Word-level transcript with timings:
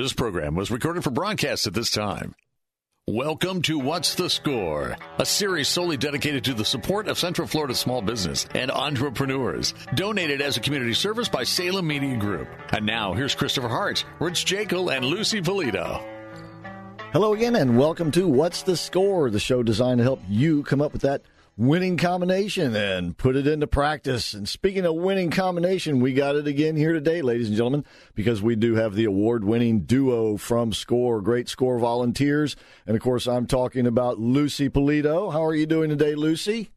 This 0.00 0.14
program 0.14 0.54
was 0.54 0.70
recorded 0.70 1.04
for 1.04 1.10
broadcast 1.10 1.66
at 1.66 1.74
this 1.74 1.90
time. 1.90 2.34
Welcome 3.06 3.60
to 3.60 3.78
What's 3.78 4.14
the 4.14 4.30
Score, 4.30 4.96
a 5.18 5.26
series 5.26 5.68
solely 5.68 5.98
dedicated 5.98 6.42
to 6.44 6.54
the 6.54 6.64
support 6.64 7.06
of 7.06 7.18
Central 7.18 7.46
Florida 7.46 7.74
small 7.74 8.00
business 8.00 8.46
and 8.54 8.70
entrepreneurs. 8.70 9.74
Donated 9.94 10.40
as 10.40 10.56
a 10.56 10.60
community 10.60 10.94
service 10.94 11.28
by 11.28 11.44
Salem 11.44 11.86
Media 11.86 12.16
Group. 12.16 12.48
And 12.72 12.86
now, 12.86 13.12
here's 13.12 13.34
Christopher 13.34 13.68
Hart, 13.68 14.02
Rich 14.20 14.46
Jekyll, 14.46 14.88
and 14.88 15.04
Lucy 15.04 15.42
Polito. 15.42 16.02
Hello 17.12 17.34
again, 17.34 17.56
and 17.56 17.76
welcome 17.76 18.10
to 18.12 18.26
What's 18.26 18.62
the 18.62 18.78
Score, 18.78 19.28
the 19.28 19.38
show 19.38 19.62
designed 19.62 19.98
to 19.98 20.04
help 20.04 20.22
you 20.26 20.62
come 20.62 20.80
up 20.80 20.94
with 20.94 21.02
that 21.02 21.20
winning 21.60 21.98
combination 21.98 22.74
and 22.74 23.18
put 23.18 23.36
it 23.36 23.46
into 23.46 23.66
practice. 23.66 24.32
And 24.32 24.48
speaking 24.48 24.86
of 24.86 24.94
winning 24.94 25.30
combination, 25.30 26.00
we 26.00 26.14
got 26.14 26.34
it 26.34 26.46
again 26.46 26.74
here 26.74 26.94
today, 26.94 27.20
ladies 27.20 27.48
and 27.48 27.56
gentlemen, 27.56 27.84
because 28.14 28.40
we 28.40 28.56
do 28.56 28.76
have 28.76 28.94
the 28.94 29.04
award 29.04 29.44
winning 29.44 29.80
duo 29.80 30.38
from 30.38 30.72
SCORE, 30.72 31.20
great 31.20 31.50
SCORE 31.50 31.78
volunteers. 31.78 32.56
And 32.86 32.96
of 32.96 33.02
course, 33.02 33.26
I'm 33.28 33.46
talking 33.46 33.86
about 33.86 34.18
Lucy 34.18 34.70
Polito. 34.70 35.30
How 35.30 35.44
are 35.44 35.54
you 35.54 35.66
doing 35.66 35.90
today, 35.90 36.14
Lucy? 36.14 36.70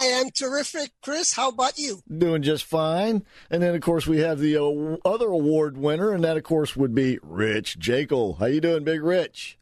I 0.00 0.06
am 0.06 0.30
terrific, 0.30 0.92
Chris. 1.02 1.34
How 1.34 1.50
about 1.50 1.76
you? 1.76 2.00
Doing 2.08 2.42
just 2.42 2.64
fine. 2.64 3.22
And 3.50 3.62
then, 3.62 3.74
of 3.74 3.82
course, 3.82 4.06
we 4.06 4.20
have 4.20 4.38
the 4.38 4.56
uh, 4.56 4.96
other 5.06 5.28
award 5.28 5.76
winner, 5.76 6.12
and 6.12 6.24
that, 6.24 6.38
of 6.38 6.42
course, 6.42 6.74
would 6.74 6.94
be 6.94 7.18
Rich 7.22 7.78
Jekyll. 7.78 8.34
How 8.34 8.46
you 8.46 8.62
doing, 8.62 8.82
Big 8.82 9.02
Rich? 9.02 9.58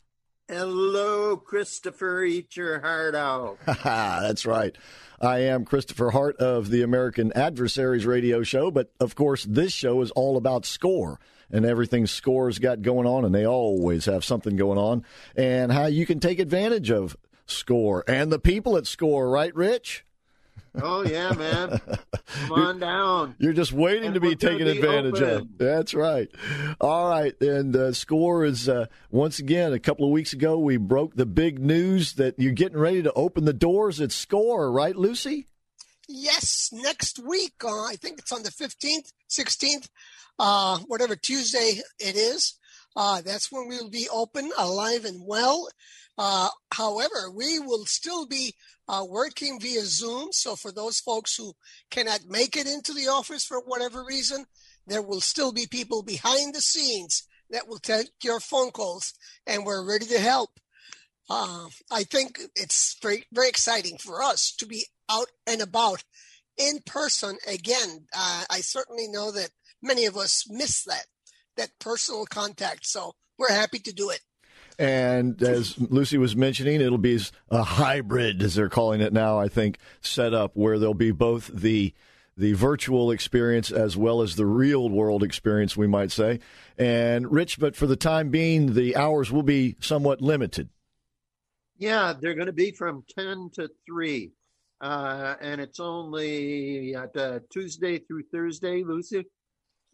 Hello, 0.48 1.38
Christopher. 1.38 2.22
Eat 2.22 2.54
your 2.54 2.80
heart 2.80 3.14
out. 3.14 3.58
That's 3.84 4.44
right. 4.44 4.76
I 5.18 5.38
am 5.38 5.64
Christopher 5.64 6.10
Hart 6.10 6.36
of 6.36 6.68
the 6.68 6.82
American 6.82 7.32
Adversaries 7.32 8.04
radio 8.04 8.42
show, 8.42 8.70
but 8.70 8.92
of 9.00 9.14
course, 9.14 9.44
this 9.44 9.72
show 9.72 10.02
is 10.02 10.10
all 10.10 10.36
about 10.36 10.66
score 10.66 11.18
and 11.50 11.64
everything 11.64 12.06
Score's 12.06 12.58
got 12.58 12.82
going 12.82 13.06
on, 13.06 13.24
and 13.24 13.34
they 13.34 13.46
always 13.46 14.04
have 14.04 14.24
something 14.24 14.56
going 14.56 14.78
on, 14.78 15.04
and 15.34 15.72
how 15.72 15.86
you 15.86 16.04
can 16.04 16.20
take 16.20 16.38
advantage 16.38 16.90
of 16.90 17.16
Score 17.46 18.04
and 18.08 18.32
the 18.32 18.38
people 18.38 18.76
at 18.76 18.86
Score, 18.86 19.30
right, 19.30 19.54
Rich? 19.54 20.04
Oh 20.80 21.05
yeah, 21.05 21.33
man. 21.33 21.80
Come 22.27 22.53
on 22.53 22.78
down. 22.80 23.36
You're 23.39 23.53
just 23.53 23.72
waiting 23.72 24.06
And 24.06 24.14
to 24.14 24.20
be 24.20 24.34
taken 24.34 24.64
be 24.67 24.78
advantage 24.78 25.20
of. 25.20 25.56
That's 25.56 25.94
right. 25.94 26.28
All 26.80 27.08
right, 27.08 27.41
and 27.41 27.75
uh, 27.77 27.92
score 27.92 28.44
is 28.44 28.69
uh, 28.69 28.86
once 29.11 29.39
again 29.39 29.72
a 29.72 29.78
couple 29.78 30.05
of 30.05 30.11
weeks 30.11 30.33
ago 30.33 30.58
we 30.58 30.77
broke 30.77 31.14
the 31.14 31.27
big 31.27 31.58
news 31.58 32.14
that 32.14 32.34
you're 32.39 32.52
getting 32.52 32.78
ready 32.78 33.02
to 33.02 33.12
open 33.12 33.45
the 33.45 33.52
doors 33.52 34.00
at 34.00 34.11
Score, 34.11 34.70
right, 34.70 34.97
Lucy? 34.97 35.47
Yes, 36.08 36.70
next 36.72 37.19
week. 37.19 37.55
Uh, 37.64 37.84
I 37.84 37.97
think 37.97 38.19
it's 38.19 38.33
on 38.33 38.42
the 38.42 38.50
15th, 38.50 39.12
16th, 39.30 39.89
uh, 40.39 40.78
whatever 40.86 41.17
Tuesday 41.17 41.80
it 41.98 42.17
is. 42.17 42.58
Uh, 42.97 43.20
that's 43.22 43.50
when 43.50 43.69
we 43.69 43.77
will 43.78 43.91
be 43.91 44.08
open, 44.12 44.50
alive 44.56 45.05
and 45.05 45.27
well. 45.27 45.69
Uh, 46.16 46.48
however, 46.72 47.30
we 47.34 47.58
will 47.58 47.84
still 47.86 48.26
be 48.26 48.54
uh, 48.88 49.04
working 49.08 49.58
via 49.60 49.82
Zoom. 49.82 50.28
So 50.32 50.56
for 50.56 50.70
those 50.70 51.00
folks 51.00 51.36
who 51.36 51.55
cannot 51.90 52.27
make 52.28 52.56
it 52.56 52.66
into 52.66 52.92
the 52.92 53.08
office 53.08 53.44
for 53.44 53.61
whatever 53.61 54.05
reason, 54.05 54.46
there 54.86 55.02
will 55.02 55.20
still 55.20 55.52
be 55.52 55.66
people 55.66 56.02
behind 56.02 56.55
the 56.55 56.61
scenes 56.61 57.27
that 57.50 57.68
will 57.68 57.78
take 57.78 58.11
your 58.22 58.40
phone 58.40 58.70
calls, 58.70 59.14
and 59.46 59.64
we're 59.64 59.86
ready 59.86 60.06
to 60.06 60.18
help. 60.18 60.50
Uh, 61.28 61.66
I 61.90 62.05
think 62.05 62.40
it's 62.55 62.96
very, 63.00 63.24
very 63.33 63.48
exciting 63.48 63.96
for 63.98 64.22
us 64.22 64.55
to 64.58 64.66
be 64.66 64.86
out 65.10 65.28
and 65.46 65.60
about 65.60 66.05
in 66.56 66.80
person 66.84 67.39
again. 67.46 68.06
Uh, 68.14 68.44
I 68.50 68.60
certainly 68.60 69.08
know 69.08 69.30
that 69.33 69.50
many 69.83 70.05
of 70.05 70.16
us 70.16 70.44
miss 70.48 70.83
that 70.84 71.06
that 71.56 71.70
personal 71.78 72.27
contact, 72.27 72.84
so 72.84 73.14
we're 73.39 73.52
happy 73.52 73.78
to 73.78 73.92
do 73.92 74.10
it. 74.10 74.20
And 74.79 75.40
as 75.42 75.79
Lucy 75.79 76.18
was 76.18 76.35
mentioning, 76.35 76.80
it'll 76.80 76.98
be 76.98 77.20
a 77.51 77.62
hybrid, 77.62 78.42
as 78.42 78.55
they're 78.55 78.68
calling 78.68 79.01
it 79.01 79.12
now. 79.12 79.39
I 79.39 79.48
think 79.48 79.79
set 80.01 80.35
up 80.35 80.52
where 80.55 80.79
there'll 80.79 80.95
be 80.95 81.12
both 81.12 81.48
the 81.48 81.95
the 82.36 82.52
virtual 82.55 83.11
experience 83.11 83.70
as 83.70 83.96
well 83.96 84.20
as 84.20 84.36
the 84.36 84.46
real 84.46 84.89
world 84.89 85.23
experience, 85.23 85.77
we 85.77 85.86
might 85.86 86.11
say. 86.11 86.40
And 86.77 87.30
Rich, 87.30 87.61
but 87.61 87.77
for 87.77 87.86
the 87.86 87.96
time 87.96 88.30
being, 88.30 88.74
the 88.74 88.96
hours 88.96 89.30
will 89.30 89.45
be 89.45 89.77
somewhat 89.80 90.20
limited. 90.20 90.68
Yeah, 91.77 92.13
they're 92.20 92.34
going 92.34 92.46
to 92.46 92.52
be 92.52 92.73
from 92.73 93.05
10 93.17 93.51
to 93.55 93.70
3. 93.86 94.33
Uh, 94.80 95.36
and 95.40 95.61
it's 95.61 95.80
only 95.80 96.95
at, 96.95 97.17
uh, 97.17 97.40
Tuesday 97.51 97.98
through 97.98 98.24
Thursday, 98.33 98.83
Lucy. 98.83 99.27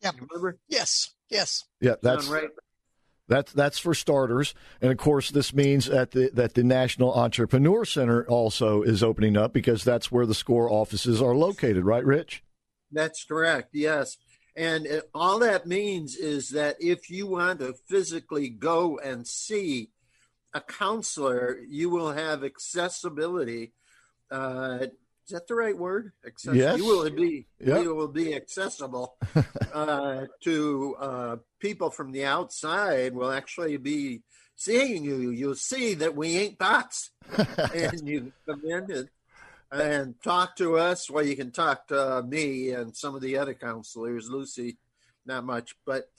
Yep. 0.03 0.15
You 0.15 0.27
remember? 0.31 0.59
Yes, 0.69 1.15
yes. 1.29 1.65
Yeah, 1.81 1.97
that's 2.03 2.25
Sound 2.25 2.35
right. 2.35 2.51
That's 3.31 3.53
that's 3.53 3.79
for 3.79 3.95
starters, 3.95 4.57
and 4.83 4.91
of 4.91 4.99
course, 4.99 5.31
this 5.31 5.55
means 5.55 5.87
that 5.87 6.11
the 6.11 6.31
that 6.35 6.55
the 6.55 6.65
National 6.65 7.15
Entrepreneur 7.15 7.85
Center 7.85 8.27
also 8.27 8.83
is 8.83 9.05
opening 9.05 9.37
up 9.37 9.53
because 9.53 9.85
that's 9.85 10.11
where 10.11 10.27
the 10.27 10.35
SCORE 10.35 10.69
offices 10.69 11.23
are 11.23 11.37
located, 11.37 11.85
right, 11.85 12.05
Rich? 12.05 12.43
That's 12.91 13.25
correct. 13.25 13.69
Yes. 13.73 14.17
And 14.57 14.85
it, 14.85 15.09
all 15.15 15.39
that 15.39 15.65
means 15.65 16.17
is 16.17 16.51
that 16.51 16.75
if 16.81 17.09
you 17.09 17.29
want 17.29 17.61
to 17.61 17.75
physically 17.89 18.49
go 18.49 18.99
and 18.99 19.25
see 19.25 19.91
a 20.53 20.61
counselor, 20.61 21.61
you 21.69 21.89
will 21.89 22.11
have 22.11 22.43
accessibility. 22.43 23.73
Uh, 24.29 24.87
is 25.27 25.33
that 25.33 25.47
the 25.47 25.55
right 25.55 25.77
word? 25.77 26.13
Access- 26.27 26.55
Yes. 26.55 26.79
You 26.79 26.85
will 26.87 27.11
be 27.11 27.47
Yep. 27.61 27.83
you 27.85 27.95
will 27.95 28.09
be 28.09 28.35
accessible 28.35 29.17
uh, 29.73 30.27
to 30.43 30.97
uh, 30.99 31.37
people 31.61 31.91
from 31.91 32.13
the 32.13 32.25
outside. 32.25 33.15
Will 33.15 33.31
actually 33.33 33.77
be 33.77 34.23
seeing 34.57 35.05
you. 35.05 35.31
You'll 35.31 35.55
see 35.55 35.95
that 35.95 36.15
we 36.17 36.37
ain't 36.37 36.59
bots, 36.59 37.11
and 37.75 38.09
you 38.09 38.33
come 38.47 38.63
in 38.65 38.91
and 38.91 39.09
and 39.73 40.15
talk 40.23 40.57
to 40.57 40.77
us. 40.79 41.09
Well, 41.09 41.25
you 41.25 41.37
can 41.37 41.53
talk 41.53 41.87
to 41.89 42.23
me 42.27 42.71
and 42.71 42.97
some 42.97 43.15
of 43.15 43.21
the 43.23 43.39
other 43.39 43.55
counselors. 43.55 44.29
Lucy, 44.29 44.79
not 45.25 45.45
much, 45.45 45.77
but 45.87 46.11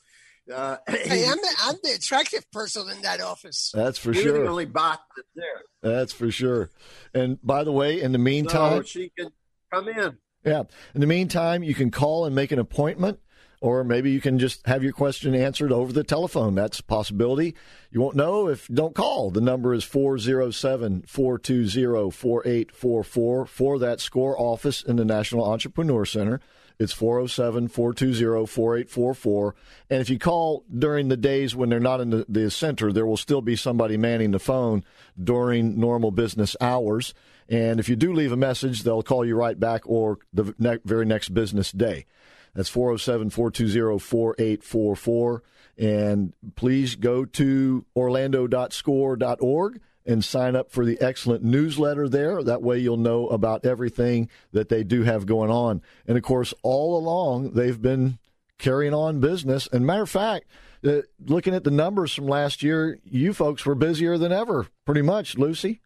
uh, 0.52 0.78
Hey, 0.88 1.26
I'm 1.28 1.38
the, 1.38 1.56
I'm 1.62 1.76
the 1.84 1.92
attractive 1.92 2.50
person 2.52 2.90
in 2.90 3.02
that 3.02 3.22
office. 3.22 3.72
That's 3.74 3.98
for 3.98 4.12
you're 4.14 4.24
sure. 4.24 4.44
the 4.44 4.50
only 4.50 4.66
bot 4.66 5.02
that's 5.16 5.28
there. 5.36 5.62
That's 5.82 6.14
for 6.14 6.32
sure. 6.32 6.70
And 7.14 7.40
by 7.42 7.64
the 7.64 7.72
way, 7.72 8.02
in 8.02 8.12
the 8.12 8.18
meantime, 8.18 8.78
So 8.78 8.84
she 8.84 9.12
can 9.18 9.30
come 9.72 9.88
in. 9.88 10.18
Yeah. 10.44 10.64
In 10.94 11.02
the 11.02 11.08
meantime, 11.08 11.64
you 11.64 11.76
can 11.76 11.92
call 11.92 12.26
and 12.26 12.36
make 12.36 12.52
an 12.52 12.60
appointment, 12.60 13.20
or 13.62 13.84
maybe 13.84 14.12
you 14.12 14.20
can 14.20 14.40
just 14.40 14.66
have 14.66 14.84
your 14.84 14.94
question 14.94 15.36
answered 15.36 15.72
over 15.72 15.94
the 15.94 16.04
telephone. 16.04 16.56
That's 16.56 16.80
a 16.80 16.84
possibility. 16.84 17.56
You 17.92 18.02
won't 18.02 18.16
know 18.16 18.48
if 18.48 18.68
don't 18.68 18.96
call. 18.96 19.30
The 19.30 19.42
number 19.42 19.74
is 19.74 19.84
407 19.84 21.04
420 21.08 22.12
4844 22.12 23.46
for 23.46 23.80
that 23.80 24.00
SCORE 24.00 24.40
office 24.40 24.82
in 24.82 24.96
the 24.96 25.06
National 25.06 25.46
Entrepreneur 25.46 26.06
Center. 26.06 26.42
It's 26.82 26.94
407 26.94 27.68
420 27.68 28.48
4844. 28.48 29.56
And 29.92 30.02
if 30.02 30.10
you 30.10 30.18
call 30.18 30.66
during 30.76 31.10
the 31.10 31.18
days 31.18 31.56
when 31.56 31.70
they're 31.70 31.80
not 31.80 32.02
in 32.02 32.10
the, 32.10 32.26
the 32.28 32.50
center, 32.50 32.92
there 32.92 33.06
will 33.06 33.18
still 33.18 33.44
be 33.44 33.56
somebody 33.56 33.98
manning 33.98 34.32
the 34.32 34.40
phone 34.40 34.84
during 35.22 35.80
normal 35.80 36.10
business 36.10 36.56
hours. 36.60 37.14
And 37.48 37.80
if 37.80 37.88
you 37.88 37.96
do 37.96 38.12
leave 38.14 38.32
a 38.32 38.38
message, 38.38 38.82
they'll 38.82 39.04
call 39.04 39.24
you 39.24 39.36
right 39.36 39.60
back 39.60 39.84
or 39.86 40.18
the 40.34 40.56
ne- 40.58 40.80
very 40.84 41.06
next 41.06 41.30
business 41.30 41.72
day. 41.72 42.08
That's 42.56 42.70
407 42.70 43.30
420 43.30 44.00
4844. 44.00 45.44
And 45.78 46.34
please 46.56 46.96
go 46.96 47.26
to 47.26 47.86
orlando.score.org 47.96 49.82
and 50.06 50.24
sign 50.24 50.56
up 50.56 50.72
for 50.72 50.86
the 50.86 51.00
excellent 51.02 51.44
newsletter 51.44 52.10
there. 52.10 52.44
That 52.44 52.62
way 52.62 52.80
you'll 52.80 52.98
know 52.98 53.28
about 53.28 53.66
everything 53.66 54.30
that 54.52 54.70
they 54.70 54.84
do 54.84 55.04
have 55.04 55.26
going 55.26 55.52
on. 55.52 55.82
And 56.08 56.18
of 56.18 56.24
course, 56.24 56.54
all 56.64 56.98
along, 56.98 57.52
they've 57.52 57.82
been 57.82 58.18
carrying 58.58 58.94
on 58.94 59.20
business. 59.20 59.68
And 59.72 59.86
matter 59.86 60.04
of 60.04 60.10
fact, 60.10 60.46
uh, 60.86 61.02
looking 61.26 61.54
at 61.54 61.64
the 61.64 61.72
numbers 61.72 62.14
from 62.14 62.28
last 62.28 62.64
year, 62.64 63.00
you 63.04 63.34
folks 63.34 63.66
were 63.66 63.76
busier 63.76 64.18
than 64.18 64.32
ever, 64.32 64.68
pretty 64.86 65.02
much, 65.02 65.38
Lucy. 65.38 65.82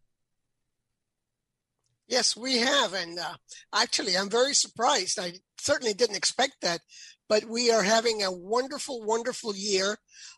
Yes, 2.08 2.38
we 2.38 2.58
have. 2.60 2.94
And 2.94 3.18
uh, 3.18 3.34
actually, 3.74 4.16
I'm 4.16 4.30
very 4.30 4.54
surprised. 4.54 5.20
I 5.20 5.34
certainly 5.58 5.94
didn't 5.94 6.16
expect 6.18 6.62
that. 6.62 6.82
but 7.28 7.46
we 7.46 7.72
are 7.72 7.84
having 7.84 8.24
a 8.24 8.32
wonderful, 8.32 9.02
wonderful 9.04 9.56
year. 9.56 9.98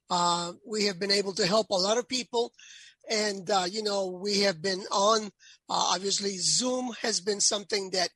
Uh, 0.09 0.53
we 0.65 0.85
have 0.85 1.00
been 1.00 1.12
able 1.12 1.33
to 1.33 1.45
help 1.45 1.69
a 1.69 1.75
lot 1.75 1.97
of 1.97 2.07
people. 2.07 2.53
And, 3.09 3.50
uh, 3.50 3.65
you 3.69 3.83
know, 3.83 4.07
we 4.07 4.42
have 4.42 4.62
been 4.62 4.83
on, 4.92 5.25
uh, 5.69 5.92
obviously, 5.94 6.38
Zoom 6.38 6.94
has 7.01 7.21
been 7.21 7.39
something 7.39 7.92
that 7.92 8.09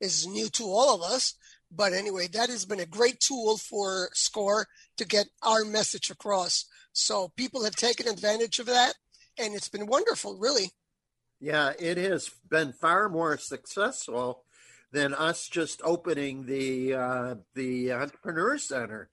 is 0.00 0.26
new 0.26 0.48
to 0.50 0.64
all 0.64 0.94
of 0.94 1.02
us. 1.02 1.34
But 1.70 1.92
anyway, 1.92 2.28
that 2.28 2.48
has 2.48 2.64
been 2.64 2.80
a 2.80 2.86
great 2.86 3.20
tool 3.20 3.56
for 3.56 4.10
SCORE 4.12 4.68
to 4.96 5.04
get 5.04 5.26
our 5.42 5.64
message 5.64 6.10
across. 6.10 6.64
So 6.92 7.32
people 7.36 7.64
have 7.64 7.76
taken 7.76 8.08
advantage 8.08 8.58
of 8.58 8.66
that, 8.66 8.94
and 9.36 9.54
it's 9.54 9.68
been 9.68 9.86
wonderful, 9.86 10.38
really. 10.38 10.70
Yeah, 11.40 11.72
it 11.78 11.98
has 11.98 12.30
been 12.48 12.72
far 12.72 13.08
more 13.08 13.36
successful 13.36 14.44
than 14.92 15.12
us 15.12 15.48
just 15.48 15.82
opening 15.84 16.46
the 16.46 16.94
uh, 16.94 17.34
the 17.54 17.92
entrepreneur 17.92 18.56
center. 18.56 19.10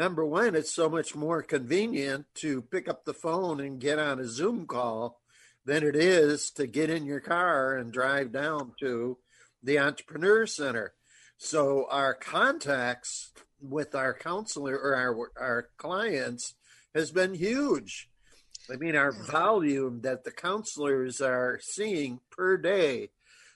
Number 0.00 0.24
one, 0.24 0.54
it's 0.54 0.74
so 0.74 0.88
much 0.88 1.14
more 1.14 1.42
convenient 1.42 2.24
to 2.36 2.62
pick 2.62 2.88
up 2.88 3.04
the 3.04 3.12
phone 3.12 3.60
and 3.60 3.78
get 3.78 3.98
on 3.98 4.18
a 4.18 4.26
Zoom 4.26 4.66
call 4.66 5.20
than 5.66 5.84
it 5.84 5.94
is 5.94 6.50
to 6.52 6.66
get 6.66 6.88
in 6.88 7.04
your 7.04 7.20
car 7.20 7.76
and 7.76 7.92
drive 7.92 8.32
down 8.32 8.72
to 8.80 9.18
the 9.62 9.78
entrepreneur 9.78 10.46
center. 10.46 10.94
So 11.36 11.86
our 11.90 12.14
contacts 12.14 13.32
with 13.60 13.94
our 13.94 14.14
counselor 14.14 14.74
or 14.74 14.96
our 14.96 15.32
our 15.38 15.68
clients 15.76 16.54
has 16.94 17.10
been 17.10 17.34
huge. 17.34 18.08
I 18.72 18.76
mean, 18.76 18.96
our 18.96 19.12
volume 19.12 20.00
that 20.00 20.24
the 20.24 20.32
counselors 20.32 21.20
are 21.20 21.60
seeing 21.62 22.20
per 22.30 22.56
day. 22.56 23.10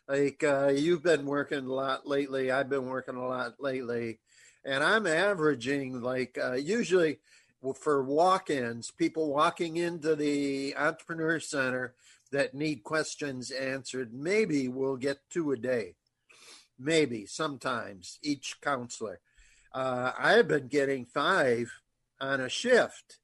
Like 0.06 0.44
uh, 0.44 0.74
you've 0.76 1.02
been 1.02 1.24
working 1.24 1.64
a 1.64 1.72
lot 1.72 2.06
lately. 2.06 2.50
I've 2.50 2.68
been 2.68 2.84
working 2.84 3.16
a 3.16 3.26
lot 3.26 3.54
lately, 3.60 4.18
and 4.64 4.82
I'm 4.82 5.06
averaging 5.06 6.00
like 6.00 6.38
uh, 6.42 6.52
usually 6.54 7.18
for 7.80 8.02
walk-ins, 8.02 8.90
people 8.90 9.32
walking 9.32 9.76
into 9.76 10.14
the 10.14 10.74
entrepreneur 10.76 11.40
center 11.40 11.94
that 12.30 12.54
need 12.54 12.82
questions 12.82 13.50
answered. 13.50 14.12
Maybe 14.12 14.68
we'll 14.68 14.96
get 14.96 15.18
two 15.30 15.52
a 15.52 15.56
day, 15.56 15.94
maybe 16.78 17.26
sometimes 17.26 18.18
each 18.22 18.60
counselor. 18.60 19.20
Uh, 19.72 20.12
I've 20.18 20.48
been 20.48 20.68
getting 20.68 21.04
five 21.06 21.70
on 22.20 22.40
a 22.40 22.48
shift 22.48 23.18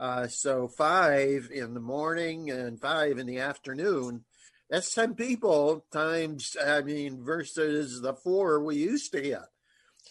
uh, 0.00 0.26
so 0.26 0.66
five 0.66 1.50
in 1.52 1.74
the 1.74 1.80
morning 1.80 2.50
and 2.50 2.80
five 2.80 3.18
in 3.18 3.26
the 3.26 3.38
afternoon. 3.38 4.24
That's 4.70 4.94
10 4.94 5.14
people 5.14 5.84
times, 5.92 6.56
I 6.64 6.80
mean, 6.80 7.22
versus 7.22 8.00
the 8.00 8.14
four 8.14 8.64
we 8.64 8.76
used 8.76 9.12
to 9.12 9.20
get. 9.20 9.44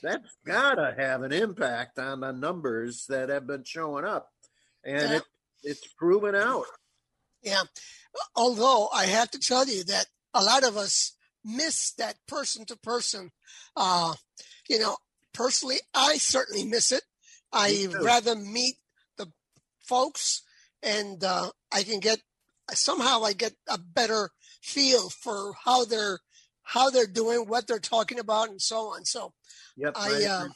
That's 0.01 0.38
got 0.46 0.75
to 0.75 0.96
have 0.98 1.24
an 1.24 1.31
impact 1.31 2.00
on 2.00 2.22
the 2.22 2.31
numbers 2.31 3.06
that 3.10 3.30
have 3.30 3.48
been 3.48 3.63
showing 3.63 4.06
up. 4.06 4.30
And 4.84 5.12
yeah. 5.12 5.18
it, 5.18 5.24
it's 5.63 5.88
proven 5.98 6.36
out. 6.36 6.66
Yeah. 7.44 7.63
Although 8.36 8.90
I 8.94 9.06
have 9.06 9.31
to 9.31 9.40
tell 9.40 9.68
you 9.68 9.84
that 9.86 10.07
a 10.34 10.44
lot 10.44 10.63
of 10.63 10.78
us 10.78 11.16
miss 11.44 11.92
that 11.94 12.16
person 12.28 12.66
to 12.66 12.78
person. 12.78 13.31
Uh, 13.75 14.13
you 14.68 14.80
know, 14.80 14.98
personally, 15.34 15.78
I 15.94 16.18
certainly 16.18 16.66
miss 16.66 16.92
it. 16.92 17.04
I 17.51 17.88
rather 18.01 18.36
meet 18.36 18.75
the 19.18 19.31
folks, 19.81 20.44
and 20.84 21.24
uh, 21.24 21.50
I 21.74 21.84
can 21.84 22.00
get 22.00 22.19
somehow 22.74 23.24
I 23.24 23.34
get 23.34 23.54
a 23.68 23.78
better 23.80 24.30
feel 24.62 25.10
for 25.10 25.54
how 25.66 25.86
they're 25.86 26.19
how 26.69 26.92
they're 26.92 27.07
doing, 27.07 27.48
what 27.48 27.66
they're 27.66 27.80
talking 27.80 28.19
about, 28.19 28.50
and 28.50 28.62
so 28.62 28.94
on. 28.94 29.04
So, 29.04 29.33
yep, 29.75 29.94
I 29.95 30.50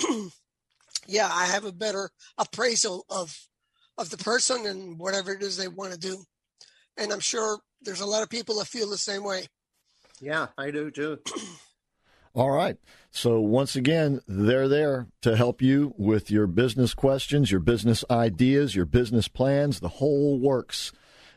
uh, 0.00 0.26
yeah, 1.06 1.28
I 1.32 1.46
have 1.46 1.64
a 1.64 1.72
better 1.72 2.10
appraisal 2.36 3.06
of 3.08 3.34
of 3.96 4.10
the 4.10 4.18
person 4.18 4.66
and 4.66 4.98
whatever 4.98 5.32
it 5.32 5.42
is 5.42 5.56
they 5.56 5.68
want 5.68 5.92
to 5.92 5.98
do, 5.98 6.22
and 6.98 7.12
I'm 7.12 7.20
sure 7.20 7.60
there's 7.80 8.02
a 8.02 8.06
lot 8.06 8.22
of 8.22 8.28
people 8.28 8.58
that 8.58 8.66
feel 8.66 8.90
the 8.90 8.98
same 8.98 9.24
way. 9.24 9.46
Yeah, 10.20 10.48
I 10.58 10.70
do 10.70 10.90
too. 10.90 11.20
All 12.34 12.50
right. 12.50 12.76
So, 13.10 13.40
once 13.40 13.74
again, 13.74 14.20
they're 14.26 14.68
there 14.68 15.06
to 15.22 15.36
help 15.36 15.62
you 15.62 15.94
with 15.96 16.30
your 16.30 16.46
business 16.46 16.92
questions, 16.92 17.50
your 17.50 17.60
business 17.60 18.04
ideas, 18.10 18.74
your 18.74 18.86
business 18.86 19.28
plans, 19.28 19.80
the 19.80 19.88
whole 19.88 20.38
works. 20.38 20.92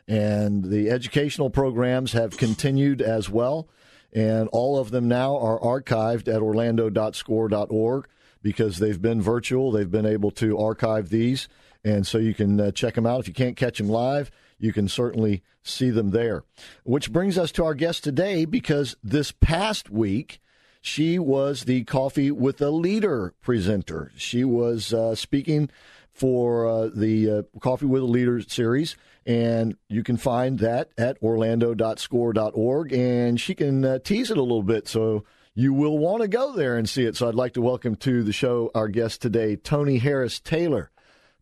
And 0.06 0.64
the 0.64 0.90
educational 0.90 1.50
programs 1.50 2.12
have 2.12 2.36
continued 2.36 3.00
as 3.00 3.30
well. 3.30 3.68
And 4.12 4.48
all 4.48 4.78
of 4.78 4.90
them 4.90 5.08
now 5.08 5.36
are 5.36 5.58
archived 5.60 6.28
at 6.28 6.42
orlando.score.org 6.42 8.08
because 8.42 8.78
they've 8.78 9.00
been 9.00 9.20
virtual. 9.20 9.70
They've 9.70 9.90
been 9.90 10.06
able 10.06 10.30
to 10.32 10.58
archive 10.58 11.08
these. 11.10 11.48
And 11.84 12.06
so 12.06 12.18
you 12.18 12.34
can 12.34 12.60
uh, 12.60 12.70
check 12.70 12.94
them 12.94 13.06
out. 13.06 13.20
If 13.20 13.28
you 13.28 13.34
can't 13.34 13.56
catch 13.56 13.78
them 13.78 13.88
live, 13.88 14.30
you 14.58 14.72
can 14.72 14.88
certainly 14.88 15.42
see 15.62 15.90
them 15.90 16.10
there. 16.10 16.44
Which 16.84 17.12
brings 17.12 17.38
us 17.38 17.52
to 17.52 17.64
our 17.64 17.74
guest 17.74 18.04
today 18.04 18.44
because 18.44 18.96
this 19.02 19.32
past 19.32 19.90
week, 19.90 20.40
she 20.80 21.18
was 21.18 21.64
the 21.64 21.84
Coffee 21.84 22.30
with 22.30 22.60
a 22.60 22.70
Leader 22.70 23.34
presenter. 23.40 24.12
She 24.16 24.44
was 24.44 24.92
uh, 24.92 25.14
speaking 25.14 25.70
for 26.12 26.66
uh, 26.66 26.90
the 26.94 27.30
uh, 27.30 27.42
Coffee 27.60 27.86
with 27.86 28.02
a 28.02 28.06
Leader 28.06 28.40
series, 28.40 28.96
and 29.24 29.76
you 29.88 30.02
can 30.02 30.16
find 30.16 30.58
that 30.58 30.90
at 30.98 31.16
orlando.score.org. 31.22 32.92
And 32.92 33.40
she 33.40 33.54
can 33.54 33.84
uh, 33.84 33.98
tease 34.00 34.30
it 34.30 34.36
a 34.36 34.42
little 34.42 34.62
bit, 34.62 34.88
so 34.88 35.24
you 35.54 35.72
will 35.72 35.98
want 35.98 36.22
to 36.22 36.28
go 36.28 36.52
there 36.52 36.76
and 36.76 36.88
see 36.88 37.04
it. 37.04 37.16
So 37.16 37.28
I'd 37.28 37.34
like 37.34 37.54
to 37.54 37.62
welcome 37.62 37.96
to 37.96 38.22
the 38.22 38.32
show 38.32 38.70
our 38.74 38.88
guest 38.88 39.22
today, 39.22 39.56
Toni 39.56 39.98
Harris 39.98 40.40
Taylor. 40.40 40.90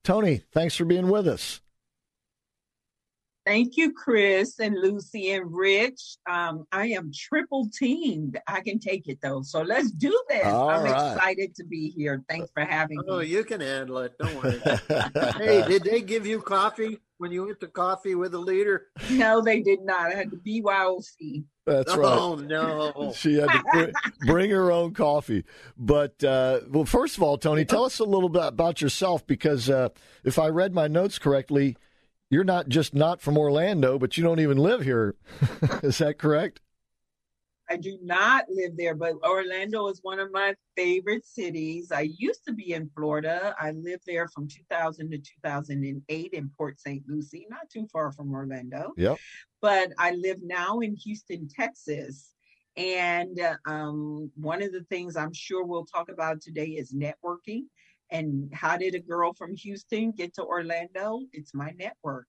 Toni, 0.02 0.42
thanks 0.52 0.76
for 0.76 0.84
being 0.84 1.08
with 1.08 1.26
us. 1.26 1.60
Thank 3.46 3.76
you, 3.76 3.92
Chris 3.92 4.58
and 4.58 4.74
Lucy 4.74 5.30
and 5.30 5.54
Rich. 5.54 6.16
Um, 6.28 6.66
I 6.72 6.88
am 6.88 7.12
triple 7.14 7.68
teamed. 7.72 8.40
I 8.48 8.60
can 8.60 8.80
take 8.80 9.06
it 9.06 9.20
though. 9.22 9.42
So 9.42 9.62
let's 9.62 9.92
do 9.92 10.20
this. 10.28 10.44
All 10.44 10.68
I'm 10.68 10.82
right. 10.82 11.12
excited 11.12 11.54
to 11.54 11.64
be 11.64 11.90
here. 11.90 12.24
Thanks 12.28 12.50
for 12.52 12.64
having 12.64 12.98
oh, 12.98 13.02
me. 13.02 13.08
Oh, 13.12 13.20
you 13.20 13.44
can 13.44 13.60
handle 13.60 13.98
it. 13.98 14.14
Don't 14.18 14.34
worry. 14.42 14.58
hey, 15.36 15.64
did 15.68 15.84
they 15.84 16.00
give 16.00 16.26
you 16.26 16.40
coffee 16.40 16.98
when 17.18 17.30
you 17.30 17.46
went 17.46 17.60
to 17.60 17.68
coffee 17.68 18.16
with 18.16 18.34
a 18.34 18.38
leader? 18.38 18.88
No, 19.10 19.40
they 19.40 19.60
did 19.60 19.80
not. 19.82 20.12
I 20.12 20.14
had 20.16 20.32
the 20.32 20.38
BYOC. 20.38 21.44
That's 21.66 21.92
oh, 21.92 21.98
right. 21.98 22.18
Oh 22.18 22.34
no! 22.34 23.12
She 23.12 23.34
had 23.34 23.48
to 23.48 23.62
bring, 23.72 23.92
bring 24.26 24.50
her 24.50 24.72
own 24.72 24.92
coffee. 24.92 25.44
But 25.76 26.22
uh, 26.24 26.60
well, 26.68 26.84
first 26.84 27.16
of 27.16 27.22
all, 27.22 27.38
Toni, 27.38 27.64
tell 27.64 27.84
us 27.84 28.00
a 28.00 28.04
little 28.04 28.28
bit 28.28 28.44
about 28.44 28.80
yourself 28.80 29.24
because 29.24 29.70
uh, 29.70 29.90
if 30.24 30.38
I 30.38 30.48
read 30.48 30.74
my 30.74 30.88
notes 30.88 31.18
correctly, 31.18 31.76
you're 32.30 32.44
not 32.44 32.68
just 32.68 32.94
not 32.94 33.20
from 33.20 33.38
Orlando, 33.38 33.98
but 33.98 34.16
you 34.16 34.24
don't 34.24 34.40
even 34.40 34.58
live 34.58 34.82
here. 34.82 35.14
is 35.82 35.98
that 35.98 36.18
correct? 36.18 36.60
I 37.68 37.76
do 37.76 37.98
not 38.02 38.44
live 38.48 38.76
there, 38.76 38.94
but 38.94 39.14
Orlando 39.24 39.88
is 39.88 39.98
one 40.02 40.20
of 40.20 40.30
my 40.30 40.54
favorite 40.76 41.26
cities. 41.26 41.90
I 41.90 42.02
used 42.16 42.44
to 42.46 42.52
be 42.52 42.72
in 42.72 42.88
Florida. 42.96 43.56
I 43.58 43.72
lived 43.72 44.04
there 44.06 44.28
from 44.28 44.46
2000 44.46 45.10
to 45.10 45.18
2008 45.18 46.30
in 46.32 46.50
Port 46.56 46.80
St. 46.80 47.02
Lucie, 47.08 47.46
not 47.50 47.68
too 47.68 47.88
far 47.92 48.12
from 48.12 48.32
Orlando. 48.32 48.92
Yep. 48.96 49.18
But 49.60 49.92
I 49.98 50.12
live 50.12 50.38
now 50.42 50.78
in 50.78 50.94
Houston, 50.94 51.48
Texas. 51.48 52.32
And 52.76 53.40
um, 53.66 54.30
one 54.36 54.62
of 54.62 54.70
the 54.70 54.84
things 54.84 55.16
I'm 55.16 55.32
sure 55.32 55.64
we'll 55.64 55.86
talk 55.86 56.08
about 56.08 56.40
today 56.40 56.66
is 56.66 56.94
networking. 56.94 57.64
And 58.10 58.52
how 58.54 58.76
did 58.76 58.94
a 58.94 59.00
girl 59.00 59.32
from 59.32 59.56
Houston 59.56 60.12
get 60.12 60.34
to 60.34 60.44
Orlando? 60.44 61.20
It's 61.32 61.54
my 61.54 61.72
network. 61.76 62.26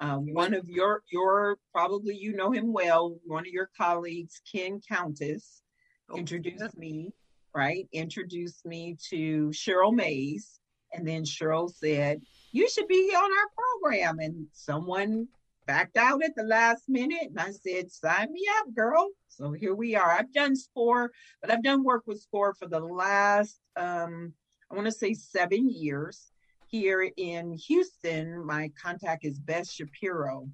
Um, 0.00 0.32
one 0.32 0.54
of 0.54 0.68
your 0.68 1.02
your 1.10 1.58
probably 1.72 2.16
you 2.16 2.34
know 2.34 2.52
him 2.52 2.72
well. 2.72 3.18
One 3.26 3.46
of 3.46 3.52
your 3.52 3.70
colleagues, 3.76 4.40
Ken 4.50 4.80
Countess, 4.88 5.62
oh, 6.10 6.16
introduced 6.16 6.76
me. 6.76 7.12
Right, 7.54 7.88
introduced 7.92 8.64
me 8.64 8.96
to 9.10 9.48
Cheryl 9.48 9.92
Mays, 9.92 10.60
and 10.92 11.06
then 11.06 11.24
Cheryl 11.24 11.70
said, 11.70 12.22
"You 12.52 12.68
should 12.70 12.88
be 12.88 13.12
on 13.14 13.30
our 13.30 13.48
program." 13.58 14.20
And 14.20 14.46
someone 14.52 15.28
backed 15.66 15.98
out 15.98 16.24
at 16.24 16.34
the 16.34 16.44
last 16.44 16.88
minute, 16.88 17.28
and 17.28 17.38
I 17.38 17.50
said, 17.50 17.92
"Sign 17.92 18.32
me 18.32 18.46
up, 18.58 18.72
girl." 18.74 19.10
So 19.28 19.52
here 19.52 19.74
we 19.74 19.96
are. 19.96 20.12
I've 20.12 20.32
done 20.32 20.56
SCORE, 20.56 21.12
but 21.42 21.50
I've 21.50 21.62
done 21.62 21.84
work 21.84 22.04
with 22.06 22.22
SCORE 22.22 22.54
for 22.54 22.68
the 22.68 22.80
last 22.80 23.60
um, 23.76 24.32
I 24.70 24.76
want 24.76 24.86
to 24.86 24.92
say 24.92 25.14
seven 25.14 25.68
years. 25.68 26.30
Here 26.68 27.10
in 27.16 27.54
Houston, 27.54 28.46
my 28.46 28.70
contact 28.80 29.24
is 29.24 29.40
Beth 29.40 29.68
Shapiro, 29.68 30.48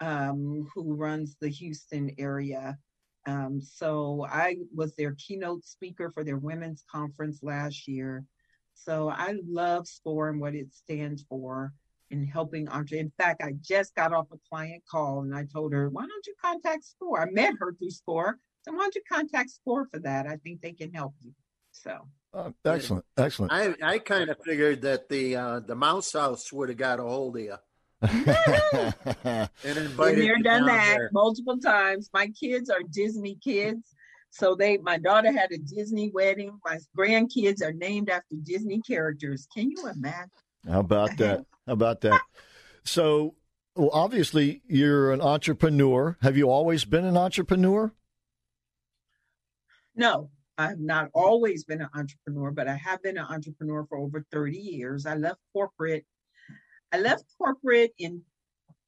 um, 0.00 0.68
who 0.74 0.94
runs 0.94 1.36
the 1.40 1.48
Houston 1.48 2.10
area. 2.18 2.76
Um, 3.26 3.62
so 3.62 4.26
I 4.30 4.58
was 4.74 4.94
their 4.94 5.14
keynote 5.14 5.64
speaker 5.64 6.10
for 6.10 6.24
their 6.24 6.36
women's 6.36 6.84
conference 6.92 7.42
last 7.42 7.88
year. 7.88 8.24
So 8.74 9.08
I 9.08 9.36
love 9.48 9.88
SCORE 9.88 10.28
and 10.28 10.40
what 10.40 10.54
it 10.54 10.74
stands 10.74 11.22
for 11.22 11.72
in 12.10 12.26
helping 12.26 12.68
entrepreneurs. 12.68 13.06
In 13.06 13.12
fact, 13.16 13.42
I 13.42 13.54
just 13.62 13.94
got 13.94 14.12
off 14.12 14.26
a 14.30 14.36
client 14.50 14.82
call 14.86 15.22
and 15.22 15.34
I 15.34 15.46
told 15.50 15.72
her, 15.72 15.88
why 15.88 16.02
don't 16.02 16.26
you 16.26 16.34
contact 16.38 16.84
SCORE? 16.84 17.22
I 17.22 17.30
met 17.30 17.54
her 17.58 17.72
through 17.72 17.90
SCORE. 17.90 18.38
So 18.62 18.72
why 18.72 18.80
don't 18.80 18.94
you 18.94 19.02
contact 19.10 19.48
SCORE 19.48 19.88
for 19.90 20.00
that? 20.00 20.26
I 20.26 20.36
think 20.36 20.60
they 20.60 20.72
can 20.72 20.92
help 20.92 21.14
you. 21.22 21.32
So 21.74 21.98
uh, 22.32 22.50
excellent, 22.64 23.04
excellent. 23.16 23.52
I, 23.52 23.74
I 23.82 23.98
kind 23.98 24.30
of 24.30 24.38
figured 24.44 24.82
that 24.82 25.08
the 25.08 25.36
uh, 25.36 25.60
the 25.60 25.74
Mouse 25.74 26.12
House 26.12 26.52
would 26.52 26.68
have 26.68 26.78
got 26.78 27.00
a 27.00 27.02
hold 27.02 27.36
of 27.36 27.42
you. 27.42 27.56
and 28.02 29.50
invited 29.64 30.16
Been 30.16 30.18
there, 30.18 30.38
done 30.38 30.66
that 30.66 30.94
there. 30.96 31.10
multiple 31.12 31.58
times. 31.58 32.10
My 32.12 32.28
kids 32.28 32.70
are 32.70 32.80
Disney 32.90 33.36
kids. 33.42 33.94
So 34.30 34.56
they, 34.56 34.78
my 34.78 34.98
daughter 34.98 35.30
had 35.30 35.52
a 35.52 35.58
Disney 35.58 36.10
wedding. 36.12 36.58
My 36.64 36.78
grandkids 36.98 37.62
are 37.62 37.72
named 37.72 38.10
after 38.10 38.34
Disney 38.42 38.80
characters. 38.80 39.46
Can 39.54 39.70
you 39.70 39.88
imagine? 39.88 40.30
How 40.68 40.80
about 40.80 41.16
that? 41.18 41.44
How 41.66 41.72
about 41.72 42.00
that? 42.00 42.20
So, 42.82 43.36
well, 43.76 43.90
obviously, 43.92 44.62
you're 44.66 45.12
an 45.12 45.20
entrepreneur. 45.20 46.18
Have 46.20 46.36
you 46.36 46.50
always 46.50 46.84
been 46.84 47.04
an 47.04 47.16
entrepreneur? 47.16 47.92
No, 49.94 50.30
I've 50.56 50.80
not 50.80 51.10
always 51.14 51.64
been 51.64 51.80
an 51.80 51.88
entrepreneur, 51.94 52.50
but 52.50 52.68
I 52.68 52.74
have 52.76 53.02
been 53.02 53.18
an 53.18 53.26
entrepreneur 53.28 53.84
for 53.86 53.98
over 53.98 54.24
30 54.30 54.56
years. 54.56 55.06
I 55.06 55.16
left 55.16 55.40
corporate. 55.52 56.04
I 56.92 56.98
left 56.98 57.24
corporate 57.38 57.92
in 57.98 58.22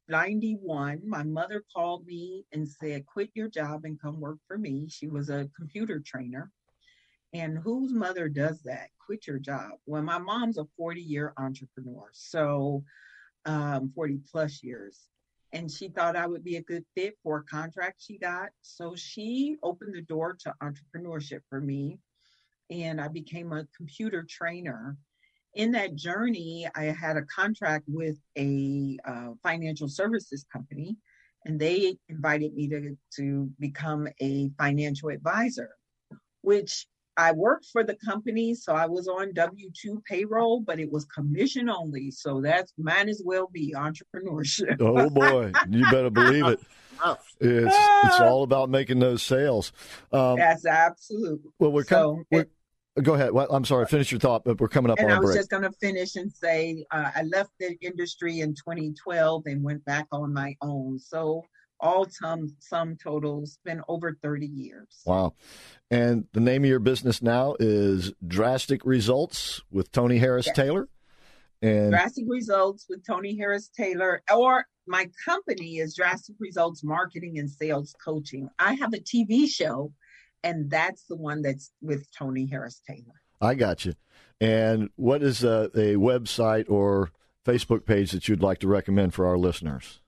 91. 0.08 1.02
My 1.04 1.24
mother 1.24 1.64
called 1.74 2.06
me 2.06 2.44
and 2.52 2.68
said, 2.68 3.06
Quit 3.06 3.30
your 3.34 3.48
job 3.48 3.84
and 3.84 4.00
come 4.00 4.20
work 4.20 4.38
for 4.46 4.56
me. 4.56 4.86
She 4.88 5.08
was 5.08 5.28
a 5.28 5.50
computer 5.56 5.98
trainer. 5.98 6.52
And 7.32 7.58
whose 7.58 7.92
mother 7.92 8.28
does 8.28 8.62
that? 8.62 8.88
Quit 9.04 9.26
your 9.26 9.38
job. 9.38 9.72
Well, 9.86 10.02
my 10.02 10.18
mom's 10.18 10.58
a 10.58 10.66
40 10.76 11.00
year 11.00 11.32
entrepreneur, 11.36 12.08
so 12.12 12.84
um, 13.44 13.90
40 13.94 14.20
plus 14.30 14.62
years. 14.62 15.08
And 15.56 15.70
she 15.70 15.88
thought 15.88 16.16
I 16.16 16.26
would 16.26 16.44
be 16.44 16.56
a 16.56 16.62
good 16.62 16.84
fit 16.94 17.14
for 17.22 17.38
a 17.38 17.44
contract 17.44 18.02
she 18.02 18.18
got. 18.18 18.50
So 18.60 18.94
she 18.94 19.56
opened 19.62 19.94
the 19.94 20.02
door 20.02 20.36
to 20.40 20.54
entrepreneurship 20.62 21.40
for 21.48 21.62
me. 21.62 21.98
And 22.70 23.00
I 23.00 23.08
became 23.08 23.52
a 23.52 23.66
computer 23.74 24.26
trainer. 24.28 24.98
In 25.54 25.72
that 25.72 25.94
journey, 25.94 26.68
I 26.74 26.84
had 26.84 27.16
a 27.16 27.22
contract 27.22 27.84
with 27.88 28.18
a 28.36 28.98
uh, 29.08 29.30
financial 29.42 29.88
services 29.88 30.44
company, 30.52 30.98
and 31.46 31.58
they 31.58 31.96
invited 32.10 32.52
me 32.52 32.68
to, 32.68 32.98
to 33.16 33.50
become 33.58 34.08
a 34.20 34.50
financial 34.58 35.08
advisor, 35.08 35.70
which 36.42 36.86
I 37.16 37.32
worked 37.32 37.66
for 37.72 37.82
the 37.82 37.94
company, 37.94 38.54
so 38.54 38.74
I 38.74 38.86
was 38.86 39.08
on 39.08 39.32
W 39.32 39.70
2 39.80 40.02
payroll, 40.08 40.60
but 40.60 40.78
it 40.78 40.90
was 40.90 41.04
commission 41.06 41.68
only. 41.68 42.10
So 42.10 42.40
that 42.42 42.68
might 42.78 43.08
as 43.08 43.22
well 43.24 43.48
be 43.52 43.74
entrepreneurship. 43.76 44.76
oh, 44.80 45.10
boy. 45.10 45.52
You 45.68 45.84
better 45.90 46.10
believe 46.10 46.46
it. 46.46 46.60
It's, 47.38 47.76
it's 48.04 48.20
all 48.20 48.42
about 48.42 48.70
making 48.70 49.00
those 49.00 49.22
sales. 49.22 49.70
Um, 50.10 50.38
That's 50.38 50.64
absolute. 50.64 51.42
Well, 51.58 51.70
we're, 51.70 51.84
so, 51.84 52.22
we're 52.30 52.46
Go 53.02 53.14
ahead. 53.14 53.32
Well, 53.32 53.46
I'm 53.50 53.64
sorry. 53.64 53.84
Finish 53.86 54.10
your 54.10 54.20
thought, 54.20 54.44
but 54.44 54.58
we're 54.58 54.68
coming 54.68 54.90
up 54.90 54.98
and 54.98 55.12
I 55.12 55.18
was 55.18 55.32
break. 55.32 55.40
just 55.40 55.50
going 55.50 55.64
to 55.64 55.72
finish 55.72 56.16
and 56.16 56.32
say 56.32 56.86
uh, 56.90 57.10
I 57.14 57.22
left 57.24 57.50
the 57.60 57.76
industry 57.82 58.40
in 58.40 58.54
2012 58.54 59.42
and 59.46 59.62
went 59.62 59.84
back 59.84 60.06
on 60.12 60.32
my 60.32 60.56
own. 60.62 60.98
So 60.98 61.44
all 61.80 62.08
sum 62.08 62.48
sum 62.58 62.96
totals 62.96 63.58
been 63.64 63.82
over 63.88 64.16
30 64.22 64.46
years. 64.46 65.02
Wow. 65.04 65.34
And 65.90 66.26
the 66.32 66.40
name 66.40 66.64
of 66.64 66.70
your 66.70 66.78
business 66.78 67.22
now 67.22 67.56
is 67.58 68.12
Drastic 68.26 68.84
Results 68.84 69.62
with 69.70 69.92
Toni 69.92 70.18
Harris 70.18 70.46
yes. 70.46 70.56
Taylor. 70.56 70.88
And 71.62 71.90
Drastic 71.90 72.24
Results 72.28 72.86
with 72.88 73.06
Toni 73.06 73.36
Harris 73.36 73.70
Taylor 73.76 74.22
or 74.32 74.66
my 74.86 75.08
company 75.24 75.78
is 75.78 75.96
Drastic 75.96 76.36
Results 76.38 76.84
Marketing 76.84 77.38
and 77.38 77.50
Sales 77.50 77.94
Coaching. 78.04 78.48
I 78.58 78.74
have 78.74 78.92
a 78.92 78.98
TV 78.98 79.48
show 79.48 79.92
and 80.42 80.70
that's 80.70 81.04
the 81.08 81.16
one 81.16 81.42
that's 81.42 81.72
with 81.80 82.06
Toni 82.16 82.46
Harris 82.46 82.80
Taylor. 82.86 83.20
I 83.40 83.54
got 83.54 83.84
you. 83.84 83.94
And 84.40 84.90
what 84.96 85.22
is 85.22 85.42
a, 85.42 85.70
a 85.74 85.96
website 85.96 86.70
or 86.70 87.10
Facebook 87.44 87.84
page 87.84 88.12
that 88.12 88.28
you'd 88.28 88.42
like 88.42 88.58
to 88.60 88.68
recommend 88.68 89.14
for 89.14 89.26
our 89.26 89.38
listeners? 89.38 90.00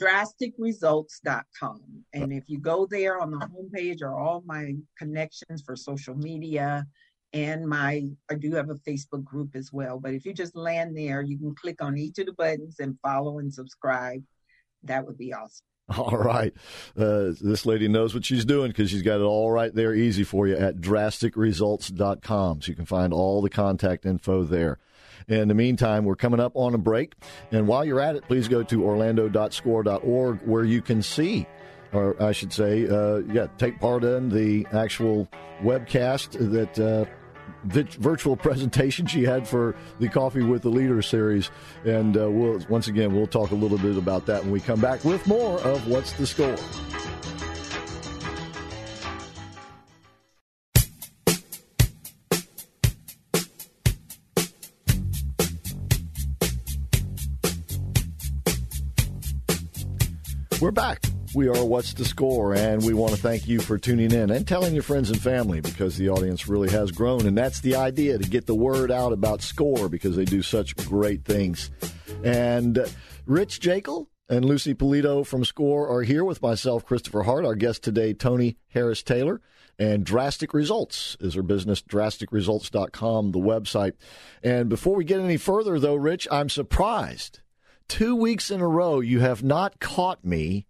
drasticresults.com. 0.00 1.82
And 2.14 2.32
if 2.32 2.44
you 2.48 2.58
go 2.58 2.86
there 2.86 3.20
on 3.20 3.30
the 3.30 3.38
homepage 3.38 4.02
are 4.02 4.18
all 4.18 4.42
my 4.46 4.74
connections 4.98 5.62
for 5.62 5.76
social 5.76 6.14
media 6.14 6.86
and 7.32 7.66
my 7.66 8.08
I 8.30 8.34
do 8.34 8.54
have 8.54 8.70
a 8.70 8.74
Facebook 8.74 9.24
group 9.24 9.54
as 9.54 9.72
well. 9.72 10.00
But 10.00 10.14
if 10.14 10.24
you 10.24 10.32
just 10.32 10.56
land 10.56 10.96
there, 10.96 11.22
you 11.22 11.38
can 11.38 11.54
click 11.54 11.82
on 11.82 11.96
each 11.96 12.18
of 12.18 12.26
the 12.26 12.32
buttons 12.32 12.80
and 12.80 12.98
follow 13.00 13.38
and 13.38 13.52
subscribe. 13.52 14.22
That 14.84 15.06
would 15.06 15.18
be 15.18 15.32
awesome. 15.32 15.66
All 15.96 16.16
right. 16.16 16.52
Uh, 16.96 17.32
this 17.40 17.66
lady 17.66 17.88
knows 17.88 18.14
what 18.14 18.24
she's 18.24 18.44
doing 18.44 18.68
because 18.68 18.90
she's 18.90 19.02
got 19.02 19.20
it 19.20 19.24
all 19.24 19.50
right 19.50 19.74
there 19.74 19.92
easy 19.92 20.22
for 20.22 20.46
you 20.46 20.56
at 20.56 20.76
drasticresults.com. 20.76 22.62
So 22.62 22.68
you 22.68 22.76
can 22.76 22.86
find 22.86 23.12
all 23.12 23.42
the 23.42 23.50
contact 23.50 24.06
info 24.06 24.44
there. 24.44 24.78
In 25.28 25.48
the 25.48 25.54
meantime, 25.54 26.04
we're 26.04 26.16
coming 26.16 26.40
up 26.40 26.52
on 26.54 26.74
a 26.74 26.78
break. 26.78 27.14
And 27.50 27.66
while 27.66 27.84
you're 27.84 28.00
at 28.00 28.16
it, 28.16 28.26
please 28.26 28.48
go 28.48 28.62
to 28.62 28.84
orlando.score.org 28.84 30.40
where 30.42 30.64
you 30.64 30.82
can 30.82 31.02
see, 31.02 31.46
or 31.92 32.20
I 32.22 32.32
should 32.32 32.52
say, 32.52 32.88
uh, 32.88 33.18
yeah, 33.32 33.46
take 33.58 33.80
part 33.80 34.04
in 34.04 34.28
the 34.28 34.66
actual 34.72 35.28
webcast 35.62 36.32
that. 36.52 36.78
Uh, 36.78 37.04
virtual 37.64 38.36
presentation 38.48 39.06
she 39.06 39.24
had 39.24 39.46
for 39.46 39.74
the 39.98 40.08
Coffee 40.08 40.42
with 40.42 40.62
the 40.62 40.70
Leader 40.70 41.02
series. 41.02 41.50
And 41.84 42.16
uh, 42.16 42.30
we'll, 42.30 42.60
once 42.68 42.88
again, 42.88 43.14
we'll 43.14 43.26
talk 43.26 43.50
a 43.50 43.54
little 43.54 43.76
bit 43.78 43.96
about 43.96 44.24
that 44.26 44.42
when 44.42 44.52
we 44.52 44.60
come 44.60 44.80
back 44.80 45.04
with 45.04 45.26
more 45.26 45.58
of 45.60 45.86
What's 45.86 46.12
the 46.12 46.26
Score. 46.26 46.56
We're 60.60 60.70
back. 60.72 61.02
We 61.34 61.48
are 61.48 61.64
What's 61.64 61.94
the 61.94 62.04
Score, 62.04 62.52
and 62.52 62.84
we 62.84 62.92
want 62.92 63.14
to 63.14 63.18
thank 63.18 63.48
you 63.48 63.60
for 63.60 63.78
tuning 63.78 64.12
in 64.12 64.28
and 64.30 64.46
telling 64.46 64.74
your 64.74 64.82
friends 64.82 65.08
and 65.08 65.18
family 65.18 65.62
because 65.62 65.96
the 65.96 66.10
audience 66.10 66.48
really 66.48 66.68
has 66.68 66.90
grown. 66.90 67.26
And 67.26 67.38
that's 67.38 67.62
the 67.62 67.76
idea 67.76 68.18
to 68.18 68.28
get 68.28 68.44
the 68.44 68.54
word 68.54 68.90
out 68.90 69.14
about 69.14 69.40
Score 69.40 69.88
because 69.88 70.16
they 70.16 70.26
do 70.26 70.42
such 70.42 70.76
great 70.76 71.24
things. 71.24 71.70
And 72.22 72.76
uh, 72.76 72.88
Rich 73.24 73.60
Jekyll 73.60 74.10
and 74.28 74.44
Lucy 74.44 74.74
Polito 74.74 75.26
from 75.26 75.46
Score 75.46 75.88
are 75.88 76.02
here 76.02 76.26
with 76.26 76.42
myself, 76.42 76.84
Christopher 76.84 77.22
Hart, 77.22 77.46
our 77.46 77.54
guest 77.54 77.82
today, 77.82 78.12
Toni 78.12 78.58
Harris 78.68 79.02
Taylor. 79.02 79.40
And 79.78 80.04
Drastic 80.04 80.52
Results 80.52 81.16
is 81.20 81.36
her 81.36 81.42
business, 81.42 81.80
drasticresults.com, 81.80 83.32
the 83.32 83.38
website. 83.38 83.94
And 84.42 84.68
before 84.68 84.94
we 84.94 85.04
get 85.04 85.20
any 85.20 85.38
further, 85.38 85.78
though, 85.78 85.94
Rich, 85.94 86.28
I'm 86.30 86.50
surprised 86.50 87.40
two 87.90 88.14
weeks 88.14 88.50
in 88.50 88.60
a 88.60 88.68
row, 88.68 89.00
you 89.00 89.20
have 89.20 89.42
not 89.42 89.80
caught 89.80 90.24
me 90.24 90.64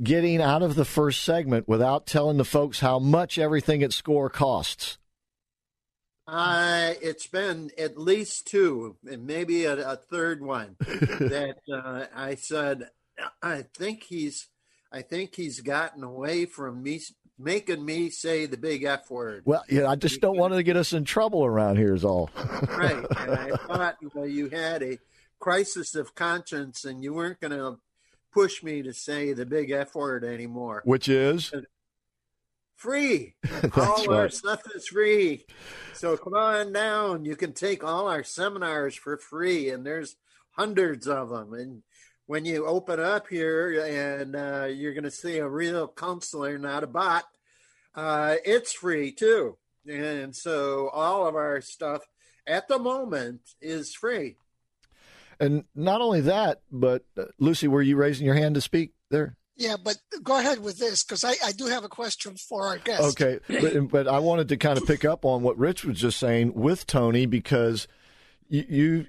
getting 0.00 0.40
out 0.40 0.62
of 0.62 0.76
the 0.76 0.84
first 0.84 1.22
segment 1.22 1.68
without 1.68 2.06
telling 2.06 2.38
the 2.38 2.44
folks 2.44 2.80
how 2.80 2.98
much 2.98 3.36
everything 3.36 3.82
at 3.82 3.92
Score 3.92 4.30
costs. 4.30 4.96
Uh, 6.26 6.94
it's 7.02 7.26
been 7.26 7.70
at 7.76 7.98
least 7.98 8.46
two, 8.46 8.96
and 9.04 9.26
maybe 9.26 9.64
a, 9.64 9.74
a 9.92 9.96
third 9.96 10.40
one 10.40 10.76
that 10.80 11.56
uh, 11.70 12.06
I 12.14 12.36
said. 12.36 12.88
I 13.42 13.64
think 13.76 14.04
he's, 14.04 14.48
I 14.90 15.02
think 15.02 15.34
he's 15.34 15.60
gotten 15.60 16.02
away 16.02 16.46
from 16.46 16.82
me 16.82 17.00
making 17.38 17.84
me 17.84 18.08
say 18.08 18.46
the 18.46 18.56
big 18.56 18.84
F 18.84 19.10
word. 19.10 19.42
Well, 19.44 19.64
yeah, 19.68 19.88
I 19.88 19.96
just 19.96 20.20
don't 20.20 20.38
want 20.38 20.54
to 20.54 20.62
get 20.62 20.76
us 20.76 20.92
in 20.92 21.04
trouble 21.04 21.44
around 21.44 21.76
here. 21.76 21.92
Is 21.92 22.04
all. 22.04 22.30
right, 22.36 23.04
and 23.18 23.30
I 23.32 23.50
thought 23.66 23.96
well, 24.14 24.26
you 24.26 24.48
had 24.48 24.82
a 24.84 24.98
crisis 25.42 25.96
of 25.96 26.14
conscience 26.14 26.84
and 26.84 27.02
you 27.02 27.12
weren't 27.12 27.40
going 27.40 27.50
to 27.50 27.76
push 28.32 28.62
me 28.62 28.80
to 28.80 28.94
say 28.94 29.32
the 29.32 29.44
big 29.44 29.72
F 29.72 29.92
word 29.96 30.22
anymore. 30.22 30.82
Which 30.84 31.08
is? 31.08 31.52
Free. 32.76 33.34
all 33.76 34.06
right. 34.06 34.08
our 34.08 34.28
stuff 34.28 34.62
is 34.72 34.86
free. 34.86 35.44
So 35.94 36.16
come 36.16 36.34
on 36.34 36.72
down. 36.72 37.24
You 37.24 37.34
can 37.34 37.52
take 37.52 37.82
all 37.82 38.06
our 38.06 38.22
seminars 38.22 38.94
for 38.94 39.16
free, 39.16 39.70
and 39.70 39.84
there's 39.84 40.14
hundreds 40.52 41.08
of 41.08 41.30
them. 41.30 41.54
And 41.54 41.82
when 42.26 42.44
you 42.44 42.64
open 42.64 43.00
up 43.00 43.26
here 43.26 43.84
and 43.84 44.36
uh, 44.36 44.66
you're 44.66 44.94
going 44.94 45.02
to 45.02 45.10
see 45.10 45.38
a 45.38 45.48
real 45.48 45.88
counselor, 45.88 46.56
not 46.56 46.84
a 46.84 46.86
bot, 46.86 47.24
uh, 47.96 48.36
it's 48.44 48.72
free 48.72 49.10
too. 49.10 49.58
And 49.90 50.36
so 50.36 50.88
all 50.90 51.26
of 51.26 51.34
our 51.34 51.60
stuff 51.60 52.02
at 52.46 52.68
the 52.68 52.78
moment 52.78 53.40
is 53.60 53.92
free. 53.92 54.36
And 55.40 55.64
not 55.74 56.00
only 56.00 56.20
that, 56.22 56.62
but 56.70 57.04
uh, 57.16 57.24
Lucy, 57.38 57.68
were 57.68 57.82
you 57.82 57.96
raising 57.96 58.26
your 58.26 58.34
hand 58.34 58.54
to 58.54 58.60
speak 58.60 58.92
there? 59.10 59.36
Yeah, 59.56 59.76
but 59.82 59.96
go 60.22 60.38
ahead 60.38 60.60
with 60.60 60.78
this 60.78 61.04
because 61.04 61.24
I, 61.24 61.34
I 61.44 61.52
do 61.52 61.66
have 61.66 61.84
a 61.84 61.88
question 61.88 62.36
for 62.36 62.66
our 62.66 62.78
guest. 62.78 63.02
Okay, 63.20 63.38
but, 63.48 63.90
but 63.90 64.08
I 64.08 64.18
wanted 64.18 64.48
to 64.48 64.56
kind 64.56 64.78
of 64.78 64.86
pick 64.86 65.04
up 65.04 65.24
on 65.24 65.42
what 65.42 65.58
Rich 65.58 65.84
was 65.84 66.00
just 66.00 66.18
saying 66.18 66.54
with 66.54 66.86
Toni 66.86 67.26
because 67.26 67.86
you, 68.48 68.64
you 68.68 69.06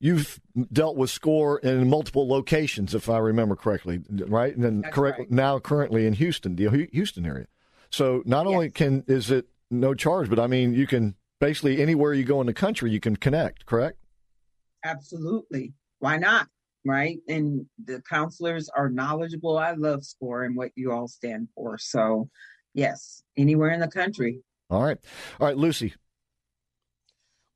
you've 0.00 0.40
dealt 0.72 0.96
with 0.96 1.10
score 1.10 1.58
in 1.60 1.88
multiple 1.88 2.28
locations, 2.28 2.94
if 2.94 3.08
I 3.08 3.18
remember 3.18 3.56
correctly, 3.56 4.00
right? 4.10 4.54
And 4.54 4.64
then 4.64 4.82
correct 4.92 5.18
right. 5.20 5.30
now 5.30 5.58
currently 5.58 6.06
in 6.06 6.12
Houston, 6.14 6.56
the 6.56 6.88
Houston 6.92 7.26
area. 7.26 7.46
So 7.90 8.22
not 8.26 8.46
only 8.46 8.70
can 8.70 9.04
is 9.06 9.30
it 9.30 9.46
no 9.70 9.94
charge, 9.94 10.28
but 10.28 10.38
I 10.38 10.46
mean, 10.46 10.74
you 10.74 10.86
can 10.86 11.14
basically 11.40 11.80
anywhere 11.80 12.12
you 12.12 12.24
go 12.24 12.40
in 12.40 12.46
the 12.46 12.54
country, 12.54 12.90
you 12.90 13.00
can 13.00 13.16
connect. 13.16 13.66
Correct? 13.66 13.98
Absolutely. 14.84 15.74
Why 15.98 16.16
not? 16.18 16.48
Right. 16.84 17.18
And 17.28 17.66
the 17.84 18.02
counselors 18.08 18.68
are 18.74 18.88
knowledgeable. 18.88 19.58
I 19.58 19.72
love 19.72 20.04
SCORE 20.04 20.44
and 20.44 20.56
what 20.56 20.70
you 20.74 20.92
all 20.92 21.08
stand 21.08 21.48
for. 21.54 21.76
So, 21.78 22.30
yes, 22.72 23.22
anywhere 23.36 23.70
in 23.70 23.80
the 23.80 23.88
country. 23.88 24.40
All 24.70 24.82
right. 24.82 24.98
All 25.40 25.46
right, 25.46 25.56
Lucy. 25.56 25.94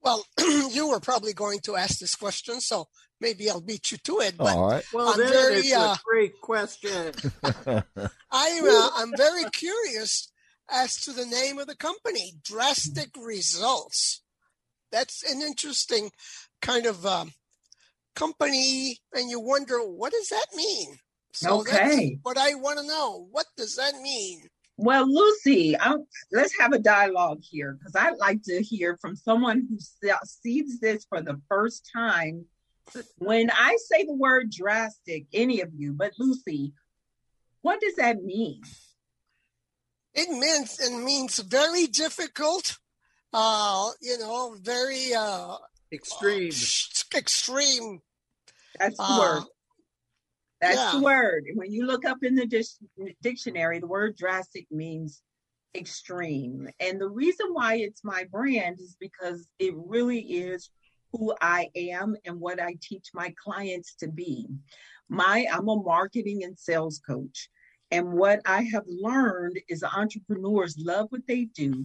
Well, 0.02 0.24
you 0.72 0.88
were 0.88 1.00
probably 1.00 1.32
going 1.32 1.60
to 1.60 1.76
ask 1.76 1.98
this 1.98 2.14
question, 2.14 2.60
so 2.60 2.88
maybe 3.20 3.48
I'll 3.48 3.60
beat 3.60 3.92
you 3.92 3.98
to 3.98 4.20
it. 4.20 4.36
But 4.36 4.56
All 4.56 4.68
right. 4.68 4.84
Well, 4.92 5.10
I'm 5.10 5.18
then 5.18 5.32
very, 5.32 5.54
it's 5.56 5.74
uh, 5.74 5.96
a 5.96 6.00
great 6.04 6.40
question. 6.40 7.12
I, 7.44 8.60
uh, 8.64 8.90
I'm 8.96 9.12
very 9.16 9.44
curious 9.52 10.32
as 10.70 10.96
to 11.02 11.12
the 11.12 11.26
name 11.26 11.58
of 11.58 11.66
the 11.68 11.76
company, 11.76 12.32
Drastic 12.42 13.10
Results. 13.16 14.21
That's 14.92 15.22
an 15.28 15.42
interesting 15.42 16.11
kind 16.61 16.87
of 16.87 17.04
um, 17.04 17.32
company, 18.14 18.99
and 19.14 19.30
you 19.30 19.40
wonder 19.40 19.78
what 19.78 20.12
does 20.12 20.28
that 20.28 20.46
mean. 20.54 20.99
So 21.32 21.61
okay. 21.61 22.18
what 22.22 22.37
I 22.37 22.54
want 22.54 22.78
to 22.78 22.87
know. 22.87 23.26
What 23.30 23.46
does 23.56 23.76
that 23.76 23.94
mean? 24.02 24.42
Well, 24.76 25.06
Lucy, 25.06 25.78
I'm, 25.78 26.04
let's 26.30 26.58
have 26.58 26.72
a 26.72 26.78
dialogue 26.78 27.40
here 27.42 27.78
because 27.78 27.94
I'd 27.96 28.18
like 28.18 28.42
to 28.44 28.62
hear 28.62 28.99
from 29.00 29.16
someone 29.16 29.66
who 29.68 29.78
sees 30.25 30.80
this 30.80 31.04
for 31.08 31.20
the 31.20 31.40
first 31.49 31.88
time. 31.94 32.46
When 33.18 33.50
I 33.50 33.76
say 33.78 34.04
the 34.04 34.14
word 34.14 34.50
drastic, 34.50 35.26
any 35.32 35.61
of 35.61 35.70
you, 35.75 35.92
but 35.92 36.12
Lucy, 36.18 36.72
what 37.61 37.80
does 37.80 37.94
that 37.96 38.22
mean? 38.22 38.62
It 40.14 40.28
means 40.30 40.78
it 40.80 41.02
means 41.02 41.38
very 41.38 41.87
difficult, 41.87 42.78
uh, 43.32 43.90
you 44.00 44.18
know, 44.18 44.56
very 44.60 45.14
uh, 45.14 45.56
extreme. 45.92 46.52
Uh, 46.52 47.18
extreme. 47.18 48.00
That's 48.78 48.96
the 48.96 49.02
uh, 49.02 49.18
word. 49.18 49.44
That's 50.60 50.76
yeah. 50.76 50.92
the 50.92 51.00
word. 51.00 51.44
When 51.54 51.72
you 51.72 51.86
look 51.86 52.04
up 52.04 52.18
in 52.22 52.34
the 52.34 52.46
dictionary, 53.20 53.80
the 53.80 53.86
word 53.86 54.16
drastic 54.16 54.66
means 54.70 55.22
extreme. 55.74 56.68
And 56.78 57.00
the 57.00 57.08
reason 57.08 57.48
why 57.52 57.76
it's 57.76 58.04
my 58.04 58.24
brand 58.30 58.80
is 58.80 58.96
because 59.00 59.48
it 59.58 59.74
really 59.76 60.20
is 60.20 60.70
who 61.12 61.34
I 61.40 61.68
am 61.74 62.16
and 62.24 62.40
what 62.40 62.60
I 62.60 62.76
teach 62.80 63.08
my 63.12 63.34
clients 63.42 63.96
to 63.96 64.08
be. 64.08 64.46
My 65.08 65.46
I'm 65.52 65.68
a 65.68 65.76
marketing 65.76 66.44
and 66.44 66.58
sales 66.58 67.00
coach. 67.06 67.48
And 67.90 68.14
what 68.14 68.40
I 68.46 68.62
have 68.72 68.84
learned 68.86 69.60
is 69.68 69.84
entrepreneurs 69.84 70.76
love 70.78 71.08
what 71.10 71.26
they 71.28 71.44
do. 71.44 71.84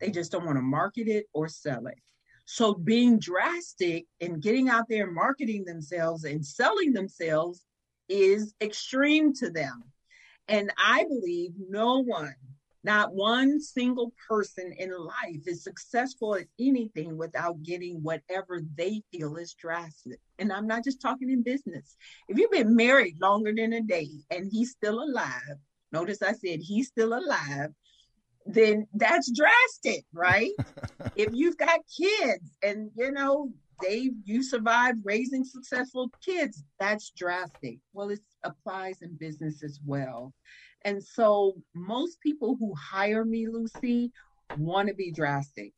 They 0.00 0.10
just 0.10 0.32
don't 0.32 0.46
want 0.46 0.58
to 0.58 0.62
market 0.62 1.08
it 1.08 1.26
or 1.32 1.48
sell 1.48 1.86
it. 1.86 1.98
So 2.44 2.72
being 2.72 3.18
drastic 3.18 4.06
and 4.20 4.40
getting 4.40 4.70
out 4.70 4.86
there 4.88 5.10
marketing 5.10 5.64
themselves 5.64 6.24
and 6.24 6.44
selling 6.44 6.92
themselves 6.92 7.66
is 8.08 8.54
extreme 8.60 9.34
to 9.34 9.50
them. 9.50 9.82
And 10.48 10.72
I 10.78 11.04
believe 11.04 11.50
no 11.68 11.98
one, 11.98 12.34
not 12.84 13.12
one 13.14 13.60
single 13.60 14.14
person 14.26 14.72
in 14.78 14.96
life 14.96 15.42
is 15.46 15.62
successful 15.62 16.36
at 16.36 16.46
anything 16.58 17.18
without 17.18 17.62
getting 17.62 18.02
whatever 18.02 18.62
they 18.76 19.02
feel 19.12 19.36
is 19.36 19.52
drastic. 19.52 20.18
And 20.38 20.50
I'm 20.50 20.66
not 20.66 20.84
just 20.84 21.02
talking 21.02 21.30
in 21.30 21.42
business. 21.42 21.96
If 22.28 22.38
you've 22.38 22.50
been 22.50 22.74
married 22.74 23.20
longer 23.20 23.52
than 23.54 23.74
a 23.74 23.82
day 23.82 24.08
and 24.30 24.48
he's 24.50 24.70
still 24.70 25.02
alive, 25.02 25.58
notice 25.92 26.22
I 26.22 26.32
said 26.32 26.60
he's 26.60 26.88
still 26.88 27.12
alive, 27.12 27.74
then 28.48 28.86
that's 28.94 29.30
drastic, 29.30 30.04
right? 30.12 30.50
if 31.16 31.28
you've 31.32 31.58
got 31.58 31.80
kids 31.96 32.56
and 32.62 32.90
you 32.96 33.12
know 33.12 33.50
they 33.82 34.10
you 34.24 34.42
survived 34.42 34.98
raising 35.04 35.44
successful 35.44 36.10
kids, 36.24 36.64
that's 36.80 37.12
drastic. 37.16 37.78
Well, 37.92 38.10
it 38.10 38.20
applies 38.42 39.02
in 39.02 39.16
business 39.16 39.62
as 39.62 39.78
well. 39.84 40.32
And 40.84 41.02
so 41.02 41.54
most 41.74 42.20
people 42.20 42.56
who 42.58 42.74
hire 42.74 43.24
me, 43.24 43.46
Lucy, 43.48 44.10
want 44.56 44.88
to 44.88 44.94
be 44.94 45.12
drastic. 45.12 45.72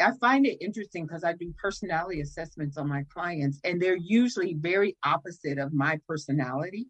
I 0.00 0.10
find 0.20 0.44
it 0.44 0.58
interesting 0.60 1.06
because 1.06 1.24
I 1.24 1.34
do 1.34 1.54
personality 1.56 2.20
assessments 2.20 2.76
on 2.76 2.88
my 2.88 3.04
clients, 3.12 3.60
and 3.64 3.80
they're 3.80 3.96
usually 3.96 4.54
very 4.54 4.96
opposite 5.04 5.58
of 5.58 5.72
my 5.72 6.00
personality 6.06 6.86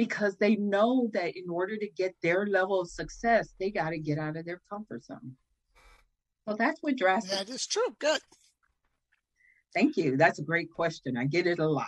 because 0.00 0.36
they 0.38 0.56
know 0.56 1.10
that 1.12 1.36
in 1.36 1.50
order 1.50 1.76
to 1.76 1.86
get 1.94 2.14
their 2.22 2.46
level 2.46 2.80
of 2.80 2.88
success, 2.88 3.52
they 3.60 3.70
got 3.70 3.90
to 3.90 3.98
get 3.98 4.16
out 4.16 4.34
of 4.34 4.46
their 4.46 4.62
comfort 4.70 5.04
zone. 5.04 5.36
So 6.48 6.56
that's 6.56 6.82
what 6.82 6.96
drastic. 6.96 7.32
That 7.32 7.50
is 7.50 7.66
true. 7.66 7.94
Good. 7.98 8.22
Thank 9.74 9.98
you. 9.98 10.16
That's 10.16 10.38
a 10.38 10.42
great 10.42 10.70
question. 10.70 11.18
I 11.18 11.26
get 11.26 11.46
it 11.46 11.58
a 11.58 11.68
lot. 11.68 11.84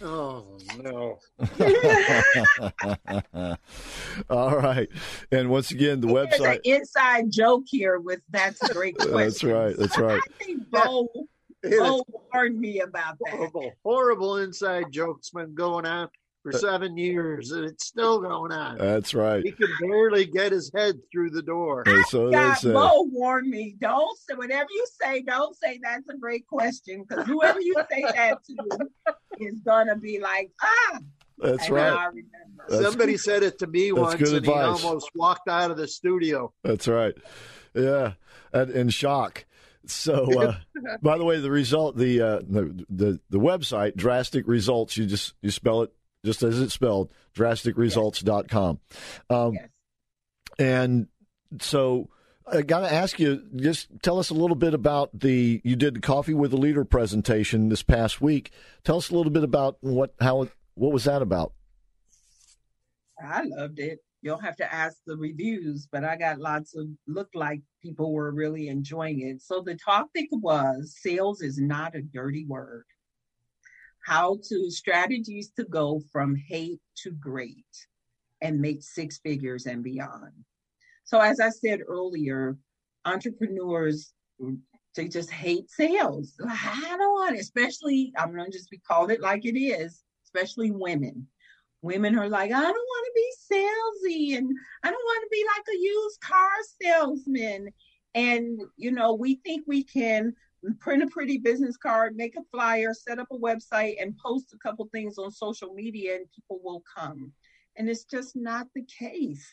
Oh 0.00 0.58
no. 0.78 1.18
All 4.30 4.56
right. 4.56 4.88
And 5.32 5.50
once 5.50 5.72
again, 5.72 6.00
the 6.00 6.06
There's 6.06 6.40
website 6.40 6.54
an 6.54 6.60
inside 6.62 7.32
joke 7.32 7.64
here 7.66 7.98
with 7.98 8.20
that's 8.30 8.62
a 8.62 8.72
great 8.72 8.96
question. 8.96 9.12
that's 9.18 9.42
right. 9.42 9.76
That's 9.76 9.98
right. 9.98 10.22
I 10.40 10.44
think 10.44 10.70
Bo, 10.70 11.08
Bo 11.64 12.04
warned 12.32 12.60
me 12.60 12.80
about 12.80 13.18
that. 13.24 13.34
Horrible, 13.34 13.72
horrible 13.82 14.36
inside 14.36 14.92
jokes 14.92 15.30
been 15.30 15.52
going 15.52 15.84
on 15.84 16.08
for 16.44 16.54
uh, 16.54 16.58
seven 16.58 16.96
years, 16.96 17.50
and 17.52 17.64
it's 17.64 17.86
still 17.86 18.20
going 18.20 18.52
on. 18.52 18.76
That's 18.76 19.14
right. 19.14 19.42
He 19.42 19.50
could 19.50 19.70
barely 19.80 20.26
get 20.26 20.52
his 20.52 20.70
head 20.74 21.00
through 21.10 21.30
the 21.30 21.42
door. 21.42 21.84
so 22.08 22.30
God, 22.30 22.62
Mo 22.64 23.08
warned 23.10 23.48
me. 23.48 23.74
Don't 23.80 24.16
say 24.18 24.34
whatever 24.34 24.68
you 24.70 24.86
say. 25.00 25.22
Don't 25.22 25.56
say 25.56 25.80
that's 25.82 26.06
a 26.08 26.16
great 26.16 26.46
question 26.46 27.04
because 27.08 27.26
whoever 27.26 27.60
you 27.60 27.74
say 27.90 28.02
that 28.02 28.38
to 28.44 28.88
is 29.40 29.58
gonna 29.64 29.96
be 29.96 30.20
like, 30.20 30.52
ah. 30.62 30.98
That's 31.38 31.66
and 31.66 31.74
right. 31.74 32.12
That's 32.68 32.82
Somebody 32.82 33.12
good. 33.12 33.20
said 33.20 33.42
it 33.42 33.58
to 33.58 33.66
me 33.66 33.90
once, 33.90 34.14
and 34.14 34.34
advice. 34.34 34.80
he 34.80 34.86
almost 34.86 35.10
walked 35.16 35.48
out 35.48 35.70
of 35.70 35.76
the 35.78 35.88
studio. 35.88 36.52
That's 36.62 36.86
right. 36.86 37.14
Yeah, 37.74 38.12
and 38.52 38.70
in 38.70 38.90
shock. 38.90 39.46
So, 39.86 40.40
uh, 40.40 40.54
by 41.02 41.18
the 41.18 41.24
way, 41.24 41.40
the 41.40 41.50
result, 41.50 41.96
the, 41.96 42.20
uh, 42.20 42.38
the 42.46 42.84
the 42.88 43.20
the 43.30 43.38
website, 43.40 43.96
drastic 43.96 44.46
results. 44.46 44.96
You 44.96 45.06
just 45.06 45.34
you 45.42 45.50
spell 45.50 45.82
it 45.82 45.92
just 46.24 46.42
as 46.42 46.60
it's 46.60 46.74
spelled, 46.74 47.10
drasticresults.com. 47.36 48.80
Um, 49.30 49.52
yes. 49.52 49.68
And 50.58 51.08
so 51.60 52.08
I 52.50 52.62
got 52.62 52.80
to 52.80 52.92
ask 52.92 53.18
you, 53.18 53.42
just 53.56 53.88
tell 54.02 54.18
us 54.18 54.30
a 54.30 54.34
little 54.34 54.56
bit 54.56 54.74
about 54.74 55.10
the, 55.18 55.60
you 55.64 55.76
did 55.76 55.94
the 55.94 56.00
Coffee 56.00 56.34
with 56.34 56.52
a 56.52 56.56
Leader 56.56 56.84
presentation 56.84 57.68
this 57.68 57.82
past 57.82 58.20
week. 58.20 58.50
Tell 58.84 58.96
us 58.96 59.10
a 59.10 59.16
little 59.16 59.32
bit 59.32 59.44
about 59.44 59.76
what, 59.80 60.14
how, 60.20 60.48
what 60.74 60.92
was 60.92 61.04
that 61.04 61.22
about? 61.22 61.52
I 63.22 63.42
loved 63.44 63.78
it. 63.78 64.00
You'll 64.22 64.38
have 64.38 64.56
to 64.56 64.74
ask 64.74 64.96
the 65.06 65.16
reviews, 65.16 65.86
but 65.90 66.02
I 66.02 66.16
got 66.16 66.38
lots 66.38 66.74
of 66.74 66.86
looked 67.06 67.36
like 67.36 67.60
people 67.82 68.12
were 68.12 68.32
really 68.32 68.68
enjoying 68.68 69.20
it. 69.20 69.42
So 69.42 69.62
the 69.64 69.76
topic 69.76 70.28
was 70.30 70.96
sales 70.98 71.42
is 71.42 71.58
not 71.58 71.94
a 71.94 72.00
dirty 72.00 72.46
word 72.46 72.84
how 74.04 74.38
to 74.48 74.70
strategies 74.70 75.50
to 75.56 75.64
go 75.64 76.00
from 76.12 76.36
hate 76.36 76.80
to 77.02 77.10
great 77.12 77.64
and 78.42 78.60
make 78.60 78.82
six 78.82 79.18
figures 79.18 79.66
and 79.66 79.82
beyond. 79.82 80.32
So 81.04 81.20
as 81.20 81.40
I 81.40 81.50
said 81.50 81.80
earlier, 81.86 82.56
entrepreneurs 83.04 84.12
they 84.94 85.08
just 85.08 85.30
hate 85.30 85.70
sales. 85.70 86.34
I 86.46 86.96
don't 86.96 87.12
want, 87.12 87.38
especially 87.38 88.12
I'm 88.16 88.34
gonna 88.34 88.50
just 88.50 88.70
be 88.70 88.78
called 88.78 89.10
it 89.10 89.20
like 89.20 89.44
it 89.44 89.58
is, 89.58 90.02
especially 90.24 90.70
women. 90.70 91.26
Women 91.82 92.16
are 92.16 92.28
like, 92.28 92.50
I 92.50 92.62
don't 92.62 92.72
want 92.72 93.06
to 93.06 93.12
be 93.14 93.54
salesy 93.54 94.38
and 94.38 94.50
I 94.82 94.90
don't 94.90 95.04
want 95.04 95.22
to 95.22 95.28
be 95.30 95.44
like 95.56 95.66
a 95.74 95.78
used 95.78 96.20
car 96.20 96.50
salesman. 96.80 97.68
And 98.14 98.60
you 98.76 98.90
know, 98.92 99.14
we 99.14 99.36
think 99.44 99.64
we 99.66 99.82
can 99.82 100.34
print 100.80 101.02
a 101.02 101.06
pretty 101.06 101.38
business 101.38 101.76
card, 101.76 102.16
make 102.16 102.36
a 102.36 102.42
flyer, 102.50 102.94
set 102.94 103.18
up 103.18 103.28
a 103.32 103.38
website, 103.38 103.94
and 104.00 104.16
post 104.16 104.54
a 104.54 104.58
couple 104.58 104.88
things 104.92 105.18
on 105.18 105.30
social 105.30 105.74
media, 105.74 106.16
and 106.16 106.26
people 106.34 106.60
will 106.62 106.82
come. 106.96 107.32
And 107.76 107.88
it's 107.88 108.04
just 108.04 108.36
not 108.36 108.66
the 108.74 108.84
case. 108.98 109.46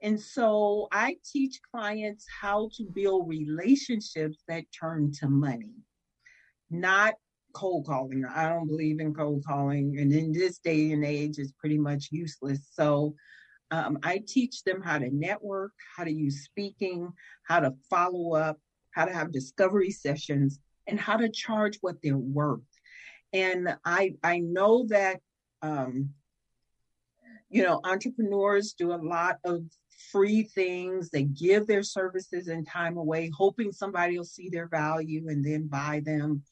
And 0.00 0.20
so 0.20 0.88
I 0.92 1.16
teach 1.30 1.60
clients 1.74 2.24
how 2.40 2.70
to 2.76 2.84
build 2.84 3.28
relationships 3.28 4.42
that 4.48 4.64
turn 4.78 5.12
to 5.20 5.28
money, 5.28 5.74
not 6.70 7.14
cold 7.52 7.86
calling. 7.86 8.24
I 8.24 8.48
don't 8.48 8.68
believe 8.68 9.00
in 9.00 9.12
cold 9.14 9.44
calling. 9.46 9.98
And 9.98 10.12
in 10.12 10.32
this 10.32 10.58
day 10.58 10.92
and 10.92 11.04
age, 11.04 11.38
it's 11.38 11.52
pretty 11.52 11.78
much 11.78 12.08
useless. 12.12 12.68
So 12.72 13.14
um, 13.70 13.98
I 14.02 14.22
teach 14.26 14.62
them 14.62 14.80
how 14.80 14.98
to 14.98 15.10
network, 15.10 15.72
how 15.96 16.04
to 16.04 16.12
use 16.12 16.44
speaking, 16.44 17.12
how 17.42 17.60
to 17.60 17.74
follow 17.90 18.34
up, 18.34 18.58
how 18.98 19.04
to 19.04 19.12
have 19.12 19.30
discovery 19.30 19.92
sessions, 19.92 20.58
and 20.88 20.98
how 20.98 21.16
to 21.16 21.28
charge 21.28 21.78
what 21.82 21.96
they're 22.02 22.16
worth. 22.16 22.60
And 23.32 23.76
I 23.84 24.14
I 24.24 24.40
know 24.40 24.86
that 24.88 25.20
um, 25.62 26.10
you 27.48 27.62
know 27.62 27.80
entrepreneurs 27.84 28.72
do 28.72 28.92
a 28.92 28.96
lot 29.16 29.36
of 29.44 29.62
free 30.10 30.42
things. 30.42 31.10
They 31.10 31.24
give 31.24 31.68
their 31.68 31.84
services 31.84 32.48
and 32.48 32.66
time 32.66 32.96
away, 32.96 33.30
hoping 33.36 33.70
somebody 33.70 34.18
will 34.18 34.24
see 34.24 34.48
their 34.48 34.66
value 34.66 35.28
and 35.28 35.44
then 35.44 35.68
buy 35.68 36.02
them. 36.04 36.42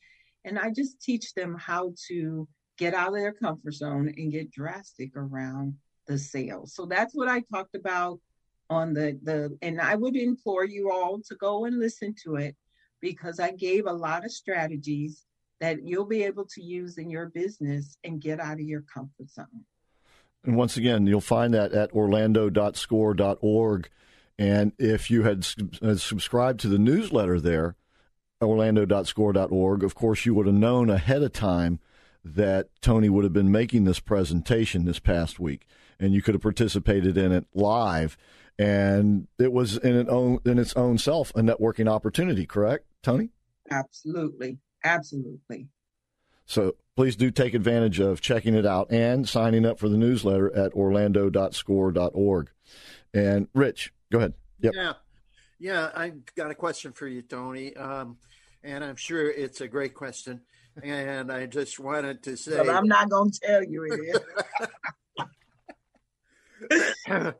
And 0.45 0.57
I 0.57 0.71
just 0.71 1.01
teach 1.03 1.35
them 1.35 1.57
how 1.59 1.95
to 2.09 2.47
get 2.79 2.95
out 2.95 3.09
of 3.09 3.15
their 3.15 3.33
comfort 3.33 3.75
zone 3.75 4.13
and 4.17 4.31
get 4.31 4.53
drastic 4.53 5.17
around 5.17 5.75
the 6.07 6.19
sales. 6.19 6.75
So 6.75 6.87
that's 6.87 7.15
what 7.15 7.29
I 7.29 7.43
talked 7.53 7.75
about 7.75 8.21
on 8.69 8.95
the 8.95 9.19
the 9.23 9.57
and 9.63 9.81
I 9.81 9.95
would 9.95 10.17
implore 10.17 10.65
you 10.65 10.91
all 10.91 11.21
to 11.29 11.35
go 11.37 11.65
and 11.65 11.79
listen 11.79 12.15
to 12.25 12.37
it 12.37 12.57
because 13.01 13.39
I 13.41 13.53
gave 13.53 13.87
a 13.87 13.93
lot 13.93 14.25
of 14.25 14.33
strategies 14.33 15.25
that 15.61 15.83
you'll 15.83 16.07
be 16.07 16.23
able 16.25 16.45
to 16.45 16.63
use 16.63 16.99
in 16.99 17.09
your 17.11 17.27
business 17.27 17.97
and 18.05 18.21
get 18.21 18.41
out 18.41 18.55
of 18.55 18.61
your 18.61 18.83
comfort 18.83 19.31
zone. 19.31 19.65
And 20.45 20.57
once 20.57 20.77
again, 20.77 21.07
you'll 21.07 21.21
find 21.21 21.55
that 21.55 21.73
at 21.73 21.93
orlando.score.org. 21.93 23.89
And 24.39 24.73
if 24.79 25.11
you 25.11 25.23
had 25.23 25.47
uh, 25.83 25.97
subscribed 25.97 26.61
to 26.61 26.69
the 26.69 26.79
newsletter 26.79 27.41
there, 27.41 27.75
orlando.score.org, 28.43 29.83
of 29.83 29.95
course, 29.95 30.27
you 30.27 30.35
would 30.35 30.47
have 30.47 30.55
known 30.55 30.91
ahead 30.91 31.23
of 31.23 31.33
time 31.33 31.81
that 32.23 32.69
Toni 32.81 33.09
would 33.09 33.25
have 33.25 33.33
been 33.33 33.51
making 33.51 33.85
this 33.85 34.01
presentation 34.01 34.85
this 34.85 34.99
past 34.99 35.41
week, 35.41 35.67
and 35.99 36.13
you 36.13 36.21
could 36.21 36.35
have 36.35 36.43
participated 36.43 37.17
in 37.17 37.33
it 37.33 37.47
live. 37.55 38.19
And 38.59 39.29
it 39.39 39.53
was 39.53 39.77
in 39.77 39.97
its 39.97 40.11
own 40.11 40.39
in 40.45 40.59
its 40.59 40.75
own 40.75 40.99
self 40.99 41.31
a 41.35 41.41
networking 41.41 41.91
opportunity, 41.91 42.47
correct, 42.47 42.87
Toni? 43.03 43.31
Absolutely, 43.71 44.59
absolutely. 44.83 45.69
So 46.47 46.77
please 46.95 47.17
do 47.17 47.31
take 47.31 47.55
advantage 47.55 48.01
of 48.01 48.21
checking 48.21 48.55
it 48.55 48.65
out 48.65 48.91
and 48.91 49.29
signing 49.29 49.67
up 49.67 49.79
for 49.79 49.89
the 49.89 49.99
newsletter 49.99 50.55
at 50.57 50.73
orlando.score.org. 50.73 52.51
And 53.13 53.49
Rich, 53.53 53.93
go 54.11 54.19
ahead. 54.19 54.35
Yep. 54.61 54.73
Yeah. 54.75 54.93
Yeah, 55.59 55.91
I 55.95 56.13
got 56.37 56.51
a 56.51 56.55
question 56.55 56.93
for 56.93 57.07
you, 57.07 57.23
Toni. 57.23 57.75
Um, 57.77 58.19
and 58.63 58.85
I'm 58.85 58.97
sure 58.97 59.31
it's 59.31 59.61
a 59.61 59.69
great 59.69 59.95
question. 59.95 60.43
And 60.83 61.33
I 61.33 61.47
just 61.47 61.79
wanted 61.79 62.23
to 62.25 62.37
say. 62.37 62.59
But 62.59 62.69
I'm 62.69 62.87
not 62.87 63.09
going 63.09 63.31
to 63.31 63.41
tell 63.41 63.65
you 63.65 63.85
it 63.85 64.01
is. 64.01 64.21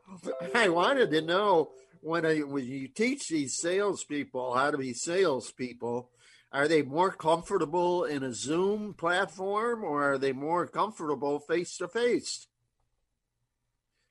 I 0.55 0.69
wanted 0.69 1.11
to 1.11 1.23
know 1.23 1.71
when, 2.01 2.25
I, 2.25 2.39
when 2.41 2.65
you 2.65 2.89
teach 2.89 3.29
these 3.29 3.57
salespeople 3.57 4.55
how 4.55 4.71
to 4.71 4.79
be 4.79 4.93
salespeople, 4.93 6.11
are 6.53 6.69
they 6.69 6.83
more 6.83 7.11
comfortable 7.11 8.05
in 8.05 8.23
a 8.23 8.33
Zoom 8.33 8.95
platform 8.95 9.85
or 9.85 10.13
are 10.13 10.19
they 10.19 10.33
more 10.33 10.67
comfortable 10.67 11.41
face 11.41 11.77
to 11.79 11.89
face? 11.89 12.47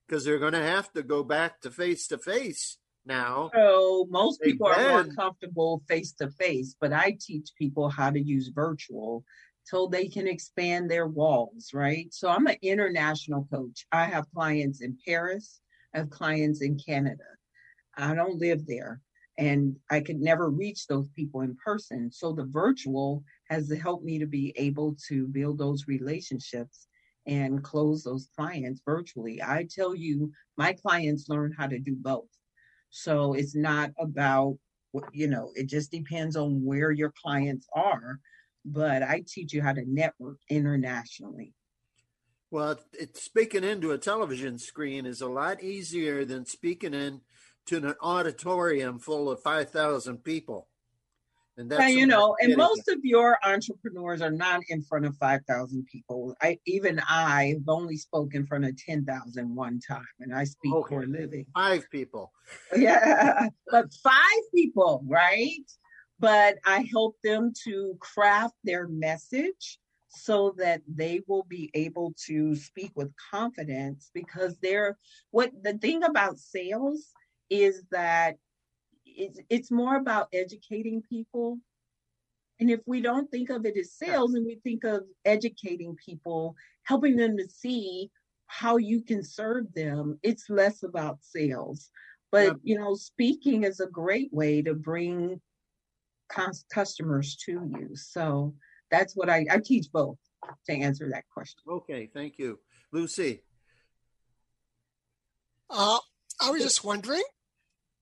Because 0.08 0.26
they're 0.26 0.40
going 0.40 0.54
to 0.54 0.62
have 0.62 0.92
to 0.94 1.04
go 1.04 1.24
back 1.24 1.62
to 1.62 1.72
face 1.72 2.08
to 2.08 2.18
face 2.18 2.78
now. 3.06 3.50
So 3.54 4.08
most 4.10 4.42
people 4.42 4.68
are 4.68 5.04
more 5.04 5.14
comfortable 5.14 5.82
face 5.88 6.12
to 6.14 6.30
face, 6.30 6.76
but 6.80 6.94
I 6.94 7.18
teach 7.20 7.50
people 7.58 7.90
how 7.90 8.12
to 8.12 8.20
use 8.20 8.50
virtual 8.50 9.24
so 9.66 9.88
they 9.88 10.08
can 10.08 10.28
expand 10.28 10.90
their 10.90 11.08
walls, 11.08 11.72
right? 11.74 12.08
So 12.14 12.30
I'm 12.30 12.48
an 12.48 12.58
international 12.62 13.48
coach. 13.52 13.86
I 13.92 14.06
have 14.06 14.32
clients 14.34 14.82
in 14.82 14.98
Paris, 15.06 15.60
I 15.94 16.00
have 16.00 16.10
clients 16.10 16.62
in 16.62 16.78
Canada. 16.78 17.24
I 17.98 18.14
don't 18.14 18.40
live 18.40 18.66
there 18.68 19.02
and 19.38 19.76
I 19.90 20.00
could 20.00 20.20
never 20.20 20.50
reach 20.50 20.88
those 20.88 21.10
people 21.10 21.42
in 21.42 21.56
person. 21.56 22.12
So 22.12 22.32
the 22.32 22.46
virtual 22.46 23.24
has 23.50 23.72
helped 23.82 24.06
me 24.06 24.20
to 24.20 24.28
be 24.28 24.54
able 24.56 24.96
to 25.08 25.28
build 25.28 25.58
those 25.58 25.88
relationships 25.88 26.88
and 27.28 27.64
close 27.64 28.04
those 28.04 28.30
clients 28.36 28.82
virtually. 28.86 29.42
I 29.42 29.68
tell 29.70 29.96
you, 29.96 30.32
my 30.58 30.74
clients 30.74 31.28
learn 31.28 31.54
how 31.58 31.68
to 31.68 31.80
do 31.80 31.96
both. 31.96 32.30
So 32.92 33.34
it's 33.34 33.56
not 33.56 33.92
about, 34.00 34.58
you 35.12 35.28
know, 35.28 35.52
it 35.56 35.68
just 35.68 35.92
depends 35.92 36.36
on 36.36 36.64
where 36.64 36.92
your 36.92 37.14
clients 37.22 37.68
are. 37.74 38.20
But 38.66 39.04
I 39.04 39.24
teach 39.26 39.54
you 39.54 39.62
how 39.62 39.74
to 39.74 39.84
network 39.86 40.38
internationally. 40.50 41.54
Well, 42.52 42.80
it's 42.94 43.22
speaking 43.22 43.64
into 43.64 43.92
a 43.92 43.98
television 43.98 44.58
screen 44.58 45.06
is 45.06 45.22
a 45.22 45.28
lot 45.28 45.62
easier 45.62 46.26
than 46.26 46.46
speaking 46.46 46.94
in 46.94 47.22
to 47.68 47.78
an 47.78 47.96
auditorium 48.02 49.00
full 49.00 49.30
of 49.30 49.42
5,000 49.42 50.24
people. 50.24 50.68
And 51.58 51.70
that's 51.70 51.94
you 51.94 52.06
know, 52.06 52.36
and 52.42 52.58
most 52.58 52.90
of 52.90 53.00
your 53.04 53.38
entrepreneurs 53.46 54.22
are 54.22 54.32
not 54.32 54.62
in 54.68 54.82
front 54.82 55.06
of 55.06 55.16
5,000 55.16 55.86
people. 55.90 56.36
I 56.42 56.60
even 56.66 57.00
I 57.08 57.54
have 57.54 57.70
only 57.70 57.96
spoken 57.96 58.42
in 58.42 58.46
front 58.46 58.66
of 58.66 58.76
10,000 58.78 59.56
one 59.56 59.80
time, 59.80 60.04
and 60.20 60.36
I 60.36 60.44
speak 60.44 60.74
okay. 60.74 60.96
for 60.96 61.04
a 61.04 61.08
living. 61.08 61.46
Five 61.54 61.90
people. 61.92 62.32
Yeah, 62.78 63.50
but 63.72 63.92
five 64.04 64.44
people, 64.54 65.04
right? 65.08 65.66
But 66.20 66.58
I 66.66 66.88
help 66.92 67.18
them 67.24 67.52
to 67.66 67.98
craft 68.00 68.56
their 68.64 68.88
message 68.88 69.80
so 70.08 70.56
that 70.58 70.82
they 70.88 71.22
will 71.28 71.44
be 71.44 71.70
able 71.74 72.14
to 72.26 72.56
speak 72.56 72.92
with 72.96 73.12
confidence 73.32 74.12
because 74.14 74.58
they're 74.62 74.98
what 75.32 75.52
the 75.62 75.78
thing 75.78 76.04
about 76.04 76.40
sales 76.40 77.12
is 77.50 77.84
that 77.92 78.38
it's, 79.06 79.40
it's 79.50 79.72
more 79.72 79.98
about 79.98 80.30
educating 80.34 81.02
people. 81.02 81.60
And 82.60 82.72
if 82.72 82.80
we 82.86 83.02
don't 83.02 83.30
think 83.30 83.50
of 83.50 83.66
it 83.66 83.78
as 83.78 83.94
sales 83.94 84.34
and 84.34 84.46
we 84.46 84.56
think 84.64 84.86
of 84.86 85.04
educating 85.26 85.96
people, 85.96 86.56
helping 86.84 87.18
them 87.18 87.38
to 87.38 87.48
see 87.50 88.10
how 88.48 88.78
you 88.78 89.02
can 89.02 89.24
serve 89.24 89.74
them, 89.74 90.18
it's 90.24 90.50
less 90.50 90.84
about 90.84 91.18
sales. 91.22 91.90
But, 92.32 92.58
you 92.64 92.78
know, 92.78 92.96
speaking 92.96 93.64
is 93.64 93.80
a 93.80 93.88
great 93.88 94.32
way 94.32 94.62
to 94.62 94.74
bring 94.74 95.42
customers 96.74 97.36
to 97.46 97.52
you. 97.52 97.90
So 97.96 98.56
that's 98.92 99.16
what 99.16 99.30
I, 99.30 99.46
I 99.50 99.60
teach 99.64 99.88
both 99.92 100.18
to 100.68 100.74
answer 100.74 101.10
that 101.12 101.26
question. 101.34 101.60
Okay, 101.70 102.10
thank 102.14 102.38
you. 102.38 102.60
Lucy. 102.92 103.42
Uh, 105.70 105.98
I 106.42 106.52
was 106.52 106.62
just 106.62 106.84
wondering, 106.84 107.24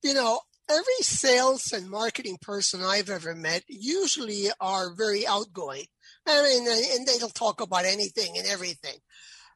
you 0.03 0.13
know, 0.13 0.39
every 0.69 1.01
sales 1.01 1.71
and 1.71 1.89
marketing 1.89 2.37
person 2.41 2.81
I've 2.83 3.09
ever 3.09 3.35
met 3.35 3.63
usually 3.67 4.47
are 4.59 4.93
very 4.93 5.25
outgoing. 5.25 5.85
I 6.27 6.41
mean, 6.41 6.67
and 6.67 7.07
they'll 7.07 7.29
talk 7.29 7.61
about 7.61 7.85
anything 7.85 8.37
and 8.37 8.47
everything. 8.47 8.97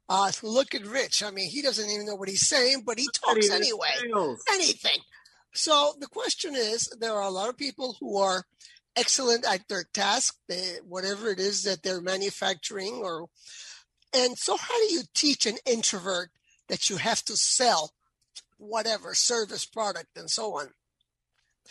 Uh, 0.09 0.31
look 0.41 0.73
at 0.73 0.85
Rich. 0.85 1.21
I 1.23 1.31
mean, 1.31 1.49
he 1.49 1.61
doesn't 1.61 1.89
even 1.89 2.05
know 2.05 2.15
what 2.15 2.29
he's 2.29 2.47
saying, 2.47 2.83
but 2.85 2.97
he 2.97 3.07
talks 3.13 3.49
anyway. 3.49 3.89
Sales. 4.01 4.41
Anything. 4.53 4.99
So 5.57 5.95
the 5.99 6.07
question 6.07 6.55
is, 6.55 6.87
there 6.99 7.13
are 7.13 7.23
a 7.23 7.31
lot 7.31 7.49
of 7.49 7.57
people 7.57 7.97
who 7.99 8.17
are 8.17 8.43
excellent 8.95 9.43
at 9.43 9.67
their 9.67 9.85
task, 9.91 10.35
they, 10.47 10.77
whatever 10.87 11.29
it 11.29 11.39
is 11.39 11.63
that 11.63 11.81
they're 11.81 11.99
manufacturing, 11.99 13.01
or 13.03 13.27
and 14.13 14.37
so 14.37 14.55
how 14.55 14.87
do 14.87 14.93
you 14.93 15.01
teach 15.15 15.45
an 15.45 15.57
introvert 15.65 16.29
that 16.69 16.89
you 16.89 16.97
have 16.97 17.23
to 17.25 17.35
sell 17.35 17.91
whatever 18.57 19.13
service 19.15 19.65
product 19.65 20.15
and 20.15 20.29
so 20.29 20.57
on? 20.57 20.69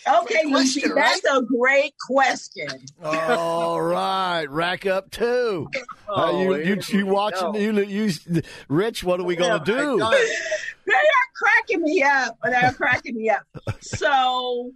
Okay, 0.06 0.44
Lucy, 0.46 0.82
that's 0.94 1.22
right? 1.24 1.38
a 1.38 1.42
great 1.42 1.94
question. 2.06 2.68
All 3.02 3.80
right, 3.80 4.46
rack 4.48 4.86
up 4.86 5.10
two. 5.10 5.68
Oh, 6.08 6.14
uh, 6.14 6.56
you, 6.56 6.74
you, 6.74 6.80
you 6.88 7.06
watching? 7.06 7.54
You, 7.54 7.72
you, 7.82 8.42
Rich, 8.68 9.04
what 9.04 9.20
are 9.20 9.24
we 9.24 9.36
going 9.36 9.58
to 9.58 9.64
do? 9.64 9.98
They 9.98 10.92
are 10.92 11.28
cracking 11.34 11.82
me 11.82 12.02
up. 12.02 12.38
They're 12.44 12.72
cracking 12.72 13.16
me 13.16 13.30
up. 13.30 13.42
So, 13.80 14.72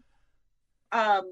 um, 0.91 1.25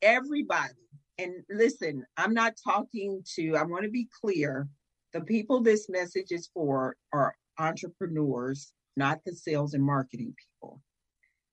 everybody, 0.00 0.74
and 1.18 1.34
listen, 1.50 2.04
I'm 2.16 2.34
not 2.34 2.54
talking 2.62 3.22
to. 3.34 3.56
I 3.56 3.64
want 3.64 3.84
to 3.84 3.90
be 3.90 4.08
clear. 4.20 4.68
The 5.12 5.22
people 5.22 5.62
this 5.62 5.88
message 5.88 6.30
is 6.30 6.48
for 6.54 6.94
are 7.12 7.34
entrepreneurs 7.58 8.72
not 8.98 9.20
the 9.24 9.32
sales 9.32 9.72
and 9.72 9.82
marketing 9.82 10.34
people. 10.36 10.82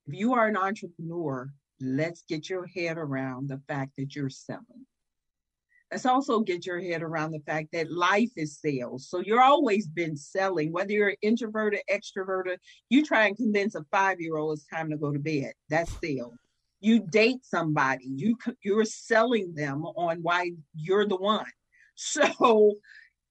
If 0.07 0.13
you 0.13 0.33
are 0.33 0.47
an 0.47 0.57
entrepreneur, 0.57 1.51
let's 1.81 2.23
get 2.27 2.49
your 2.49 2.67
head 2.67 2.97
around 2.97 3.49
the 3.49 3.61
fact 3.67 3.93
that 3.97 4.15
you're 4.15 4.29
selling. 4.29 4.85
Let's 5.91 6.05
also 6.05 6.39
get 6.41 6.65
your 6.65 6.79
head 6.79 7.03
around 7.03 7.31
the 7.31 7.39
fact 7.39 7.69
that 7.73 7.91
life 7.91 8.31
is 8.35 8.59
sales. 8.59 9.07
So 9.07 9.19
you're 9.19 9.41
always 9.41 9.87
been 9.87 10.17
selling, 10.17 10.71
whether 10.71 10.91
you're 10.91 11.09
an 11.09 11.15
introverted, 11.21 11.81
extroverted, 11.89 12.57
you 12.89 13.05
try 13.05 13.27
and 13.27 13.37
convince 13.37 13.75
a 13.75 13.85
five 13.91 14.19
year 14.19 14.37
old 14.37 14.57
it's 14.57 14.67
time 14.67 14.89
to 14.89 14.97
go 14.97 15.11
to 15.11 15.19
bed. 15.19 15.53
That's 15.69 15.91
sales. 16.03 16.33
You 16.81 16.99
date 16.99 17.43
somebody, 17.43 18.05
you, 18.07 18.37
you're 18.63 18.85
selling 18.85 19.53
them 19.55 19.85
on 19.85 20.21
why 20.21 20.51
you're 20.75 21.07
the 21.07 21.17
one. 21.17 21.45
So 21.97 22.73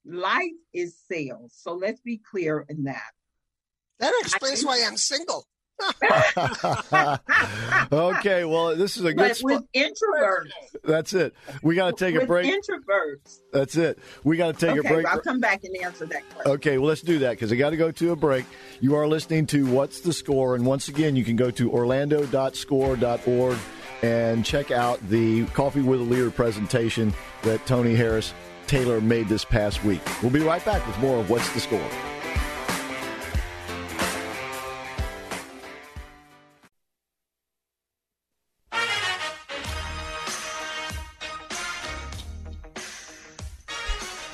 life 0.03 0.49
is 0.73 0.97
sales. 1.07 1.53
So 1.55 1.75
let's 1.75 2.01
be 2.01 2.17
clear 2.17 2.65
in 2.67 2.85
that. 2.85 3.11
That 3.99 4.11
explains 4.21 4.65
why 4.65 4.83
I'm 4.83 4.97
single. 4.97 5.45
okay, 7.91 8.45
well, 8.45 8.75
this 8.75 8.97
is 8.97 9.03
a 9.03 9.13
good 9.13 9.17
but 9.17 9.39
with 9.43 9.63
introverts. 9.73 10.51
That's 10.83 11.13
it. 11.13 11.33
We 11.61 11.75
got 11.75 11.97
to 11.97 12.05
take 12.05 12.15
with 12.15 12.23
a 12.23 12.27
break. 12.27 12.53
Introverts. 12.53 13.41
That's 13.51 13.75
it. 13.75 13.99
We 14.23 14.37
got 14.37 14.57
to 14.57 14.65
take 14.65 14.79
okay, 14.79 14.87
a 14.87 14.91
break. 14.91 15.05
I'll 15.05 15.19
come 15.19 15.39
back 15.39 15.63
and 15.63 15.75
answer 15.77 16.05
that 16.05 16.29
question. 16.29 16.51
Okay, 16.53 16.77
well, 16.77 16.87
let's 16.87 17.01
do 17.01 17.19
that 17.19 17.31
because 17.31 17.51
I 17.51 17.55
got 17.55 17.71
to 17.71 17.77
go 17.77 17.91
to 17.91 18.11
a 18.11 18.15
break. 18.15 18.45
You 18.79 18.95
are 18.95 19.07
listening 19.07 19.47
to 19.47 19.65
What's 19.65 20.01
the 20.01 20.13
Score? 20.13 20.55
And 20.55 20.65
once 20.65 20.87
again, 20.87 21.15
you 21.15 21.25
can 21.25 21.35
go 21.35 21.51
to 21.51 21.71
orlando.score.org 21.71 23.57
and 24.01 24.45
check 24.45 24.71
out 24.71 25.09
the 25.09 25.45
Coffee 25.47 25.81
with 25.81 25.99
a 25.99 26.03
Leader 26.03 26.31
presentation 26.31 27.13
that 27.43 27.65
Toni 27.65 27.95
Harris 27.95 28.33
Taylor 28.67 29.01
made 29.01 29.27
this 29.27 29.45
past 29.45 29.83
week. 29.83 30.01
We'll 30.21 30.31
be 30.31 30.39
right 30.39 30.63
back 30.65 30.85
with 30.87 30.97
more 30.99 31.19
of 31.19 31.29
What's 31.29 31.51
the 31.53 31.59
Score. 31.59 32.14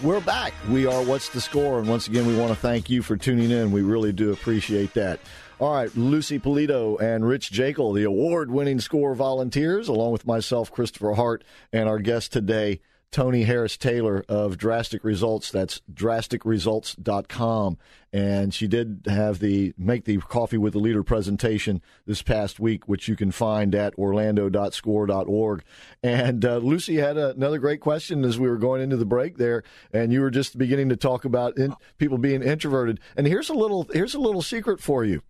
We're 0.03 0.19
back. 0.19 0.53
We 0.67 0.87
are 0.87 1.03
What's 1.03 1.29
the 1.29 1.39
Score? 1.39 1.77
And 1.77 1.87
once 1.87 2.07
again, 2.07 2.25
we 2.25 2.35
want 2.35 2.49
to 2.49 2.55
thank 2.55 2.89
you 2.89 3.03
for 3.03 3.15
tuning 3.15 3.51
in. 3.51 3.71
We 3.71 3.83
really 3.83 4.11
do 4.11 4.31
appreciate 4.31 4.95
that. 4.95 5.19
All 5.59 5.75
right, 5.75 5.95
Lucy 5.95 6.39
Polito 6.39 6.99
and 6.99 7.23
Rich 7.23 7.51
Jekyll, 7.51 7.93
the 7.93 8.05
award 8.05 8.49
winning 8.49 8.79
score 8.79 9.13
volunteers, 9.13 9.87
along 9.87 10.11
with 10.11 10.25
myself, 10.25 10.71
Christopher 10.71 11.13
Hart, 11.13 11.43
and 11.71 11.87
our 11.87 11.99
guest 11.99 12.33
today, 12.33 12.81
Toni 13.11 13.43
Harris 13.43 13.75
Taylor 13.75 14.23
of 14.29 14.57
Drastic 14.57 15.03
Results. 15.03 15.51
That's 15.51 15.81
drasticresults.com. 15.93 17.77
And 18.13 18.53
she 18.53 18.67
did 18.67 19.05
have 19.07 19.39
the 19.39 19.73
make 19.77 20.05
the 20.05 20.17
coffee 20.17 20.57
with 20.57 20.73
the 20.73 20.79
leader 20.79 21.03
presentation 21.03 21.81
this 22.05 22.21
past 22.21 22.59
week, 22.59 22.87
which 22.87 23.09
you 23.09 23.17
can 23.17 23.31
find 23.31 23.75
at 23.75 23.97
orlando.score.org. 23.97 25.63
And 26.01 26.45
uh, 26.45 26.57
Lucy 26.57 26.97
had 26.97 27.17
a, 27.17 27.31
another 27.31 27.57
great 27.57 27.81
question 27.81 28.23
as 28.23 28.39
we 28.39 28.49
were 28.49 28.57
going 28.57 28.81
into 28.81 28.97
the 28.97 29.05
break 29.05 29.37
there, 29.37 29.63
and 29.93 30.11
you 30.13 30.21
were 30.21 30.31
just 30.31 30.57
beginning 30.57 30.89
to 30.89 30.97
talk 30.97 31.25
about 31.25 31.57
in, 31.57 31.75
people 31.97 32.17
being 32.17 32.43
introverted. 32.43 32.99
And 33.17 33.27
here's 33.27 33.49
a 33.49 33.53
little 33.53 33.89
here's 33.93 34.15
a 34.15 34.19
little 34.19 34.41
secret 34.41 34.81
for 34.81 35.03
you. 35.03 35.21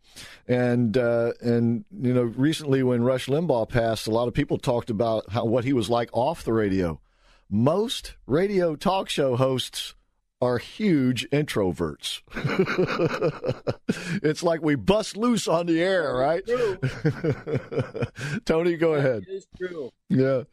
And 0.48 0.98
uh, 0.98 1.34
and 1.42 1.86
you 2.00 2.14
know, 2.14 2.24
recently 2.24 2.84
when 2.84 3.04
Rush 3.04 3.28
Limbaugh 3.28 3.70
passed, 3.70 4.08
a 4.08 4.12
lot 4.12 4.28
of 4.28 4.36
people 4.36 4.58
talked 4.58 4.92
about 4.92 5.32
how 5.32 5.46
what 5.46 5.66
he 5.66 5.74
was 5.74 5.90
like 5.90 6.10
off 6.14 6.44
the 6.44 6.54
radio 6.54 7.00
most 7.52 8.16
radio 8.26 8.78
talk 8.78 9.10
show 9.10 9.36
hosts 9.36 9.94
are 10.42 10.58
huge 10.58 11.30
introverts. 11.32 12.22
it's 14.24 14.42
like 14.42 14.62
we 14.62 14.76
bust 14.76 15.18
loose 15.18 15.50
on 15.50 15.66
the 15.66 15.82
air, 15.84 16.16
right? 16.16 16.44
Toni, 18.46 18.78
go 18.78 18.94
ahead. 18.94 19.26
It's 19.28 19.46
true. 19.58 19.92
Yeah. 20.10 20.44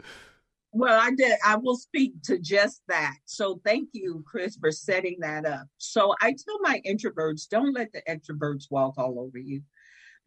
Well, 0.73 1.01
I 1.01 1.13
did. 1.15 1.39
I 1.47 1.57
will 1.57 1.77
speak 1.77 2.21
to 2.25 2.39
just 2.39 2.83
that. 2.89 3.15
So 3.25 3.61
thank 3.65 3.91
you, 3.93 4.25
Chris, 4.27 4.57
for 4.57 4.73
setting 4.73 5.19
that 5.21 5.47
up. 5.47 5.69
So 5.79 6.15
I 6.21 6.33
tell 6.33 6.59
my 6.61 6.83
introverts, 6.85 7.49
don't 7.49 7.73
let 7.73 7.93
the 7.93 8.03
extroverts 8.09 8.65
walk 8.71 8.95
all 8.99 9.21
over 9.21 9.39
you. 9.39 9.63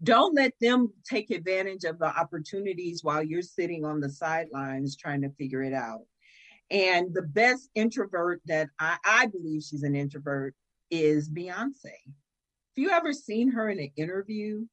Don't 0.03 0.33
let 0.33 0.53
them 0.59 0.91
take 1.07 1.29
advantage 1.29 1.83
of 1.83 1.99
the 1.99 2.07
opportunities 2.07 3.03
while 3.03 3.21
you're 3.21 3.43
sitting 3.43 3.85
on 3.85 3.99
the 3.99 4.09
sidelines 4.09 4.95
trying 4.95 5.21
to 5.21 5.29
figure 5.31 5.61
it 5.61 5.73
out. 5.73 6.01
And 6.71 7.13
the 7.13 7.21
best 7.21 7.69
introvert 7.75 8.41
that 8.45 8.69
I, 8.79 8.97
I 9.05 9.25
believe 9.25 9.61
she's 9.61 9.83
an 9.83 9.95
introvert 9.95 10.55
is 10.89 11.29
Beyonce. 11.29 11.75
If 11.85 12.77
you 12.77 12.91
ever 12.91 13.11
seen 13.11 13.51
her 13.51 13.69
in 13.69 13.79
an 13.79 13.91
interview, 13.97 14.65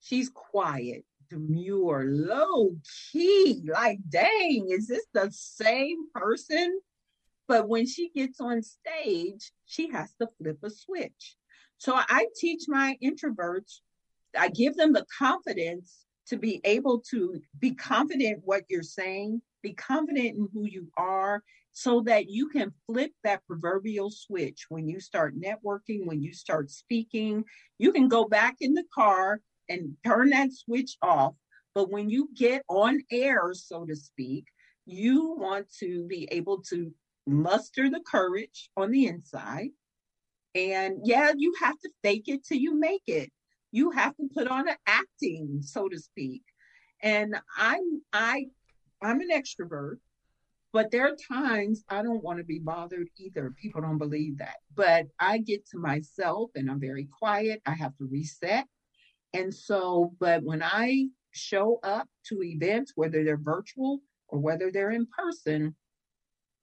she's 0.00 0.28
quiet, 0.28 1.04
demure, 1.30 2.04
low 2.06 2.76
key. 3.10 3.62
Like, 3.72 3.98
dang, 4.06 4.68
is 4.70 4.86
this 4.86 5.06
the 5.14 5.30
same 5.32 6.10
person? 6.14 6.78
But 7.48 7.68
when 7.68 7.86
she 7.86 8.10
gets 8.10 8.38
on 8.38 8.62
stage, 8.62 9.52
she 9.64 9.88
has 9.90 10.12
to 10.20 10.28
flip 10.36 10.58
a 10.62 10.68
switch. 10.68 11.36
So 11.78 11.94
I 11.96 12.26
teach 12.38 12.64
my 12.68 12.98
introverts, 13.02 13.80
I 14.38 14.48
give 14.48 14.76
them 14.76 14.92
the 14.92 15.06
confidence 15.18 16.04
to 16.26 16.36
be 16.36 16.60
able 16.64 17.00
to 17.10 17.40
be 17.58 17.72
confident 17.74 18.42
what 18.44 18.64
you're 18.68 18.82
saying, 18.82 19.40
be 19.66 19.74
confident 19.74 20.36
in 20.36 20.48
who 20.52 20.64
you 20.66 20.88
are 20.96 21.42
so 21.72 22.00
that 22.02 22.30
you 22.30 22.48
can 22.48 22.72
flip 22.86 23.10
that 23.24 23.44
proverbial 23.46 24.10
switch 24.10 24.66
when 24.68 24.88
you 24.88 25.00
start 25.00 25.34
networking, 25.38 26.06
when 26.06 26.22
you 26.22 26.32
start 26.32 26.70
speaking. 26.70 27.44
You 27.78 27.92
can 27.92 28.08
go 28.08 28.24
back 28.24 28.56
in 28.60 28.74
the 28.74 28.84
car 28.94 29.40
and 29.68 29.96
turn 30.04 30.30
that 30.30 30.52
switch 30.52 30.96
off. 31.02 31.34
But 31.74 31.90
when 31.90 32.08
you 32.08 32.30
get 32.34 32.62
on 32.68 33.02
air, 33.10 33.52
so 33.52 33.84
to 33.84 33.96
speak, 33.96 34.46
you 34.86 35.34
want 35.36 35.66
to 35.80 36.06
be 36.06 36.28
able 36.30 36.62
to 36.70 36.92
muster 37.26 37.90
the 37.90 38.00
courage 38.06 38.70
on 38.76 38.92
the 38.92 39.06
inside. 39.06 39.70
And 40.54 41.00
yeah, 41.04 41.32
you 41.36 41.52
have 41.60 41.78
to 41.80 41.90
fake 42.02 42.28
it 42.28 42.44
till 42.44 42.58
you 42.58 42.78
make 42.78 43.02
it. 43.06 43.30
You 43.72 43.90
have 43.90 44.16
to 44.16 44.28
put 44.32 44.48
on 44.48 44.68
an 44.68 44.76
acting, 44.86 45.58
so 45.60 45.88
to 45.88 45.98
speak. 45.98 46.42
And 47.02 47.36
I'm 47.58 48.00
I 48.12 48.46
I'm 49.02 49.20
an 49.20 49.30
extrovert, 49.30 49.96
but 50.72 50.90
there 50.90 51.06
are 51.06 51.16
times 51.32 51.84
I 51.88 52.02
don't 52.02 52.22
want 52.22 52.38
to 52.38 52.44
be 52.44 52.58
bothered 52.58 53.08
either. 53.18 53.52
People 53.60 53.80
don't 53.80 53.98
believe 53.98 54.38
that. 54.38 54.56
But 54.74 55.06
I 55.18 55.38
get 55.38 55.66
to 55.68 55.78
myself 55.78 56.50
and 56.54 56.70
I'm 56.70 56.80
very 56.80 57.08
quiet. 57.18 57.62
I 57.66 57.72
have 57.72 57.96
to 57.96 58.04
reset. 58.04 58.66
And 59.34 59.52
so, 59.52 60.12
but 60.18 60.42
when 60.42 60.62
I 60.62 61.06
show 61.32 61.78
up 61.82 62.08
to 62.28 62.42
events, 62.42 62.92
whether 62.94 63.24
they're 63.24 63.36
virtual 63.36 64.00
or 64.28 64.38
whether 64.38 64.70
they're 64.72 64.90
in 64.90 65.06
person, 65.06 65.74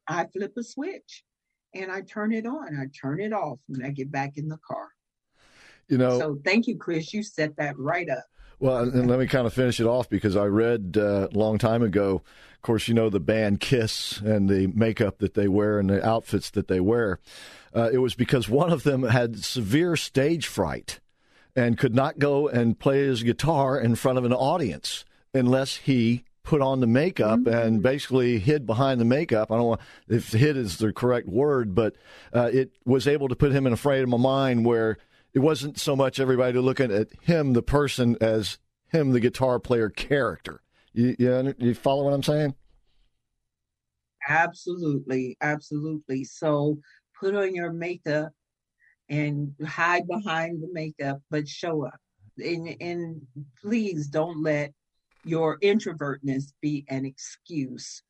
I 0.08 0.26
flip 0.26 0.54
a 0.58 0.63
switch 0.63 1.24
and 1.74 1.91
I 1.91 2.02
turn 2.02 2.34
it 2.34 2.46
on. 2.46 2.78
I 2.78 2.86
turn 3.00 3.19
it 3.19 3.34
off 3.34 3.60
when 3.67 3.86
I 3.86 3.89
get 3.89 4.12
back 4.12 4.38
in 4.38 4.48
the 4.48 4.60
car. 4.67 4.89
You 5.88 5.98
know, 5.98 6.19
so 6.19 6.39
thank 6.43 6.67
you, 6.67 6.78
Chris. 6.78 7.13
You 7.13 7.24
set 7.24 7.56
that 7.58 7.78
right 7.78 8.10
up. 8.10 8.24
Well, 8.60 8.78
and 8.78 9.10
let 9.10 9.20
me 9.20 9.28
kind 9.28 9.48
of 9.48 9.54
finish 9.54 9.80
it 9.80 9.86
off 9.86 10.10
because 10.10 10.36
I 10.36 10.46
read 10.46 10.98
uh, 10.98 11.28
a 11.32 11.38
long 11.38 11.58
time 11.58 11.82
ago. 11.82 12.22
Of 12.56 12.62
course, 12.62 12.88
you 12.88 12.94
know 12.94 13.10
the 13.10 13.20
band 13.20 13.60
Kiss 13.60 14.20
and 14.22 14.50
the 14.50 14.68
makeup 14.68 15.18
that 15.20 15.34
they 15.34 15.48
wear 15.48 15.80
and 15.80 15.89
the 15.89 16.06
outfits 16.06 16.50
that 16.52 16.68
they 16.68 16.80
wear. 16.80 17.20
Uh, 17.76 17.89
it 17.92 17.98
was 17.98 18.16
because 18.16 18.48
one 18.48 18.72
of 18.72 18.84
them 18.84 19.04
had 19.04 19.44
severe 19.44 19.96
stage 19.96 20.48
fright 20.48 21.00
and 21.56 21.78
could 21.78 21.94
not 21.94 22.20
go 22.20 22.48
and 22.48 22.80
play 22.80 23.06
his 23.06 23.24
guitar 23.24 23.78
in 23.78 23.96
front 23.96 24.18
of 24.18 24.26
an 24.26 24.34
audience 24.34 25.06
unless 25.34 25.78
he 25.78 26.24
put 26.44 26.62
on 26.62 26.82
the 26.82 26.88
makeup 26.88 27.39
mm-hmm. 27.39 27.54
and 27.54 27.82
basically 27.82 28.38
hid 28.38 28.66
behind 28.66 29.00
the 29.00 29.06
makeup. 29.06 29.52
I 29.52 29.58
don't 29.58 29.72
know 29.72 30.16
if 30.16 30.32
hid 30.32 30.58
is 30.58 30.78
the 30.78 30.92
correct 30.92 31.28
word, 31.28 31.74
but 31.74 31.96
uh, 32.34 32.50
it 32.54 32.72
was 32.86 33.08
able 33.08 33.30
to 33.30 33.36
put 33.36 33.52
him 33.52 33.66
in 33.66 33.74
a 33.74 33.78
frame 33.78 34.13
of 34.13 34.20
mind 34.20 34.66
where 34.66 34.98
it 35.34 35.39
wasn't 35.39 35.80
so 35.80 35.96
much 35.96 36.19
everybody 36.19 36.58
looking 36.60 36.91
at 36.91 37.08
him, 37.22 37.54
the 37.54 37.63
person, 37.63 38.17
as 38.22 38.60
him, 38.91 39.12
the 39.12 39.19
guitar 39.19 39.60
player 39.60 39.89
character. 39.89 40.62
You, 40.93 41.15
you, 41.17 41.56
you 41.58 41.74
follow 41.74 42.04
what 42.06 42.13
I'm 42.13 42.24
saying? 42.24 42.56
Absolutely, 44.28 45.38
absolutely. 45.41 46.24
So 46.24 46.80
put 47.19 47.36
on 47.36 47.56
your 47.56 47.74
makeup 47.74 48.32
and 49.10 49.54
hide 49.65 50.08
behind 50.08 50.62
the 50.62 50.69
makeup, 50.72 51.19
but 51.30 51.48
show 51.48 51.86
up. 51.86 52.00
And, 52.38 52.76
and 52.80 53.22
please 53.62 54.08
don't 54.08 54.41
let 54.41 54.72
your 55.24 55.60
introvertness 55.60 56.54
be 56.62 56.86
an 56.89 57.06
excuse 57.06 58.04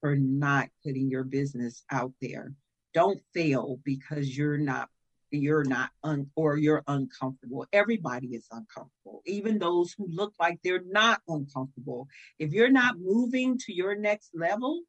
for 0.00 0.16
not 0.16 0.68
putting 0.84 1.10
your 1.10 1.24
business 1.24 1.84
out 1.90 2.12
there. 2.20 2.52
Don't 2.94 3.20
fail 3.34 3.78
because 3.84 4.36
you're 4.36 4.58
not 4.58 4.88
you're 5.30 5.64
not 5.64 5.90
un, 6.02 6.30
or 6.36 6.56
you're 6.56 6.82
uncomfortable. 6.86 7.66
Everybody 7.72 8.28
is 8.28 8.46
uncomfortable, 8.50 9.22
even 9.26 9.58
those 9.58 9.94
who 9.96 10.08
look 10.10 10.34
like 10.40 10.58
they're 10.62 10.84
not 10.86 11.20
uncomfortable. 11.28 12.08
If 12.38 12.52
you're 12.52 12.70
not 12.70 12.96
moving 12.98 13.58
to 13.58 13.72
your 13.72 13.94
next 13.94 14.30
level, 14.34 14.82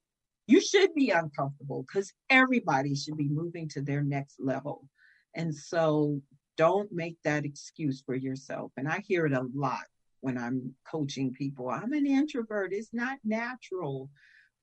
you 0.47 0.60
should 0.62 0.93
be 0.93 1.12
uncomfortable 1.12 1.86
because 1.88 2.13
everybody 2.30 2.95
should 2.95 3.17
be 3.17 3.30
moving 3.30 3.69
to 3.69 3.82
their 3.82 4.04
next 4.04 4.39
level. 4.39 4.88
And 5.34 5.56
so 5.56 6.21
don't 6.58 6.91
make 6.91 7.17
that 7.23 7.45
excuse 7.45 8.01
for 8.06 8.15
yourself. 8.15 8.71
And 8.77 8.88
I 8.88 8.99
hear 9.08 9.25
it 9.25 9.34
a 9.34 9.47
lot 9.56 9.86
when 10.19 10.38
I'm 10.38 10.75
coaching 10.89 11.34
people. 11.34 11.69
I'm 11.69 11.93
an 11.93 12.06
introvert. 12.06 12.73
It's 12.73 12.93
not 12.93 13.17
natural. 13.23 14.10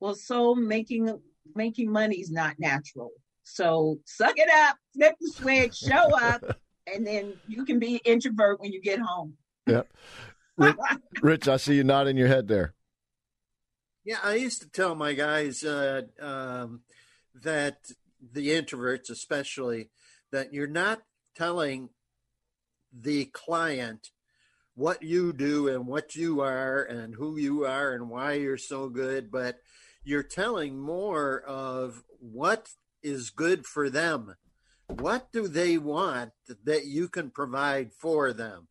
Well, 0.01 0.15
so 0.15 0.55
making 0.55 1.19
making 1.55 1.91
money 1.91 2.17
is 2.17 2.31
not 2.31 2.59
natural. 2.59 3.11
So 3.49 3.99
suck 4.05 4.35
it 4.37 4.49
up, 4.51 4.77
flip 4.95 5.15
the 5.21 5.29
switch, 5.29 5.77
show 5.77 6.17
up, 6.17 6.43
and 6.93 7.07
then 7.07 7.35
you 7.49 7.65
can 7.65 7.79
be 7.79 7.97
introvert 8.05 8.61
when 8.61 8.73
you 8.73 8.81
get 8.81 9.01
home. 9.01 9.35
Yep. 9.67 9.89
Rich, 10.57 10.77
Rich, 11.23 11.49
I 11.49 11.57
see 11.57 11.75
you 11.75 11.85
nodding 11.85 12.17
your 12.17 12.29
head 12.29 12.49
there. 12.49 12.75
Yeah, 14.05 14.19
I 14.23 14.35
used 14.35 14.63
to 14.63 14.71
tell 14.71 14.95
my 14.95 15.13
guys 15.13 15.65
uh, 15.65 16.03
um, 16.21 16.83
that 17.43 17.79
the 18.33 18.49
introverts, 18.49 19.11
especially, 19.11 19.91
that 20.31 20.53
you're 20.53 20.67
not 20.67 21.01
telling 21.37 21.91
the 22.93 23.27
client 23.27 24.11
what 24.75 25.03
you 25.03 25.33
do 25.33 25.69
and 25.69 25.87
what 25.87 26.15
you 26.15 26.41
are 26.41 26.83
and 26.83 27.15
who 27.15 27.37
you 27.37 27.65
are 27.65 27.93
and 27.93 28.09
why 28.09 28.35
you're 28.35 28.57
so 28.57 28.89
good, 28.89 29.31
but 29.31 29.59
you're 30.05 30.23
telling 30.23 30.79
more 30.79 31.41
of 31.41 32.03
what 32.21 32.69
is 33.09 33.31
good 33.31 33.67
for 33.67 33.91
them. 33.91 34.37
What 34.87 35.33
do 35.33 35.49
they 35.49 35.79
want 35.79 36.33
that 36.65 36.87
you 36.87 37.09
can 37.09 37.31
provide 37.31 37.93
for 37.93 38.33
them? 38.33 38.69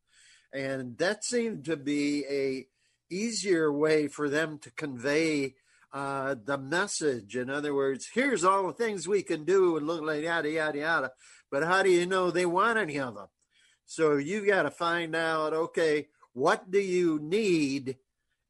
And 0.54 0.98
that 0.98 1.24
seemed 1.24 1.66
to 1.66 1.78
be 1.78 2.26
a 2.30 2.68
easier 3.10 3.72
way 3.72 4.08
for 4.08 4.30
them 4.30 4.58
to 4.60 4.72
convey 4.72 5.56
uh, 5.94 6.36
the 6.44 6.58
message. 6.58 7.36
In 7.36 7.50
other 7.50 7.74
words, 7.74 8.10
here's 8.14 8.44
all 8.44 8.68
the 8.68 8.74
things 8.74 9.08
we 9.08 9.24
can 9.24 9.46
do 9.46 9.78
and 9.78 9.88
look 9.88 10.02
like 10.02 10.24
yada, 10.24 10.50
yada, 10.50 10.80
yada. 10.80 11.12
But 11.50 11.64
how 11.64 11.84
do 11.84 11.90
you 11.90 12.06
know 12.06 12.30
they 12.30 12.46
want 12.46 12.78
any 12.78 13.00
of 13.00 13.16
them? 13.16 13.28
So 13.86 14.18
you 14.18 14.46
got 14.46 14.64
to 14.64 14.72
find 14.72 15.16
out, 15.16 15.54
okay, 15.54 16.08
what 16.34 16.70
do 16.70 16.80
you 16.80 17.20
need? 17.20 17.98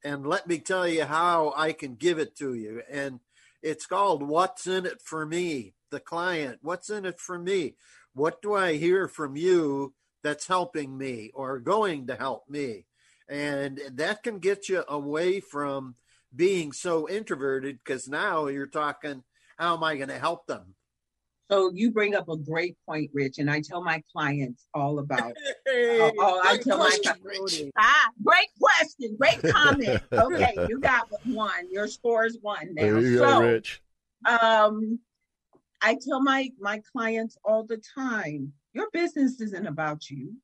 And 0.02 0.26
let 0.26 0.46
me 0.46 0.58
tell 0.58 0.86
you 0.88 1.04
how 1.04 1.54
I 1.56 1.72
can 1.72 1.94
give 1.94 2.18
it 2.18 2.36
to 2.38 2.54
you. 2.54 2.82
And 2.90 3.20
it's 3.62 3.86
called 3.86 4.22
What's 4.22 4.66
in 4.66 4.84
It 4.84 5.00
for 5.00 5.24
Me, 5.24 5.74
the 5.90 6.00
client. 6.00 6.58
What's 6.62 6.90
in 6.90 7.04
it 7.04 7.20
for 7.20 7.38
me? 7.38 7.74
What 8.14 8.42
do 8.42 8.54
I 8.54 8.76
hear 8.76 9.08
from 9.08 9.36
you 9.36 9.94
that's 10.22 10.46
helping 10.46 10.96
me 10.96 11.30
or 11.34 11.58
going 11.58 12.06
to 12.08 12.16
help 12.16 12.48
me? 12.48 12.86
And 13.28 13.80
that 13.92 14.22
can 14.22 14.38
get 14.38 14.68
you 14.68 14.84
away 14.88 15.40
from 15.40 15.94
being 16.34 16.72
so 16.72 17.08
introverted 17.08 17.78
because 17.78 18.08
now 18.08 18.46
you're 18.46 18.66
talking, 18.66 19.22
how 19.56 19.76
am 19.76 19.84
I 19.84 19.96
going 19.96 20.08
to 20.08 20.18
help 20.18 20.46
them? 20.46 20.74
So 21.50 21.70
you 21.72 21.90
bring 21.90 22.14
up 22.14 22.28
a 22.28 22.36
great 22.36 22.76
point, 22.86 23.10
Rich, 23.14 23.38
and 23.38 23.50
I 23.50 23.62
tell 23.62 23.82
my 23.82 24.02
clients 24.12 24.66
all 24.74 24.98
about. 24.98 25.32
Hey, 25.66 25.98
uh, 25.98 26.10
oh, 26.18 26.42
I 26.44 26.58
tell 26.58 26.76
my 26.76 26.96
clients, 27.02 27.62
ah, 27.78 28.08
great 28.22 28.48
question, 28.60 29.16
great 29.18 29.42
comment. 29.54 30.02
okay, 30.12 30.54
you 30.68 30.78
got 30.78 31.08
one. 31.24 31.70
Your 31.70 31.86
score 31.88 32.26
is 32.26 32.38
one 32.42 32.74
now. 32.74 32.82
There 32.82 33.00
you 33.00 33.18
so, 33.18 33.24
go, 33.24 33.40
Rich. 33.40 33.80
Um, 34.26 34.98
I 35.80 35.96
tell 36.06 36.20
my 36.20 36.50
my 36.58 36.80
clients 36.92 37.36
all 37.44 37.64
the 37.64 37.80
time, 37.94 38.52
your 38.72 38.88
business 38.92 39.40
isn't 39.40 39.66
about 39.66 40.10
you. 40.10 40.34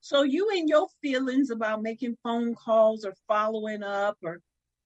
So 0.00 0.22
you 0.22 0.48
and 0.50 0.68
your 0.68 0.88
feelings 1.02 1.50
about 1.50 1.82
making 1.82 2.16
phone 2.22 2.54
calls 2.54 3.04
or 3.04 3.14
following 3.26 3.82
up 3.82 4.16
or 4.22 4.40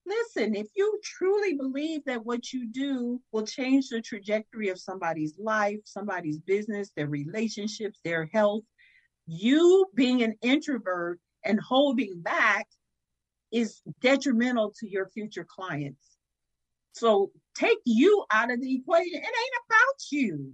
listen, 0.05 0.55
if 0.55 0.67
you 0.75 0.99
truly 1.03 1.53
believe 1.53 2.03
that 2.05 2.25
what 2.25 2.51
you 2.51 2.67
do 2.67 3.21
will 3.31 3.45
change 3.45 3.89
the 3.89 4.01
trajectory 4.01 4.69
of 4.69 4.79
somebody's 4.79 5.37
life, 5.37 5.79
somebody's 5.85 6.39
business, 6.39 6.91
their 6.95 7.07
relationships, 7.07 7.99
their 8.03 8.29
health, 8.33 8.63
you 9.27 9.85
being 9.95 10.23
an 10.23 10.35
introvert 10.41 11.19
and 11.45 11.59
holding 11.59 12.21
back 12.21 12.67
is 13.51 13.81
detrimental 14.01 14.73
to 14.79 14.89
your 14.89 15.07
future 15.09 15.45
clients. 15.47 16.17
So 16.93 17.31
take 17.55 17.79
you 17.85 18.25
out 18.31 18.51
of 18.51 18.61
the 18.61 18.75
equation. 18.75 19.15
It 19.15 19.25
ain't 19.25 19.63
about 19.67 20.11
you. 20.11 20.53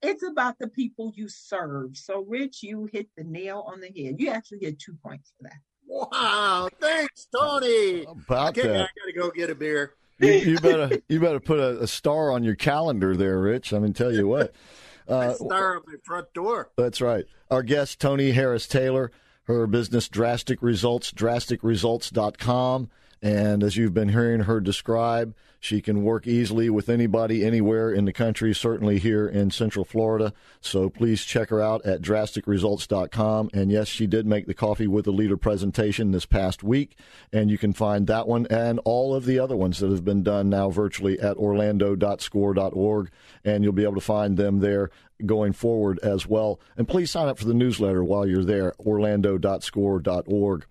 It's 0.00 0.22
about 0.22 0.58
the 0.58 0.68
people 0.68 1.12
you 1.16 1.28
serve. 1.28 1.96
So, 1.96 2.24
Rich, 2.28 2.62
you 2.62 2.88
hit 2.92 3.08
the 3.16 3.24
nail 3.24 3.64
on 3.66 3.80
the 3.80 3.88
head. 3.88 4.16
You 4.18 4.30
actually 4.30 4.60
get 4.60 4.78
two 4.78 4.96
points 5.02 5.32
for 5.36 5.48
that. 5.48 5.58
Wow! 5.88 6.68
Thanks, 6.80 7.26
Toni. 7.34 8.04
About 8.04 8.56
okay, 8.56 8.68
that. 8.68 8.76
I 8.82 8.88
gotta 9.00 9.12
go 9.16 9.30
get 9.30 9.50
a 9.50 9.54
beer. 9.54 9.94
You, 10.18 10.32
you 10.32 10.60
better 10.60 11.00
you 11.08 11.18
better 11.18 11.40
put 11.40 11.58
a, 11.58 11.80
a, 11.80 11.86
star 11.86 12.30
on 12.30 12.44
your 12.44 12.56
calendar 12.56 13.16
there, 13.16 13.38
Rich. 13.38 13.72
I 13.72 13.78
mean, 13.78 13.92
tell 13.92 14.12
you 14.12 14.28
what. 14.28 14.54
Uh, 15.08 15.32
star 15.32 15.76
on 15.76 15.82
my 15.86 15.94
front 16.04 16.30
door. 16.34 16.70
That's 16.76 17.00
right. 17.00 17.24
Our 17.50 17.62
guest, 17.62 17.98
Toni 17.98 18.32
Harris 18.32 18.68
Taylor, 18.68 19.10
her 19.44 19.66
business 19.66 20.06
Drastic 20.06 20.62
Results, 20.62 21.12
drasticresults.com. 21.12 22.90
And 23.20 23.62
as 23.64 23.76
you've 23.76 23.94
been 23.94 24.10
hearing 24.10 24.40
her 24.40 24.60
describe, 24.60 25.34
she 25.60 25.80
can 25.80 26.04
work 26.04 26.26
easily 26.26 26.70
with 26.70 26.88
anybody 26.88 27.44
anywhere 27.44 27.90
in 27.90 28.04
the 28.04 28.12
country, 28.12 28.54
certainly 28.54 29.00
here 29.00 29.26
in 29.26 29.50
Central 29.50 29.84
Florida. 29.84 30.32
So 30.60 30.88
please 30.88 31.24
check 31.24 31.48
her 31.48 31.60
out 31.60 31.84
at 31.84 32.00
drasticresults.com. 32.00 33.50
And 33.52 33.70
yes, 33.70 33.88
she 33.88 34.06
did 34.06 34.26
make 34.26 34.46
the 34.46 34.54
Coffee 34.54 34.86
with 34.86 35.06
a 35.08 35.10
Leader 35.10 35.36
presentation 35.36 36.12
this 36.12 36.26
past 36.26 36.62
week. 36.62 36.96
And 37.32 37.50
you 37.50 37.58
can 37.58 37.72
find 37.72 38.06
that 38.06 38.28
one 38.28 38.46
and 38.50 38.78
all 38.84 39.14
of 39.14 39.24
the 39.24 39.40
other 39.40 39.56
ones 39.56 39.80
that 39.80 39.90
have 39.90 40.04
been 40.04 40.22
done 40.22 40.48
now 40.48 40.70
virtually 40.70 41.18
at 41.18 41.36
orlando.score.org. 41.36 43.10
And 43.44 43.64
you'll 43.64 43.72
be 43.72 43.82
able 43.82 43.94
to 43.94 44.00
find 44.00 44.36
them 44.36 44.60
there 44.60 44.90
going 45.26 45.52
forward 45.52 45.98
as 46.00 46.26
well. 46.26 46.60
And 46.76 46.86
please 46.86 47.10
sign 47.10 47.28
up 47.28 47.38
for 47.38 47.44
the 47.44 47.54
newsletter 47.54 48.04
while 48.04 48.26
you're 48.26 48.44
there, 48.44 48.74
orlando.score.org. 48.78 50.66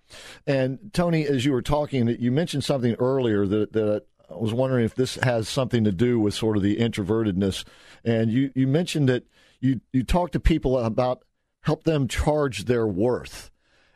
And 0.46 0.90
Toni, 0.92 1.26
as 1.26 1.44
you 1.44 1.52
were 1.52 1.62
talking, 1.62 2.08
you 2.20 2.32
mentioned 2.32 2.64
something 2.64 2.94
earlier 2.98 3.46
that, 3.46 3.72
that 3.72 4.06
I 4.30 4.34
was 4.34 4.52
wondering 4.52 4.84
if 4.84 4.94
this 4.94 5.16
has 5.16 5.48
something 5.48 5.84
to 5.84 5.92
do 5.92 6.18
with 6.20 6.34
sort 6.34 6.56
of 6.56 6.62
the 6.62 6.76
introvertedness. 6.76 7.64
And 8.04 8.30
you, 8.30 8.50
you 8.54 8.66
mentioned 8.66 9.08
that 9.08 9.24
you, 9.60 9.80
you 9.92 10.02
talk 10.02 10.32
to 10.32 10.40
people 10.40 10.78
about 10.78 11.24
help 11.62 11.84
them 11.84 12.08
charge 12.08 12.64
their 12.64 12.86
worth. 12.86 13.50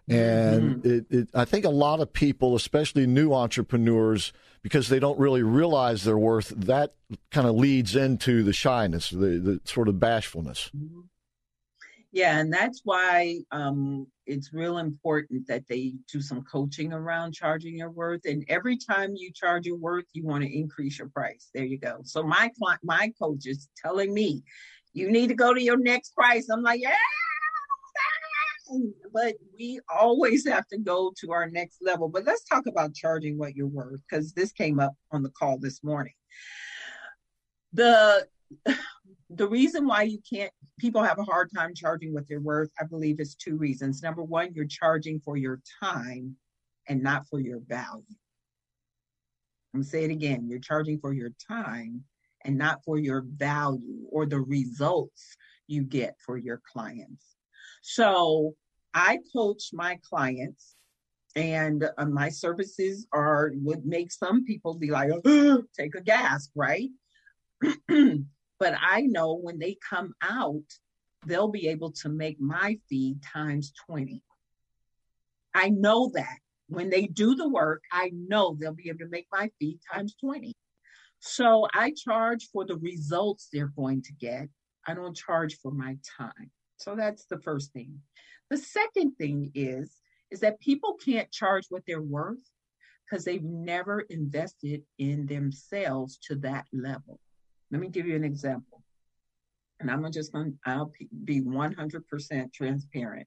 And 0.09 0.83
mm-hmm. 0.83 0.91
it, 0.91 1.07
it, 1.11 1.29
I 1.33 1.45
think 1.45 1.65
a 1.65 1.71
lot 1.71 2.01
of 2.01 2.13
people, 2.13 2.57
especially 2.57 3.07
new 3.07 3.33
entrepreneurs, 3.33 4.33
because 4.63 4.89
they 4.89 4.99
don't 4.99 5.19
really 5.19 5.43
realize 5.43 6.05
their 6.05 6.19
worth, 6.19 6.49
that 6.49 6.95
kind 7.31 7.47
of 7.47 7.55
leads 7.55 7.97
into 7.97 8.43
the 8.43 8.53
shyness, 8.53 9.11
the, 9.11 9.39
the 9.39 9.61
sort 9.65 9.89
of 9.89 9.99
bashfulness. 9.99 10.71
Mm-hmm. 10.77 11.01
Yeah, 12.15 12.39
and 12.39 12.53
that's 12.53 12.83
why 12.85 13.39
um, 13.53 14.07
it's 14.27 14.53
real 14.53 14.77
important 14.77 15.47
that 15.49 15.67
they 15.67 15.95
do 16.13 16.21
some 16.21 16.43
coaching 16.43 16.93
around 16.93 17.33
charging 17.33 17.79
your 17.79 17.91
worth. 17.91 18.27
And 18.27 18.45
every 18.49 18.77
time 18.77 19.15
you 19.17 19.33
charge 19.33 19.65
your 19.65 19.79
worth, 19.79 20.05
you 20.13 20.27
want 20.27 20.45
to 20.45 20.55
increase 20.55 20.99
your 20.99 21.09
price. 21.09 21.49
There 21.55 21.65
you 21.65 21.79
go. 21.79 22.01
So 22.05 22.23
my 22.23 22.51
client, 22.59 22.81
my 22.85 23.11
coach 23.19 23.47
is 23.47 23.69
telling 23.83 24.13
me, 24.13 24.43
you 24.93 25.11
need 25.11 25.29
to 25.29 25.35
go 25.35 25.55
to 25.55 25.63
your 25.63 25.79
next 25.79 26.15
price. 26.15 26.51
I'm 26.51 26.63
like, 26.63 26.83
yeah, 26.83 26.95
but 29.13 29.35
we 29.59 29.81
always 29.93 30.47
have 30.47 30.67
to 30.69 30.79
go 30.79 31.13
to 31.21 31.33
our 31.33 31.49
next 31.49 31.79
level. 31.83 32.09
But 32.09 32.25
let's 32.25 32.45
talk 32.45 32.67
about 32.67 32.95
charging 32.95 33.39
what 33.39 33.55
you're 33.55 33.67
worth 33.67 34.01
because 34.09 34.33
this 34.33 34.53
came 34.53 34.81
up 34.81 34.95
on 35.11 35.23
the 35.23 35.31
call 35.31 35.59
this 35.59 35.83
morning. 35.83 36.15
The 37.73 38.27
the 39.31 39.49
reason 39.49 39.87
why 39.87 40.03
you 40.03 40.19
can't 40.29 40.53
people 40.79 41.03
have 41.03 41.19
a 41.19 41.25
hard 41.25 41.51
time 41.55 41.75
charging 41.75 42.13
what 42.13 42.29
they're 42.29 42.41
worth, 42.41 42.71
I 42.81 42.85
believe, 42.85 43.21
is 43.21 43.35
two 43.35 43.57
reasons. 43.57 44.03
Number 44.03 44.23
one, 44.23 44.53
you're 44.55 44.67
charging 44.67 45.21
for 45.21 45.37
your 45.37 45.61
time 45.83 46.37
and 46.89 47.03
not 47.03 47.27
for 47.29 47.41
your 47.41 47.61
value. 47.67 48.05
I'm 49.75 49.81
gonna 49.81 49.85
say 49.85 50.05
it 50.05 50.11
again, 50.11 50.49
you're 50.49 50.59
charging 50.59 50.99
for 50.99 51.15
your 51.15 51.31
time 51.49 52.05
and 52.45 52.59
not 52.59 52.85
for 52.85 52.99
your 52.99 53.25
value 53.27 54.05
or 54.11 54.27
the 54.27 54.41
results 54.41 55.37
you 55.67 55.83
get 55.83 56.17
for 56.19 56.37
your 56.37 56.61
clients. 56.71 57.37
So 57.81 58.55
I 58.95 59.21
coach 59.33 59.71
my 59.73 59.99
clients 60.09 60.77
and 61.35 61.89
uh, 61.97 62.05
my 62.05 62.29
services 62.29 63.07
are 63.13 63.53
would 63.55 63.87
make 63.87 64.13
some 64.13 64.45
people 64.45 64.75
be 64.75 64.91
like 64.91 65.11
take 65.79 65.95
a 65.95 66.01
gasp 66.01 66.53
right? 66.55 66.91
But 68.59 68.75
i 68.81 69.01
know 69.01 69.35
when 69.35 69.59
they 69.59 69.77
come 69.91 70.15
out 70.23 70.63
they'll 71.27 71.49
be 71.49 71.67
able 71.69 71.91
to 72.03 72.09
make 72.09 72.41
my 72.41 72.79
fee 72.89 73.17
times 73.33 73.73
20 73.87 74.23
i 75.55 75.69
know 75.69 76.11
that. 76.15 76.39
When 76.69 76.89
they 76.89 77.07
do 77.07 77.35
the 77.35 77.49
work 77.49 77.83
i 77.91 78.13
know 78.15 78.57
they'll 78.59 78.73
be 78.73 78.89
able 78.89 79.01
to 79.01 79.09
make 79.09 79.27
my 79.33 79.51
fee 79.59 79.81
times 79.93 80.15
20 80.21 80.55
so 81.19 81.67
i 81.75 81.93
charge 81.93 82.49
for 82.53 82.65
the 82.65 82.77
results 82.77 83.49
they're 83.53 83.73
going 83.77 84.03
to 84.03 84.13
get. 84.13 84.49
I 84.87 84.95
don't 84.95 85.17
charge 85.17 85.59
for 85.63 85.73
my 85.73 85.97
time. 86.19 86.51
So 86.77 86.97
that's 86.97 87.27
the 87.27 87.39
first 87.39 87.73
thing. 87.73 88.01
The 88.53 88.59
second 88.59 89.13
thing 89.13 89.51
is 89.55 89.97
is 90.31 90.41
that 90.41 90.61
people 90.61 90.99
can't 91.03 91.33
charge 91.33 91.65
what 91.71 91.85
they're 91.87 92.03
worth 92.03 92.37
because 93.09 93.25
they've 93.25 93.43
never 93.43 94.01
invested 94.01 94.83
in 94.99 95.25
themselves 95.25 96.19
to 96.29 96.35
that 96.41 96.67
level. 96.71 97.19
Let 97.71 97.81
me 97.81 97.89
give 97.89 98.07
you 98.07 98.15
an 98.15 98.25
example. 98.25 98.83
And 99.81 99.91
I'm 99.91 100.05
just 100.13 100.35
going 100.35 100.53
to 100.53 100.59
I'll 100.67 100.93
be 101.25 101.41
100% 101.41 102.53
transparent. 102.53 103.27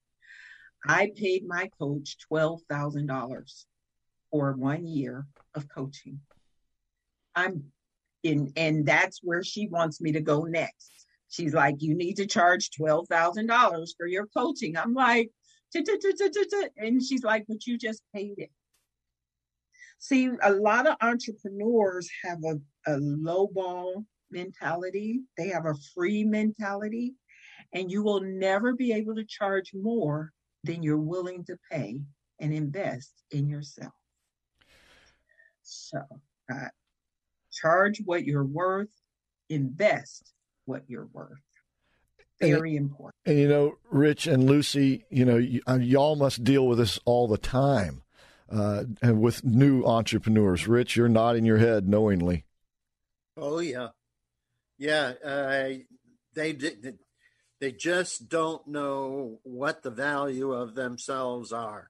I 0.87 1.11
paid 1.15 1.47
my 1.47 1.71
coach 1.79 2.17
$12,000 2.31 3.65
for 4.29 4.53
one 4.53 4.85
year 4.85 5.25
of 5.55 5.67
coaching. 5.67 6.19
I'm 7.33 7.63
in 8.21 8.53
and 8.55 8.85
that's 8.85 9.21
where 9.23 9.43
she 9.43 9.69
wants 9.69 9.99
me 9.99 10.11
to 10.11 10.21
go 10.21 10.43
next. 10.43 11.07
She's 11.35 11.53
like, 11.53 11.75
you 11.79 11.95
need 11.95 12.15
to 12.15 12.25
charge 12.25 12.69
$12,000 12.79 13.87
for 13.97 14.07
your 14.07 14.25
coaching. 14.27 14.77
I'm 14.77 14.93
like, 14.93 15.31
and 15.75 17.03
she's 17.03 17.23
like, 17.23 17.43
but 17.49 17.65
you 17.65 17.77
just 17.77 18.01
paid 18.13 18.35
it. 18.37 18.51
See, 19.99 20.29
a 20.41 20.53
lot 20.53 20.87
of 20.87 20.95
entrepreneurs 21.01 22.09
have 22.23 22.37
a, 22.45 22.55
a 22.89 22.95
low 22.99 23.47
ball 23.47 24.05
mentality, 24.31 25.23
they 25.37 25.49
have 25.49 25.65
a 25.65 25.75
free 25.93 26.23
mentality, 26.23 27.15
and 27.73 27.91
you 27.91 28.01
will 28.01 28.21
never 28.21 28.73
be 28.73 28.93
able 28.93 29.15
to 29.15 29.25
charge 29.25 29.71
more 29.73 30.31
than 30.63 30.83
you're 30.83 30.97
willing 30.97 31.43
to 31.45 31.57
pay 31.69 31.99
and 32.39 32.53
invest 32.53 33.11
in 33.31 33.49
yourself. 33.49 33.91
So, 35.63 35.99
uh, 36.49 36.69
charge 37.51 38.01
what 38.05 38.23
you're 38.23 38.45
worth, 38.45 38.93
invest 39.49 40.31
what 40.65 40.83
you're 40.87 41.09
worth. 41.13 41.39
Very 42.39 42.75
and, 42.75 42.89
important. 42.89 43.15
And 43.25 43.39
you 43.39 43.47
know, 43.47 43.77
Rich 43.89 44.27
and 44.27 44.45
Lucy, 44.45 45.05
you 45.09 45.23
know, 45.23 45.37
y- 45.37 45.61
uh, 45.67 45.79
y'all 45.79 46.15
must 46.15 46.43
deal 46.43 46.67
with 46.67 46.79
this 46.79 46.99
all 47.05 47.27
the 47.27 47.37
time 47.37 48.03
uh, 48.51 48.83
and 49.01 49.21
with 49.21 49.43
new 49.45 49.83
entrepreneurs. 49.85 50.67
Rich, 50.67 50.95
you're 50.95 51.09
nodding 51.09 51.45
your 51.45 51.57
head 51.57 51.87
knowingly. 51.87 52.45
Oh 53.37 53.59
yeah, 53.59 53.89
yeah. 54.77 55.13
Uh, 55.23 55.69
they 56.33 56.57
they 57.59 57.71
just 57.71 58.29
don't 58.29 58.67
know 58.67 59.39
what 59.43 59.81
the 59.81 59.91
value 59.91 60.51
of 60.51 60.75
themselves 60.75 61.51
are. 61.51 61.89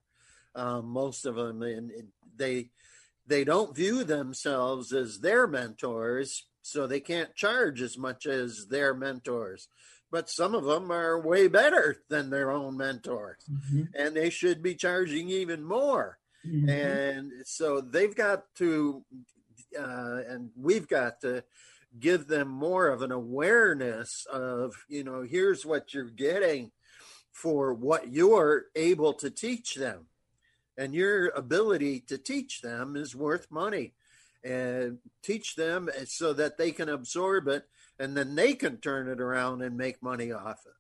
Um, 0.54 0.86
most 0.86 1.26
of 1.26 1.36
them, 1.36 1.62
and 1.64 1.92
they 2.36 2.70
they 3.28 3.44
don't 3.44 3.76
view 3.76 4.04
themselves 4.04 4.94
as 4.94 5.20
their 5.20 5.48
mentors, 5.48 6.46
so 6.66 6.88
they 6.88 7.00
can't 7.00 7.36
charge 7.36 7.80
as 7.84 7.96
much 7.96 8.26
as 8.26 8.66
their 8.66 8.96
mentors. 8.96 9.68
But 10.12 10.32
some 10.32 10.56
of 10.56 10.64
them 10.64 10.92
are 10.92 11.22
way 11.22 11.48
better 11.48 11.98
than 12.10 12.32
their 12.32 12.50
own 12.50 12.76
mentors, 12.76 13.38
mm-hmm. 13.52 13.84
and 13.94 14.16
they 14.16 14.32
should 14.32 14.64
be 14.64 14.74
charging 14.74 15.30
even 15.30 15.64
more. 15.64 16.18
Mm-hmm. 16.44 16.70
And 16.70 17.32
so 17.46 17.82
they've 17.82 18.16
got 18.16 18.46
to, 18.56 19.06
uh, 19.78 20.22
and 20.28 20.50
we've 20.56 20.88
got 20.88 21.22
to 21.22 21.44
give 22.00 22.28
them 22.28 22.48
more 22.48 22.88
of 22.88 23.04
an 23.04 23.12
awareness 23.12 24.26
of, 24.32 24.74
you 24.90 25.04
know, 25.04 25.22
here's 25.22 25.68
what 25.68 25.94
you're 25.94 26.06
getting 26.06 26.72
for 27.32 27.76
what 27.76 28.12
you're 28.12 28.66
able 28.76 29.14
to 29.14 29.30
teach 29.30 29.76
them. 29.76 30.08
And 30.78 30.96
your 30.96 31.28
ability 31.30 32.02
to 32.08 32.18
teach 32.18 32.62
them 32.62 32.96
is 32.96 33.16
worth 33.16 33.52
money. 33.52 33.94
And 34.46 35.00
teach 35.24 35.56
them 35.56 35.90
so 36.06 36.32
that 36.34 36.58
they 36.58 36.72
can 36.72 36.88
absorb 36.88 37.48
it 37.48 37.66
and 38.00 38.16
then 38.16 38.36
they 38.36 38.54
can 38.54 38.78
turn 38.78 39.08
it 39.08 39.20
around 39.20 39.64
and 39.64 39.76
make 39.76 40.04
money 40.04 40.32
off 40.32 40.62
it. 40.68 40.74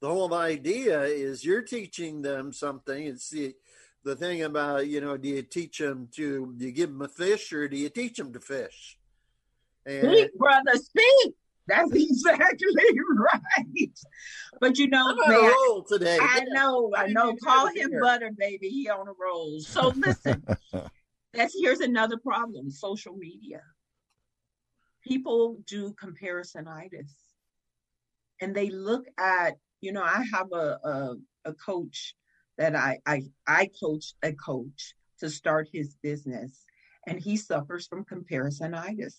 The 0.00 0.08
whole 0.08 0.34
idea 0.34 1.02
is 1.02 1.44
you're 1.44 1.62
teaching 1.62 2.20
them 2.20 2.52
something. 2.52 3.06
It's 3.06 3.30
the, 3.30 3.54
the 4.04 4.16
thing 4.16 4.42
about, 4.42 4.86
you 4.86 5.00
know, 5.00 5.16
do 5.16 5.28
you 5.28 5.42
teach 5.42 5.78
them 5.78 6.08
to, 6.16 6.54
do 6.58 6.66
you 6.66 6.72
give 6.72 6.90
them 6.90 7.00
a 7.00 7.08
fish 7.08 7.52
or 7.54 7.68
do 7.68 7.76
you 7.76 7.88
teach 7.88 8.18
them 8.18 8.34
to 8.34 8.40
fish? 8.40 8.98
And, 9.86 10.10
speak, 10.10 10.36
brother, 10.36 10.74
speak. 10.74 11.34
That's 11.68 11.92
exactly 11.92 12.68
right. 13.16 13.90
But 14.60 14.78
you 14.78 14.88
know, 14.88 15.08
I'm 15.08 15.18
on 15.18 15.30
man, 15.30 15.44
a 15.44 15.52
roll 15.52 15.82
today. 15.82 16.18
I 16.20 16.44
know, 16.48 16.92
I 16.96 17.08
know. 17.08 17.34
Call 17.42 17.66
him 17.66 17.90
here. 17.90 18.00
butter, 18.00 18.30
baby. 18.36 18.68
He 18.68 18.88
on 18.88 19.08
a 19.08 19.12
roll. 19.20 19.60
So 19.60 19.88
listen, 19.88 20.44
that's 21.36 21.56
here's 21.58 21.80
another 21.80 22.18
problem: 22.18 22.70
social 22.70 23.14
media. 23.16 23.60
People 25.02 25.58
do 25.66 25.94
comparisonitis, 25.94 27.12
and 28.40 28.54
they 28.54 28.70
look 28.70 29.06
at. 29.18 29.56
You 29.82 29.92
know, 29.92 30.02
I 30.02 30.24
have 30.32 30.52
a 30.52 30.78
a, 30.84 31.16
a 31.44 31.52
coach 31.54 32.14
that 32.58 32.74
I 32.74 32.98
I 33.06 33.22
I 33.46 33.70
coach 33.78 34.14
a 34.22 34.32
coach 34.32 34.94
to 35.20 35.30
start 35.30 35.68
his 35.72 35.96
business, 36.02 36.64
and 37.06 37.20
he 37.20 37.36
suffers 37.36 37.86
from 37.86 38.04
comparisonitis 38.04 39.16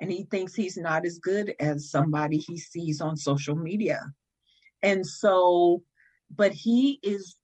and 0.00 0.10
he 0.10 0.24
thinks 0.24 0.54
he's 0.54 0.76
not 0.76 1.04
as 1.04 1.18
good 1.18 1.54
as 1.58 1.90
somebody 1.90 2.38
he 2.38 2.56
sees 2.56 3.00
on 3.00 3.16
social 3.16 3.56
media. 3.56 4.00
And 4.82 5.04
so, 5.04 5.82
but 6.34 6.52
he 6.52 7.00
is 7.02 7.36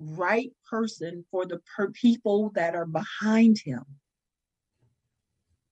right 0.00 0.50
person 0.68 1.24
for 1.30 1.46
the 1.46 1.60
per- 1.76 1.90
people 1.90 2.50
that 2.54 2.74
are 2.74 2.86
behind 2.86 3.58
him. 3.58 3.84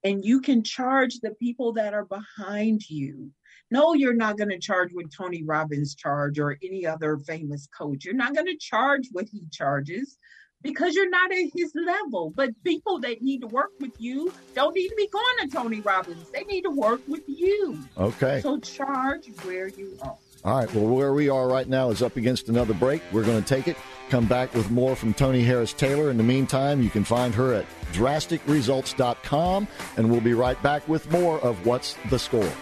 And 0.04 0.24
you 0.24 0.40
can 0.40 0.62
charge 0.62 1.18
the 1.20 1.32
people 1.32 1.72
that 1.74 1.94
are 1.94 2.04
behind 2.04 2.88
you. 2.88 3.30
No, 3.70 3.94
you're 3.94 4.14
not 4.14 4.38
going 4.38 4.50
to 4.50 4.58
charge 4.58 4.90
what 4.92 5.12
Tony 5.12 5.42
Robbins 5.42 5.96
charge 5.96 6.38
or 6.38 6.56
any 6.62 6.86
other 6.86 7.18
famous 7.18 7.66
coach. 7.76 8.04
You're 8.04 8.14
not 8.14 8.34
going 8.34 8.46
to 8.46 8.56
charge 8.56 9.08
what 9.10 9.26
he 9.30 9.42
charges 9.50 10.16
because 10.62 10.94
you're 10.94 11.10
not 11.10 11.32
at 11.32 11.50
his 11.54 11.72
level. 11.74 12.32
But 12.34 12.50
people 12.62 13.00
that 13.00 13.22
need 13.22 13.40
to 13.40 13.48
work 13.48 13.72
with 13.80 13.92
you 13.98 14.32
don't 14.54 14.74
need 14.74 14.88
to 14.88 14.94
be 14.96 15.08
going 15.08 15.48
to 15.48 15.56
Tony 15.56 15.80
Robbins. 15.80 16.30
They 16.30 16.44
need 16.44 16.62
to 16.62 16.70
work 16.70 17.00
with 17.08 17.24
you. 17.26 17.76
Okay. 17.98 18.40
So 18.42 18.58
charge 18.58 19.28
where 19.42 19.68
you 19.68 19.96
are. 20.02 20.16
All 20.44 20.58
right. 20.58 20.72
Well, 20.74 20.86
where 20.86 21.12
we 21.12 21.28
are 21.28 21.48
right 21.48 21.68
now 21.68 21.90
is 21.90 22.02
up 22.02 22.16
against 22.16 22.48
another 22.48 22.74
break. 22.74 23.02
We're 23.12 23.24
going 23.24 23.42
to 23.42 23.48
take 23.48 23.68
it, 23.68 23.76
come 24.10 24.26
back 24.26 24.54
with 24.54 24.70
more 24.70 24.94
from 24.94 25.12
Toni 25.14 25.42
Harris 25.42 25.72
Taylor. 25.72 26.10
In 26.10 26.16
the 26.16 26.22
meantime, 26.22 26.82
you 26.82 26.90
can 26.90 27.04
find 27.04 27.34
her 27.34 27.54
at 27.54 27.66
drasticresults.com, 27.92 29.68
and 29.96 30.10
we'll 30.10 30.20
be 30.20 30.34
right 30.34 30.60
back 30.62 30.86
with 30.88 31.10
more 31.10 31.40
of 31.40 31.66
What's 31.66 31.96
the 32.10 32.18
Score. 32.18 32.52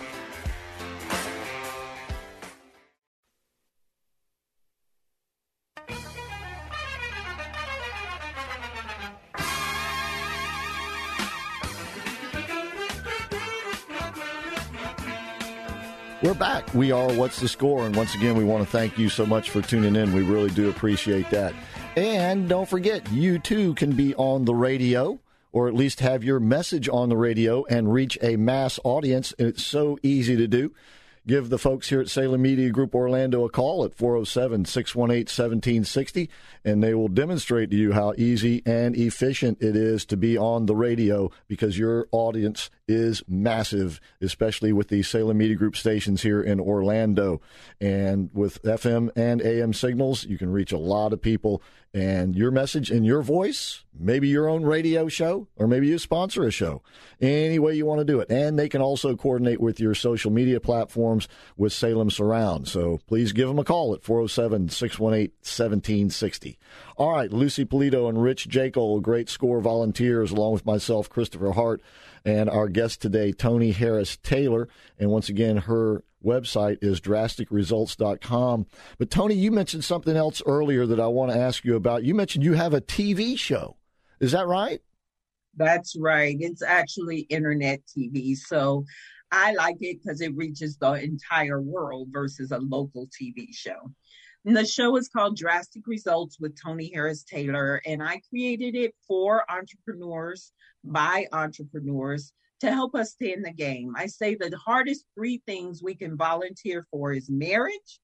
We 16.75 16.91
are 16.91 17.12
What's 17.12 17.39
the 17.39 17.47
Score? 17.47 17.87
And 17.87 17.95
once 17.95 18.16
again, 18.16 18.37
we 18.37 18.43
want 18.43 18.64
to 18.64 18.68
thank 18.68 18.99
you 18.99 19.09
so 19.09 19.25
much 19.25 19.51
for 19.51 19.62
tuning 19.62 19.95
in. 19.95 20.12
We 20.12 20.22
really 20.22 20.51
do 20.51 20.68
appreciate 20.68 21.31
that. 21.31 21.55
And 21.97 22.49
don't 22.49 22.68
forget, 22.68 23.09
you 23.12 23.39
too 23.39 23.75
can 23.75 23.93
be 23.93 24.12
on 24.16 24.45
the 24.45 24.57
radio 24.57 25.20
or 25.53 25.68
at 25.68 25.75
least 25.75 26.01
have 26.01 26.25
your 26.25 26.41
message 26.41 26.89
on 26.89 27.11
the 27.11 27.16
radio 27.16 27.64
and 27.66 27.93
reach 27.93 28.18
a 28.20 28.35
mass 28.35 28.81
audience. 28.83 29.33
It's 29.39 29.62
so 29.62 30.01
easy 30.03 30.37
to 30.37 30.49
do 30.49 30.75
give 31.27 31.49
the 31.49 31.59
folks 31.59 31.89
here 31.89 32.01
at 32.01 32.09
Salem 32.09 32.43
Media 32.43 32.70
Group 32.70 32.95
Orlando 32.95 33.45
a 33.45 33.51
call 33.51 33.85
at 33.85 33.95
407 33.95 34.64
618 34.64 35.22
1760, 35.25 36.31
and 36.64 36.83
they 36.83 36.95
will 36.95 37.09
demonstrate 37.09 37.70
to 37.70 37.77
you 37.77 37.93
how 37.93 38.14
easy 38.16 38.62
and 38.66 38.97
efficient 38.97 39.59
it 39.61 39.77
is 39.77 40.05
to 40.07 40.16
be 40.16 40.37
on 40.37 40.66
the 40.66 40.77
radio 40.77 41.31
because 41.49 41.79
your 41.79 42.07
audience 42.12 42.70
is 42.87 43.22
massive, 43.26 44.01
especially 44.20 44.72
with 44.72 44.89
the 44.89 45.03
Salem 45.03 45.39
Media 45.39 45.57
Group 45.57 45.76
stations 45.76 46.22
here 46.22 46.41
in 46.41 46.61
Orlando. 46.61 47.41
And 47.80 48.30
with 48.32 48.62
FM 48.62 49.11
and 49.16 49.41
AM 49.41 49.72
signals, 49.72 50.24
you 50.24 50.39
can 50.39 50.51
reach 50.51 50.72
a 50.72 50.78
lot 50.78 51.12
of 51.12 51.22
people. 51.22 51.62
And 51.93 52.35
your 52.35 52.51
message 52.51 52.91
in 52.91 53.05
your 53.05 53.22
voice, 53.22 53.85
maybe 53.97 54.26
your 54.26 54.49
own 54.49 54.64
radio 54.64 55.09
show, 55.09 55.47
or 55.55 55.68
maybe 55.68 55.87
you 55.87 55.99
sponsor 55.99 56.43
a 56.43 56.51
show, 56.51 56.82
any 57.20 57.61
way 57.61 57.74
you 57.74 57.87
want 57.87 58.01
to 58.01 58.05
do 58.05 58.18
it. 58.18 58.30
And 58.30 58.59
they 58.59 58.68
can 58.68 58.82
also 58.82 59.14
coordinate 59.14 59.61
with 59.61 59.78
your 59.78 59.95
social 59.95 60.32
media 60.32 60.59
platforms 60.59 61.28
with 61.57 61.72
Salem 61.72 62.11
Surround. 62.11 62.66
So 62.66 62.99
please 63.07 63.32
give 63.32 63.47
them 63.47 63.61
a 63.61 63.64
call 63.64 63.95
at 63.95 64.03
407 64.03 64.70
618 64.70 65.30
1760. 65.41 66.59
All 66.97 67.12
right, 67.12 67.32
Lucy 67.32 67.64
Polito 67.64 68.09
and 68.09 68.20
Rich 68.20 68.49
Jekyll, 68.49 69.01
great 69.01 69.28
score 69.28 69.61
volunteers, 69.61 70.32
along 70.32 70.55
with 70.55 70.66
myself, 70.66 71.09
Christopher 71.09 71.53
Hart 71.53 71.80
and 72.25 72.49
our 72.49 72.68
guest 72.68 73.03
today, 73.03 73.33
Toni 73.33 73.72
Harris 73.72 74.16
Taylor. 74.16 74.68
And 74.99 75.11
once 75.11 75.29
again, 75.29 75.59
her 75.59 76.03
website 76.25 76.79
is 76.83 77.01
drasticresults.com. 77.01 78.66
But 78.99 79.11
Toni, 79.11 79.35
you 79.35 79.51
mentioned 79.51 79.85
something 79.85 80.16
else 80.16 80.43
earlier 80.47 80.87
that 80.87 81.01
I 81.01 81.07
want 81.09 81.33
to 81.33 81.39
ask 81.39 81.64
you 81.64 81.77
about. 81.77 82.05
You 82.05 82.14
mentioned 82.14 82.45
you 82.45 82.55
have 82.55 82.72
a 82.75 82.81
TV 82.81 83.39
show. 83.39 83.77
Is 84.20 84.33
that 84.33 84.47
right? 84.47 84.81
That's 85.57 85.97
right. 85.97 86.37
It's 86.41 86.62
actually 86.62 87.20
internet 87.20 87.81
TV. 87.87 88.37
So 88.37 88.85
I 89.31 89.53
like 89.53 89.77
it 89.81 90.03
because 90.03 90.20
it 90.20 90.35
reaches 90.37 90.77
the 90.77 90.93
entire 90.93 91.61
world 91.61 92.09
versus 92.11 92.51
a 92.53 92.59
local 92.59 93.09
TV 93.09 93.49
show. 93.53 93.91
And 94.47 94.57
the 94.57 94.66
show 94.66 94.97
is 94.97 95.09
called 95.09 95.38
Drastic 95.38 95.86
Results 95.86 96.38
with 96.38 96.61
Toni 96.61 96.90
Harris 96.92 97.24
Taylor, 97.24 97.80
and 97.86 98.03
I 98.03 98.20
created 98.28 98.74
it 98.74 98.95
for 99.09 99.51
entrepreneurs 99.51 100.53
by 100.84 101.26
entrepreneurs 101.32 102.30
to 102.61 102.70
help 102.70 102.95
us 102.95 103.12
stay 103.12 103.32
in 103.32 103.40
the 103.40 103.53
game. 103.53 103.95
I 103.97 104.07
say 104.07 104.34
the 104.34 104.55
hardest 104.57 105.07
three 105.14 105.42
things 105.47 105.82
we 105.82 105.95
can 105.95 106.16
volunteer 106.16 106.86
for 106.90 107.12
is 107.12 107.30
marriage, 107.30 108.01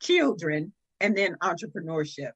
children, 0.00 0.72
and 1.00 1.14
then 1.14 1.36
entrepreneurship. 1.42 2.32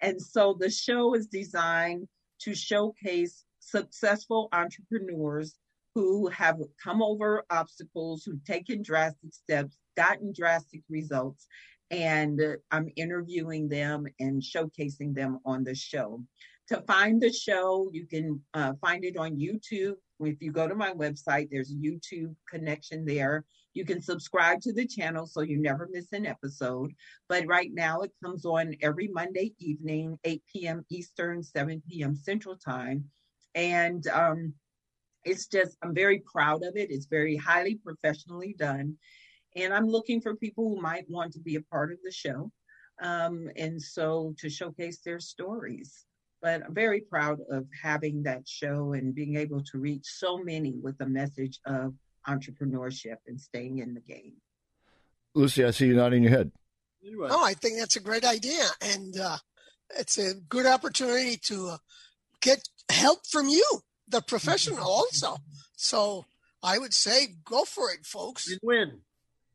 And 0.00 0.22
so 0.22 0.56
the 0.58 0.70
show 0.70 1.14
is 1.14 1.26
designed 1.26 2.06
to 2.42 2.54
showcase 2.54 3.44
successful 3.58 4.48
entrepreneurs 4.52 5.56
who 5.96 6.28
have 6.28 6.60
come 6.82 7.02
over 7.02 7.44
obstacles, 7.50 8.22
who've 8.24 8.44
taken 8.44 8.82
drastic 8.82 9.34
steps, 9.34 9.76
gotten 9.96 10.32
drastic 10.32 10.82
results, 10.88 11.46
and 11.92 12.40
I'm 12.72 12.88
interviewing 12.96 13.68
them 13.68 14.06
and 14.18 14.42
showcasing 14.42 15.14
them 15.14 15.38
on 15.44 15.62
the 15.62 15.74
show. 15.74 16.24
To 16.68 16.80
find 16.82 17.20
the 17.20 17.32
show, 17.32 17.90
you 17.92 18.06
can 18.06 18.40
uh, 18.54 18.72
find 18.80 19.04
it 19.04 19.16
on 19.16 19.36
YouTube 19.36 19.96
if 20.26 20.40
you 20.40 20.52
go 20.52 20.68
to 20.68 20.74
my 20.74 20.92
website, 20.92 21.48
there's 21.50 21.70
a 21.70 21.74
YouTube 21.74 22.34
connection 22.48 23.04
there. 23.04 23.44
You 23.74 23.84
can 23.84 24.02
subscribe 24.02 24.60
to 24.62 24.72
the 24.72 24.86
channel 24.86 25.26
so 25.26 25.40
you 25.40 25.58
never 25.58 25.88
miss 25.90 26.12
an 26.12 26.26
episode. 26.26 26.92
But 27.28 27.46
right 27.46 27.70
now 27.72 28.02
it 28.02 28.12
comes 28.22 28.44
on 28.44 28.74
every 28.82 29.08
Monday 29.08 29.54
evening, 29.58 30.18
8 30.24 30.42
p.m. 30.52 30.84
Eastern, 30.90 31.42
7 31.42 31.82
p.m. 31.88 32.14
Central 32.14 32.56
Time. 32.56 33.04
And 33.54 34.06
um, 34.08 34.54
it's 35.24 35.46
just, 35.46 35.76
I'm 35.82 35.94
very 35.94 36.22
proud 36.30 36.64
of 36.64 36.76
it. 36.76 36.90
It's 36.90 37.06
very 37.06 37.36
highly 37.36 37.76
professionally 37.76 38.54
done. 38.58 38.96
And 39.56 39.72
I'm 39.72 39.86
looking 39.86 40.20
for 40.20 40.34
people 40.34 40.68
who 40.68 40.80
might 40.80 41.08
want 41.08 41.32
to 41.34 41.40
be 41.40 41.56
a 41.56 41.62
part 41.62 41.92
of 41.92 41.98
the 42.04 42.12
show. 42.12 42.50
Um, 43.00 43.50
and 43.56 43.80
so 43.80 44.34
to 44.38 44.48
showcase 44.48 45.00
their 45.04 45.20
stories. 45.20 46.04
But 46.40 46.62
I'm 46.64 46.74
very 46.74 47.00
proud 47.00 47.38
of 47.50 47.66
having 47.82 48.22
that 48.24 48.48
show 48.48 48.92
and 48.94 49.14
being 49.14 49.36
able 49.36 49.62
to 49.64 49.78
reach 49.78 50.04
so 50.04 50.38
many 50.38 50.74
with 50.82 50.98
the 50.98 51.06
message 51.06 51.60
of 51.66 51.94
entrepreneurship 52.28 53.16
and 53.26 53.40
staying 53.40 53.78
in 53.78 53.94
the 53.94 54.00
game. 54.00 54.34
Lucy, 55.34 55.64
I 55.64 55.70
see 55.70 55.86
you 55.86 55.94
nodding 55.94 56.24
your 56.24 56.32
head. 56.32 56.52
Oh, 57.04 57.44
I 57.44 57.54
think 57.54 57.78
that's 57.78 57.96
a 57.96 58.00
great 58.00 58.24
idea. 58.24 58.64
And 58.80 59.18
uh, 59.18 59.38
it's 59.98 60.18
a 60.18 60.34
good 60.34 60.66
opportunity 60.66 61.36
to 61.44 61.68
uh, 61.68 61.76
get 62.40 62.68
help 62.90 63.26
from 63.26 63.48
you, 63.48 63.64
the 64.08 64.20
professional, 64.20 64.84
also. 64.86 65.36
So 65.76 66.26
I 66.62 66.78
would 66.78 66.94
say 66.94 67.28
go 67.44 67.64
for 67.64 67.90
it, 67.90 68.04
folks. 68.04 68.48
You 68.48 68.58
win. 68.62 69.00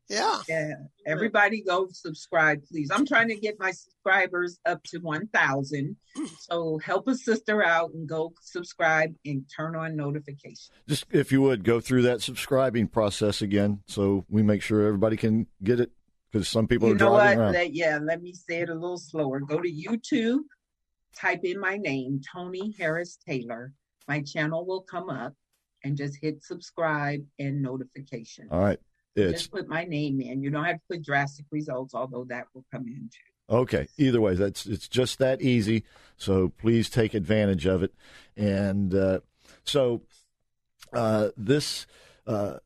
Yeah. 0.09 0.39
Yeah. 0.47 0.73
Everybody 1.05 1.61
go 1.61 1.87
subscribe, 1.91 2.63
please. 2.65 2.89
I'm 2.91 3.05
trying 3.05 3.27
to 3.29 3.35
get 3.35 3.59
my 3.59 3.71
subscribers 3.71 4.59
up 4.65 4.83
to 4.83 4.99
1,000. 4.99 5.95
Mm. 6.17 6.29
So 6.39 6.79
help 6.83 7.07
a 7.07 7.15
sister 7.15 7.63
out 7.63 7.91
and 7.91 8.07
go 8.07 8.33
subscribe 8.41 9.15
and 9.25 9.43
turn 9.55 9.75
on 9.75 9.95
notifications. 9.95 10.71
Just 10.87 11.05
if 11.11 11.31
you 11.31 11.41
would 11.41 11.63
go 11.63 11.79
through 11.79 12.03
that 12.03 12.21
subscribing 12.21 12.87
process 12.87 13.41
again 13.41 13.81
so 13.87 14.25
we 14.29 14.43
make 14.43 14.61
sure 14.61 14.85
everybody 14.85 15.17
can 15.17 15.47
get 15.63 15.79
it 15.79 15.91
because 16.31 16.47
some 16.47 16.67
people 16.67 16.87
you 16.87 16.95
are 16.95 16.97
know 16.97 17.09
driving 17.09 17.39
what? 17.39 17.43
around. 17.43 17.53
Let- 17.53 17.73
yeah, 17.73 17.99
let 18.01 18.21
me 18.21 18.33
say 18.33 18.61
it 18.61 18.69
a 18.69 18.73
little 18.73 18.97
slower. 18.97 19.39
Go 19.39 19.61
to 19.61 19.69
YouTube, 19.69 20.39
type 21.15 21.41
in 21.43 21.59
my 21.59 21.77
name, 21.77 22.21
Toni 22.33 22.73
Harris 22.79 23.17
Taylor. 23.27 23.73
My 24.07 24.21
channel 24.21 24.65
will 24.65 24.81
come 24.81 25.09
up 25.09 25.33
and 25.83 25.97
just 25.97 26.17
hit 26.21 26.43
subscribe 26.43 27.21
and 27.39 27.61
notification. 27.61 28.47
All 28.51 28.59
right. 28.59 28.79
It's 29.17 29.41
Just 29.41 29.51
put 29.51 29.67
my 29.67 29.83
name 29.83 30.21
in. 30.21 30.43
You 30.43 30.51
don't 30.51 30.63
have 30.63 30.75
to 30.75 30.81
put 30.91 31.03
drastic 31.03 31.45
results, 31.49 31.95
although 31.95 32.25
that 32.25 32.45
will 32.53 32.65
come 32.71 32.85
in 32.87 33.09
too. 33.11 33.55
Okay. 33.55 33.87
Either 33.97 34.21
way, 34.21 34.35
that's 34.35 34.65
it's 34.65 34.87
just 34.87 35.17
that 35.19 35.41
easy. 35.41 35.83
So 36.17 36.49
please 36.49 36.89
take 36.89 37.13
advantage 37.13 37.65
of 37.65 37.81
it. 37.81 37.93
And 38.35 38.93
uh, 38.93 39.21
so 39.63 40.03
uh, 40.93 41.29
this 41.35 41.87
uh, 42.27 42.57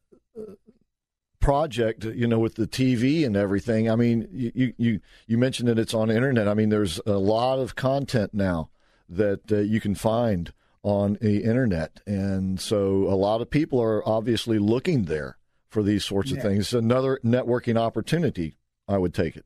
project, 1.39 2.03
you 2.03 2.27
know, 2.27 2.39
with 2.39 2.55
the 2.55 2.67
TV 2.67 3.25
and 3.25 3.37
everything. 3.37 3.89
I 3.89 3.95
mean, 3.95 4.27
you 4.31 4.73
you 4.77 4.99
you 5.27 5.37
mentioned 5.37 5.69
that 5.69 5.79
it's 5.79 5.93
on 5.93 6.09
the 6.09 6.15
internet. 6.15 6.47
I 6.47 6.53
mean, 6.53 6.69
there's 6.69 6.99
a 7.05 7.17
lot 7.17 7.59
of 7.59 7.75
content 7.75 8.33
now 8.33 8.69
that 9.07 9.51
uh, 9.51 9.57
you 9.57 9.79
can 9.79 9.95
find 9.95 10.53
on 10.83 11.17
the 11.21 11.43
internet, 11.43 12.01
and 12.05 12.59
so 12.59 13.07
a 13.07 13.15
lot 13.15 13.41
of 13.41 13.49
people 13.49 13.81
are 13.81 14.07
obviously 14.07 14.57
looking 14.57 15.03
there 15.03 15.37
for 15.71 15.81
these 15.81 16.03
sorts 16.03 16.31
of 16.31 16.37
Yeah. 16.37 16.43
things. 16.43 16.59
It's 16.59 16.73
another 16.73 17.19
networking 17.23 17.77
opportunity. 17.77 18.57
I 18.87 18.97
would 18.97 19.13
take 19.13 19.37
it. 19.37 19.45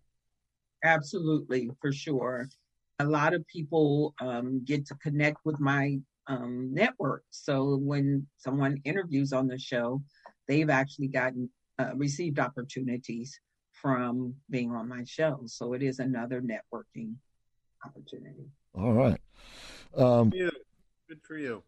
Absolutely, 0.84 1.70
for 1.80 1.92
sure. 1.94 2.50
A 3.00 3.06
lot 3.06 3.34
of 3.34 3.46
people 3.48 4.16
um, 4.20 4.64
get 4.66 4.86
to 4.88 4.96
connect 4.96 5.46
with 5.46 5.60
my 5.60 6.00
um, 6.28 6.74
network. 6.74 7.24
So 7.30 7.78
when 7.78 8.28
someone 8.38 8.82
interviews 8.84 9.34
on 9.34 9.48
the 9.48 9.60
show, 9.60 10.02
they've 10.48 10.70
actually 10.70 11.10
gotten 11.10 11.50
uh, 11.78 11.92
received 11.96 12.40
opportunities 12.40 13.40
from 13.72 14.34
being 14.50 14.72
on 14.72 14.88
my 14.90 15.04
show. 15.04 15.42
So 15.46 15.74
it 15.74 15.84
is 15.84 16.00
another 16.00 16.42
networking 16.42 17.16
opportunity. 17.86 18.50
All 18.74 18.94
right. 18.94 19.22
Um, 19.96 20.32
Good 20.32 21.22
for 21.22 21.38
you. 21.38 21.64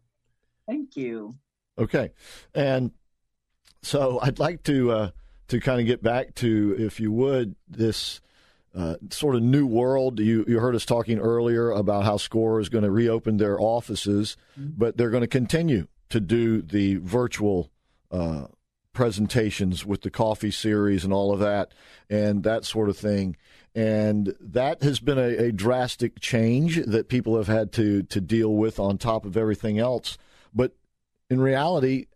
Thank 0.66 0.96
you. 0.96 1.36
Okay, 1.78 2.10
and 2.54 2.90
so 3.82 4.18
I'd 4.22 4.38
like 4.38 4.62
to 4.64 4.90
uh, 4.90 5.10
to 5.48 5.60
kind 5.60 5.80
of 5.80 5.86
get 5.86 6.02
back 6.02 6.34
to, 6.36 6.76
if 6.78 7.00
you 7.00 7.10
would, 7.12 7.56
this 7.68 8.20
uh, 8.74 8.96
sort 9.10 9.34
of 9.34 9.42
new 9.42 9.66
world. 9.66 10.20
You 10.20 10.44
you 10.46 10.60
heard 10.60 10.74
us 10.74 10.84
talking 10.84 11.18
earlier 11.18 11.70
about 11.70 12.04
how 12.04 12.16
Score 12.16 12.60
is 12.60 12.68
going 12.68 12.84
to 12.84 12.90
reopen 12.90 13.36
their 13.36 13.60
offices, 13.60 14.36
but 14.56 14.96
they're 14.96 15.10
going 15.10 15.22
to 15.22 15.26
continue 15.26 15.86
to 16.10 16.20
do 16.20 16.62
the 16.62 16.96
virtual 16.96 17.70
uh, 18.10 18.46
presentations 18.92 19.86
with 19.86 20.02
the 20.02 20.10
coffee 20.10 20.50
series 20.50 21.04
and 21.04 21.12
all 21.12 21.32
of 21.32 21.40
that 21.40 21.72
and 22.10 22.42
that 22.42 22.64
sort 22.64 22.88
of 22.88 22.96
thing. 22.96 23.36
And 23.74 24.34
that 24.40 24.82
has 24.82 24.98
been 24.98 25.18
a, 25.18 25.46
a 25.46 25.52
drastic 25.52 26.18
change 26.20 26.84
that 26.84 27.08
people 27.08 27.36
have 27.36 27.46
had 27.46 27.70
to 27.72 28.02
to 28.04 28.20
deal 28.20 28.54
with 28.54 28.80
on 28.80 28.98
top 28.98 29.24
of 29.24 29.36
everything 29.36 29.78
else. 29.78 30.18
But 30.54 30.72
in 31.30 31.40
reality, 31.40 32.06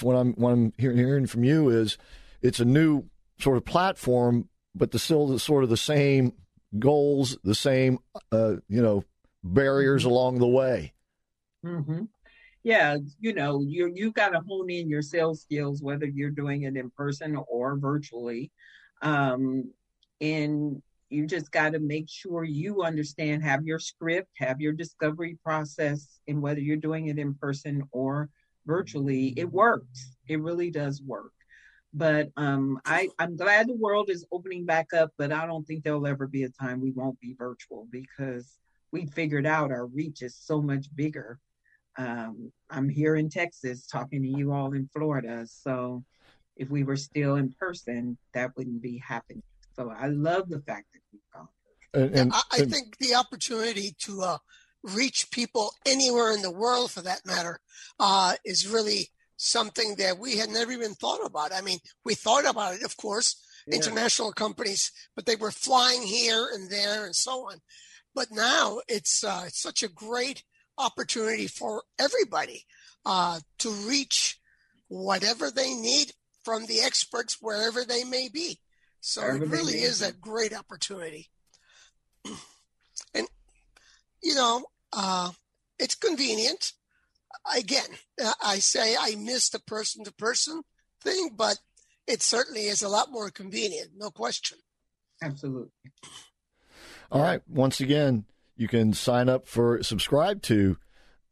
what 0.00 0.14
I'm 0.14 0.32
what 0.34 0.52
I'm 0.52 0.72
hear- 0.78 0.92
hearing 0.92 1.26
from 1.26 1.44
you 1.44 1.68
is 1.68 1.98
it's 2.42 2.60
a 2.60 2.64
new 2.64 3.04
sort 3.38 3.56
of 3.56 3.64
platform, 3.64 4.48
but 4.74 4.90
the 4.90 4.98
still 4.98 5.26
the 5.26 5.38
sort 5.38 5.64
of 5.64 5.70
the 5.70 5.76
same 5.76 6.32
goals, 6.78 7.38
the 7.44 7.54
same 7.54 7.98
uh, 8.32 8.56
you 8.68 8.82
know 8.82 9.04
barriers 9.44 10.04
along 10.04 10.38
the 10.38 10.46
way. 10.46 10.92
hmm 11.62 12.04
Yeah, 12.62 12.96
you 13.20 13.34
know, 13.34 13.60
you 13.60 13.92
you 13.94 14.12
got 14.12 14.30
to 14.30 14.40
hone 14.40 14.70
in 14.70 14.88
your 14.88 15.02
sales 15.02 15.42
skills, 15.42 15.82
whether 15.82 16.06
you're 16.06 16.30
doing 16.30 16.62
it 16.62 16.76
in 16.76 16.90
person 16.90 17.36
or 17.48 17.76
virtually, 17.78 18.50
um, 19.02 19.72
and 20.20 20.82
you 21.10 21.26
just 21.26 21.50
got 21.50 21.72
to 21.72 21.78
make 21.78 22.08
sure 22.08 22.44
you 22.44 22.82
understand, 22.82 23.42
have 23.42 23.64
your 23.64 23.78
script, 23.78 24.28
have 24.36 24.60
your 24.60 24.72
discovery 24.72 25.38
process, 25.42 26.20
and 26.28 26.42
whether 26.42 26.60
you're 26.60 26.76
doing 26.76 27.06
it 27.06 27.18
in 27.18 27.34
person 27.34 27.82
or 27.92 28.28
virtually, 28.68 29.34
it 29.36 29.50
works. 29.50 30.14
It 30.28 30.40
really 30.40 30.70
does 30.70 31.02
work. 31.02 31.32
But 31.94 32.28
um, 32.36 32.78
I, 32.84 33.08
I'm 33.18 33.34
glad 33.34 33.66
the 33.66 33.74
world 33.74 34.10
is 34.10 34.26
opening 34.30 34.66
back 34.66 34.92
up, 34.92 35.10
but 35.16 35.32
I 35.32 35.46
don't 35.46 35.66
think 35.66 35.82
there'll 35.82 36.06
ever 36.06 36.26
be 36.26 36.44
a 36.44 36.50
time 36.50 36.80
we 36.80 36.92
won't 36.92 37.18
be 37.18 37.34
virtual 37.36 37.88
because 37.90 38.58
we 38.92 39.06
figured 39.06 39.46
out 39.46 39.72
our 39.72 39.86
reach 39.86 40.22
is 40.22 40.36
so 40.36 40.60
much 40.60 40.86
bigger. 40.94 41.40
Um, 41.96 42.52
I'm 42.70 42.90
here 42.90 43.16
in 43.16 43.30
Texas 43.30 43.86
talking 43.86 44.22
to 44.22 44.28
you 44.28 44.52
all 44.52 44.74
in 44.74 44.88
Florida. 44.94 45.46
So 45.46 46.04
if 46.56 46.68
we 46.68 46.84
were 46.84 46.96
still 46.96 47.36
in 47.36 47.54
person, 47.58 48.18
that 48.34 48.50
wouldn't 48.56 48.82
be 48.82 48.98
happening. 48.98 49.42
So 49.74 49.90
I 49.90 50.08
love 50.08 50.50
the 50.50 50.60
fact 50.60 50.86
that 50.92 51.00
we've 51.10 51.22
gone. 51.34 51.48
And, 51.94 52.14
and, 52.14 52.32
I, 52.34 52.42
I 52.52 52.64
think 52.66 52.98
the 52.98 53.14
opportunity 53.14 53.96
to 54.00 54.22
uh, 54.22 54.38
reach 54.82 55.30
people 55.30 55.72
anywhere 55.84 56.32
in 56.32 56.42
the 56.42 56.50
world, 56.50 56.90
for 56.90 57.02
that 57.02 57.26
matter, 57.26 57.60
uh, 57.98 58.34
is 58.44 58.66
really 58.66 59.10
something 59.36 59.96
that 59.96 60.18
we 60.18 60.36
had 60.36 60.48
never 60.48 60.72
even 60.72 60.94
thought 60.94 61.24
about. 61.24 61.52
I 61.52 61.60
mean, 61.60 61.78
we 62.04 62.14
thought 62.14 62.48
about 62.48 62.74
it, 62.74 62.82
of 62.82 62.96
course, 62.96 63.36
Yeah. 63.66 63.76
international 63.76 64.32
companies, 64.32 64.90
but 65.14 65.26
they 65.26 65.36
were 65.36 65.52
flying 65.52 66.02
here 66.02 66.48
and 66.52 66.70
there 66.70 67.04
and 67.04 67.14
so 67.14 67.50
on. 67.50 67.60
But 68.14 68.30
now 68.30 68.80
it's 68.88 69.22
uh, 69.22 69.44
it's 69.46 69.60
such 69.60 69.82
a 69.82 69.88
great 69.88 70.42
opportunity 70.76 71.46
for 71.46 71.84
everybody 71.98 72.66
uh, 73.04 73.40
to 73.58 73.70
reach 73.70 74.40
whatever 74.88 75.50
they 75.50 75.74
need 75.74 76.14
from 76.44 76.66
the 76.66 76.80
experts 76.80 77.38
wherever 77.40 77.84
they 77.84 78.04
may 78.04 78.28
be. 78.28 78.60
So 79.00 79.22
it 79.22 79.48
really 79.48 79.82
is 79.82 80.02
a 80.02 80.12
great 80.12 80.52
opportunity. 80.52 81.30
And 84.22 84.30
you 84.30 84.34
know, 84.34 84.64
uh, 84.92 85.30
it's 85.78 85.94
convenient. 85.94 86.72
Again, 87.54 87.88
uh, 88.22 88.32
I 88.42 88.58
say 88.58 88.96
I 88.98 89.14
miss 89.16 89.48
the 89.50 89.60
person 89.60 90.04
to 90.04 90.12
person 90.12 90.62
thing, 91.02 91.30
but 91.36 91.58
it 92.06 92.22
certainly 92.22 92.62
is 92.62 92.82
a 92.82 92.88
lot 92.88 93.12
more 93.12 93.30
convenient, 93.30 93.90
no 93.96 94.10
question. 94.10 94.58
Absolutely. 95.22 95.70
All 97.10 97.22
right. 97.22 97.40
Once 97.48 97.80
again, 97.80 98.24
you 98.56 98.68
can 98.68 98.92
sign 98.92 99.28
up 99.28 99.46
for 99.46 99.82
subscribe 99.82 100.42
to 100.42 100.76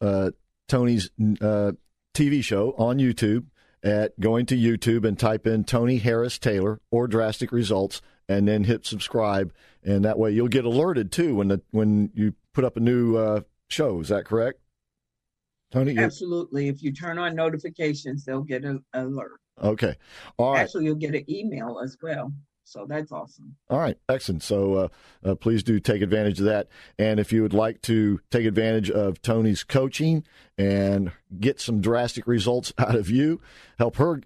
uh, 0.01 0.31
Toni's 0.69 1.11
uh, 1.41 1.73
TV 2.15 2.43
show 2.43 2.75
on 2.79 2.99
YouTube 2.99 3.47
at 3.83 4.19
going 4.19 4.47
to 4.47 4.57
YouTube 4.57 5.05
and 5.05 5.19
type 5.19 5.47
in 5.47 5.65
Toni 5.65 5.99
Harris 5.99 6.39
Taylor 6.39 6.81
or 6.91 7.07
Drastic 7.07 7.53
Results, 7.53 8.01
and 8.29 8.49
then 8.49 8.65
hit 8.65 8.87
subscribe, 8.87 9.53
and 9.85 10.05
that 10.05 10.19
way 10.19 10.31
you'll 10.31 10.49
get 10.49 10.65
alerted 10.65 11.13
too 11.13 11.37
when 11.37 11.49
the 11.49 11.61
when 11.71 12.11
you 12.15 12.35
put 12.57 12.65
up 12.65 12.79
a 12.79 12.81
new 12.81 13.17
uh, 13.17 13.43
show. 13.69 14.01
Is 14.01 14.09
that 14.09 14.25
correct, 14.25 14.59
Toni? 15.71 15.97
Absolutely. 15.99 16.69
If 16.69 16.83
you 16.83 16.91
turn 16.91 17.19
on 17.19 17.37
notifications, 17.37 18.25
they'll 18.25 18.41
get 18.41 18.65
an 18.65 18.83
alert. 18.95 19.41
Okay. 19.63 19.97
All 20.39 20.55
right. 20.55 20.61
Actually, 20.61 20.87
you'll 20.87 20.95
get 20.95 21.15
an 21.15 21.31
email 21.31 21.79
as 21.85 21.99
well. 22.03 22.33
So 22.65 22.87
that's 22.89 23.13
awesome. 23.13 23.55
All 23.71 23.79
right, 23.79 23.97
excellent. 24.09 24.43
So 24.43 24.75
uh, 24.75 24.89
uh, 25.25 25.35
please 25.37 25.63
do 25.63 25.79
take 25.79 26.03
advantage 26.03 26.41
of 26.41 26.47
that. 26.47 26.67
And 26.99 27.21
if 27.21 27.33
you 27.33 27.43
would 27.43 27.55
like 27.55 27.81
to 27.83 28.21
take 28.31 28.45
advantage 28.45 28.91
of 28.91 29.23
Toni's 29.23 29.63
coaching 29.63 30.25
and 30.59 31.13
get 31.39 31.61
some 31.61 31.81
drastic 31.81 32.27
results 32.27 32.73
out 32.79 32.97
of 32.97 33.09
you, 33.09 33.41
help 33.79 33.97
her 33.97 34.23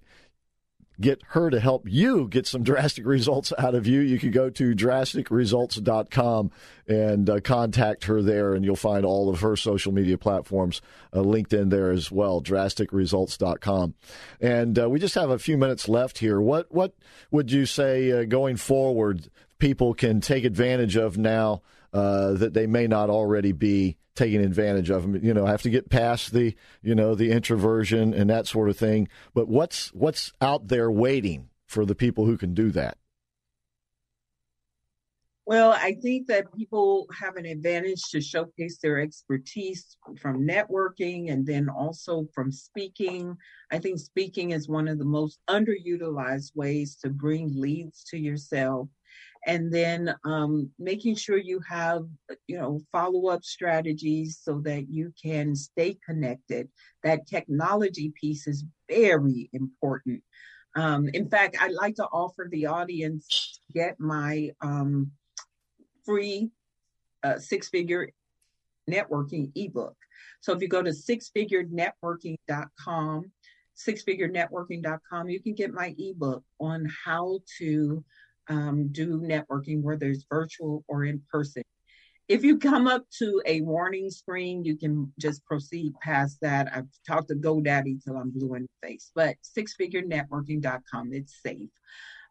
get 1.00 1.22
her 1.28 1.50
to 1.50 1.60
help 1.60 1.88
you 1.88 2.28
get 2.28 2.46
some 2.46 2.62
drastic 2.70 3.06
results 3.06 3.52
out 3.58 3.74
of 3.74 3.86
you, 3.86 4.00
you 4.00 4.18
can 4.18 4.30
go 4.30 4.50
to 4.50 4.74
drasticresults.com 4.74 6.50
and 6.86 7.30
uh, 7.30 7.40
contact 7.40 8.04
her 8.04 8.20
there, 8.22 8.54
and 8.54 8.64
you'll 8.64 8.76
find 8.76 9.04
all 9.04 9.28
of 9.28 9.40
her 9.40 9.56
social 9.56 9.92
media 9.92 10.18
platforms 10.18 10.82
uh, 11.14 11.20
linked 11.20 11.52
in 11.52 11.68
there 11.68 11.90
as 11.90 12.10
well. 12.10 12.42
Drasticresults.com. 12.42 13.94
And 14.40 14.78
uh, 14.78 14.90
we 14.90 14.98
just 14.98 15.14
have 15.14 15.30
a 15.30 15.38
few 15.38 15.56
minutes 15.56 15.88
left 15.88 16.18
here. 16.18 16.40
What 16.40 16.72
what 16.72 16.94
would 17.30 17.50
you 17.52 17.66
say 17.66 18.10
uh, 18.12 18.24
going 18.24 18.56
forward? 18.56 19.30
People 19.58 19.94
can 19.94 20.20
take 20.20 20.44
advantage 20.44 20.96
of 20.96 21.18
now 21.18 21.62
uh, 21.92 22.32
that 22.32 22.54
they 22.54 22.66
may 22.66 22.86
not 22.86 23.10
already 23.10 23.52
be 23.52 23.96
taking 24.14 24.40
advantage 24.40 24.90
of 24.90 25.02
them. 25.02 25.24
You 25.24 25.34
know, 25.34 25.46
have 25.46 25.62
to 25.62 25.70
get 25.70 25.90
past 25.90 26.32
the 26.32 26.54
you 26.82 26.94
know 26.94 27.14
the 27.14 27.30
introversion 27.30 28.14
and 28.14 28.28
that 28.30 28.46
sort 28.46 28.68
of 28.68 28.76
thing. 28.76 29.08
But 29.34 29.48
what's 29.48 29.88
what's 29.94 30.32
out 30.40 30.68
there 30.68 30.90
waiting 30.90 31.48
for 31.66 31.84
the 31.84 31.94
people 31.94 32.26
who 32.26 32.36
can 32.36 32.54
do 32.54 32.70
that? 32.72 32.98
Well, 35.46 35.72
I 35.72 35.94
think 36.00 36.28
that 36.28 36.54
people 36.54 37.08
have 37.20 37.34
an 37.34 37.44
advantage 37.44 38.02
to 38.12 38.20
showcase 38.20 38.78
their 38.78 39.00
expertise 39.00 39.96
from 40.20 40.46
networking 40.46 41.32
and 41.32 41.44
then 41.44 41.68
also 41.68 42.28
from 42.32 42.52
speaking. 42.52 43.36
I 43.72 43.78
think 43.80 43.98
speaking 43.98 44.52
is 44.52 44.68
one 44.68 44.86
of 44.86 44.98
the 44.98 45.04
most 45.04 45.40
underutilized 45.48 46.54
ways 46.54 46.96
to 47.02 47.10
bring 47.10 47.50
leads 47.60 48.04
to 48.10 48.16
yourself 48.16 48.90
and 49.46 49.72
then 49.72 50.14
um, 50.24 50.70
making 50.78 51.14
sure 51.14 51.38
you 51.38 51.60
have 51.68 52.04
you 52.46 52.58
know 52.58 52.80
follow-up 52.92 53.44
strategies 53.44 54.38
so 54.42 54.60
that 54.64 54.88
you 54.88 55.12
can 55.22 55.54
stay 55.54 55.98
connected. 56.06 56.68
That 57.02 57.26
technology 57.26 58.12
piece 58.20 58.46
is 58.46 58.64
very 58.88 59.50
important. 59.52 60.22
Um, 60.76 61.08
in 61.14 61.28
fact 61.28 61.56
i'd 61.60 61.72
like 61.72 61.96
to 61.96 62.06
offer 62.12 62.46
the 62.48 62.66
audience 62.66 63.58
to 63.66 63.72
get 63.72 63.98
my 63.98 64.52
um, 64.60 65.10
free 66.04 66.52
uh, 67.24 67.38
six-figure 67.38 68.10
networking 68.88 69.50
ebook. 69.56 69.96
So 70.40 70.52
if 70.52 70.62
you 70.62 70.68
go 70.68 70.80
to 70.82 70.90
sixfigurenetworking.com 70.90 73.32
sixfigurenetworking.com 73.76 75.28
you 75.28 75.40
can 75.40 75.54
get 75.54 75.72
my 75.72 75.94
ebook 75.98 76.44
on 76.60 76.88
how 77.04 77.40
to 77.58 78.04
um, 78.50 78.88
do 78.90 79.20
networking, 79.20 79.80
whether 79.80 80.08
it's 80.08 80.26
virtual 80.28 80.84
or 80.88 81.04
in 81.04 81.22
person. 81.32 81.62
If 82.28 82.44
you 82.44 82.58
come 82.58 82.86
up 82.86 83.04
to 83.18 83.40
a 83.46 83.60
warning 83.62 84.10
screen, 84.10 84.64
you 84.64 84.76
can 84.76 85.12
just 85.18 85.44
proceed 85.46 85.94
past 86.00 86.38
that. 86.42 86.68
I've 86.74 86.88
talked 87.06 87.28
to 87.28 87.34
GoDaddy 87.34 88.04
till 88.04 88.16
I'm 88.16 88.30
blue 88.30 88.54
in 88.54 88.62
the 88.62 88.88
face, 88.88 89.10
but 89.14 89.36
sixfigurenetworking.com, 89.56 91.12
it's 91.12 91.40
safe. 91.42 91.70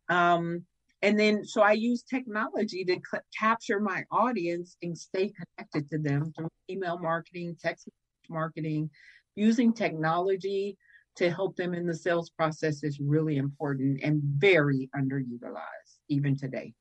Um, 0.10 0.66
and 1.02 1.18
then, 1.18 1.46
so 1.46 1.62
I 1.62 1.74
use 1.74 2.04
technology 2.04 2.84
to 2.86 2.96
c- 2.96 3.20
capture 3.38 3.80
my 3.80 4.04
audience 4.12 4.76
and 4.82 4.98
stay 4.98 5.32
connected 5.32 5.90
to 5.92 5.98
them 5.98 6.34
through 6.36 6.50
email 6.70 7.00
marketing, 7.00 7.56
text 7.62 7.88
marketing, 8.30 8.90
using 9.36 9.74
technology 9.74 10.78
to 11.16 11.30
help 11.30 11.56
them 11.56 11.74
in 11.74 11.86
the 11.86 11.96
sales 11.96 12.30
process 12.30 12.84
is 12.84 13.00
really 13.00 13.38
important 13.38 14.02
and 14.04 14.22
very 14.24 14.90
underutilized 14.96 15.89
even 16.10 16.36
today. 16.36 16.74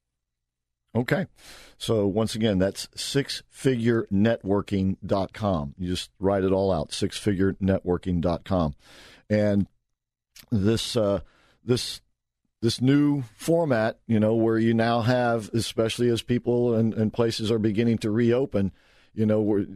Okay. 0.94 1.26
So 1.76 2.06
once 2.06 2.34
again, 2.34 2.58
that's 2.58 2.86
sixfigurenetworking.com. 2.88 5.74
You 5.78 5.88
just 5.88 6.10
write 6.18 6.44
it 6.44 6.52
all 6.52 6.72
out, 6.72 6.90
sixfigurenetworking.com. 6.90 8.74
And 9.30 9.66
this 10.50 10.96
uh, 10.96 11.20
this 11.64 12.00
this 12.60 12.80
new 12.80 13.22
format, 13.36 14.00
you 14.06 14.18
know, 14.18 14.34
where 14.34 14.58
you 14.58 14.74
now 14.74 15.02
have, 15.02 15.48
especially 15.54 16.08
as 16.08 16.22
people 16.22 16.74
and, 16.74 16.92
and 16.94 17.12
places 17.12 17.52
are 17.52 17.58
beginning 17.58 17.98
to 17.98 18.10
reopen, 18.10 18.72
you 19.14 19.26
know, 19.26 19.40
we're 19.40 19.66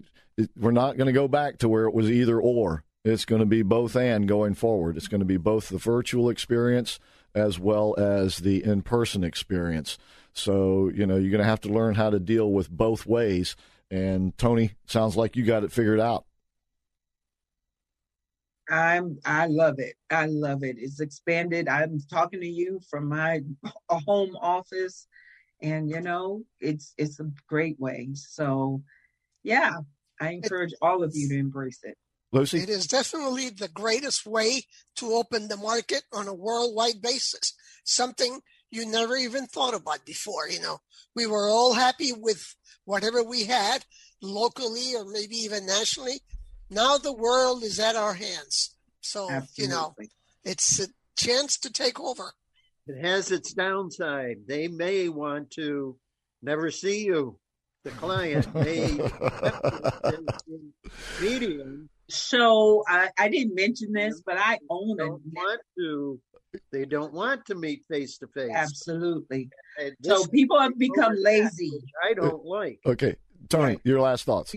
we're 0.57 0.72
not 0.72 0.96
going 0.96 1.07
to 1.07 1.12
go 1.12 1.28
back 1.28 1.59
to 1.59 1.68
where 1.68 1.84
it 1.84 1.94
was 1.94 2.11
either 2.11 2.40
or. 2.40 2.84
It's 3.05 3.24
going 3.24 3.40
to 3.40 3.46
be 3.46 3.62
both 3.62 3.96
and 3.96 4.28
going 4.28 4.55
forward. 4.55 4.96
It's 4.96 5.09
going 5.09 5.20
to 5.20 5.26
be 5.26 5.36
both 5.36 5.68
the 5.68 5.78
virtual 5.78 6.30
experience 6.30 7.00
as 7.35 7.59
well 7.59 7.95
as 7.99 8.39
the 8.39 8.62
in 8.64 8.83
person 8.83 9.24
experience. 9.24 9.99
So, 10.33 10.91
you 10.95 11.07
know, 11.07 11.16
you're 11.16 11.30
going 11.30 11.43
to 11.43 11.49
have 11.49 11.61
to 11.62 11.68
learn 11.68 11.95
how 11.95 12.11
to 12.11 12.18
deal 12.18 12.51
with 12.51 12.70
both 12.70 13.07
ways. 13.07 13.57
And 13.91 14.37
Toni, 14.39 14.72
sounds 14.87 15.16
like 15.16 15.37
you 15.37 15.45
got 15.45 15.64
it 15.64 15.72
figured 15.72 16.01
out. 16.01 16.24
I'm 18.70 19.18
I 19.24 19.47
love 19.47 19.78
it. 19.78 19.97
I 20.11 20.26
love 20.26 20.62
it. 20.62 20.76
It's 20.78 21.01
expanded. 21.01 21.68
I'm 21.68 22.01
talking 22.11 22.41
to 22.41 22.47
you 22.47 22.80
from 22.89 23.09
my 23.09 23.41
home 23.89 24.37
office 24.41 25.07
and 25.62 25.89
you 25.89 26.01
know, 26.01 26.43
it's 26.61 26.95
it's 26.99 27.20
a 27.20 27.30
great 27.47 27.78
way. 27.78 28.09
So, 28.14 28.83
yeah, 29.43 29.78
I 30.20 30.30
encourage 30.30 30.72
all 30.83 31.03
of 31.03 31.12
you 31.14 31.28
to 31.28 31.39
embrace 31.39 31.80
it. 31.85 31.97
Lucy? 32.33 32.59
It 32.59 32.70
is 32.70 32.87
definitely 32.87 33.51
the 33.51 33.68
greatest 33.68 34.26
way 34.26 34.62
to 34.97 35.12
open 35.12 35.49
the 35.49 35.57
market 35.57 36.03
on 36.12 36.28
a 36.28 36.35
worldwide 36.35 37.03
basis. 37.03 37.55
Something 37.85 38.41
you 38.70 38.87
never 38.87 39.16
even 39.16 39.47
thought 39.47 39.74
about 39.74 40.07
before. 40.07 40.49
You 40.49 40.61
know, 40.61 40.78
we 41.14 41.26
were 41.26 41.49
all 41.49 41.74
happy 41.74 42.12
with 42.12 42.43
whatever 42.85 43.22
we 43.22 43.45
had 43.45 43.85
locally 44.22 44.95
or 44.97 45.05
maybe 45.05 45.37
even 45.37 45.66
nationally. 45.66 46.20
Now 46.70 46.97
the 46.97 47.12
world 47.12 47.62
is 47.62 47.78
at 47.78 47.97
our 47.97 48.14
hands. 48.14 48.74
So, 49.01 49.30
Absolutely. 49.30 49.64
you 49.64 49.68
know, 49.68 49.95
it's 50.45 50.80
a 50.80 50.87
chance 51.16 51.59
to 51.59 51.72
take 51.72 52.01
over. 52.01 52.33
It 52.87 53.05
has 53.05 53.30
its 53.30 53.53
downside. 53.53 54.39
They 54.49 54.68
may 54.68 55.09
want 55.09 55.51
to 55.53 55.99
never 56.43 56.70
see 56.70 57.05
you. 57.05 57.39
The 57.85 57.91
client 57.91 58.55
may 58.55 58.97
medium 61.20 61.91
so 62.09 62.84
I, 62.88 63.11
I 63.18 63.28
didn't 63.28 63.55
mention 63.55 63.92
this, 63.92 64.22
but 64.24 64.36
I 64.38 64.59
own 64.70 64.96
they 64.96 65.05
don't 65.05 65.22
want 65.32 65.61
to. 65.78 66.20
They 66.70 66.84
don't 66.84 67.14
want 67.14 67.46
to 67.46 67.55
meet 67.55 67.82
face 67.90 68.18
to 68.18 68.26
face. 68.28 68.50
Absolutely. 68.55 69.48
So 70.03 70.26
people 70.26 70.61
have 70.61 70.78
become 70.78 71.14
lazy. 71.16 71.82
I 72.05 72.12
don't 72.12 72.44
like. 72.44 72.78
Okay, 72.84 73.16
Toni, 73.48 73.78
your 73.84 74.00
last 74.00 74.24
thoughts. 74.24 74.55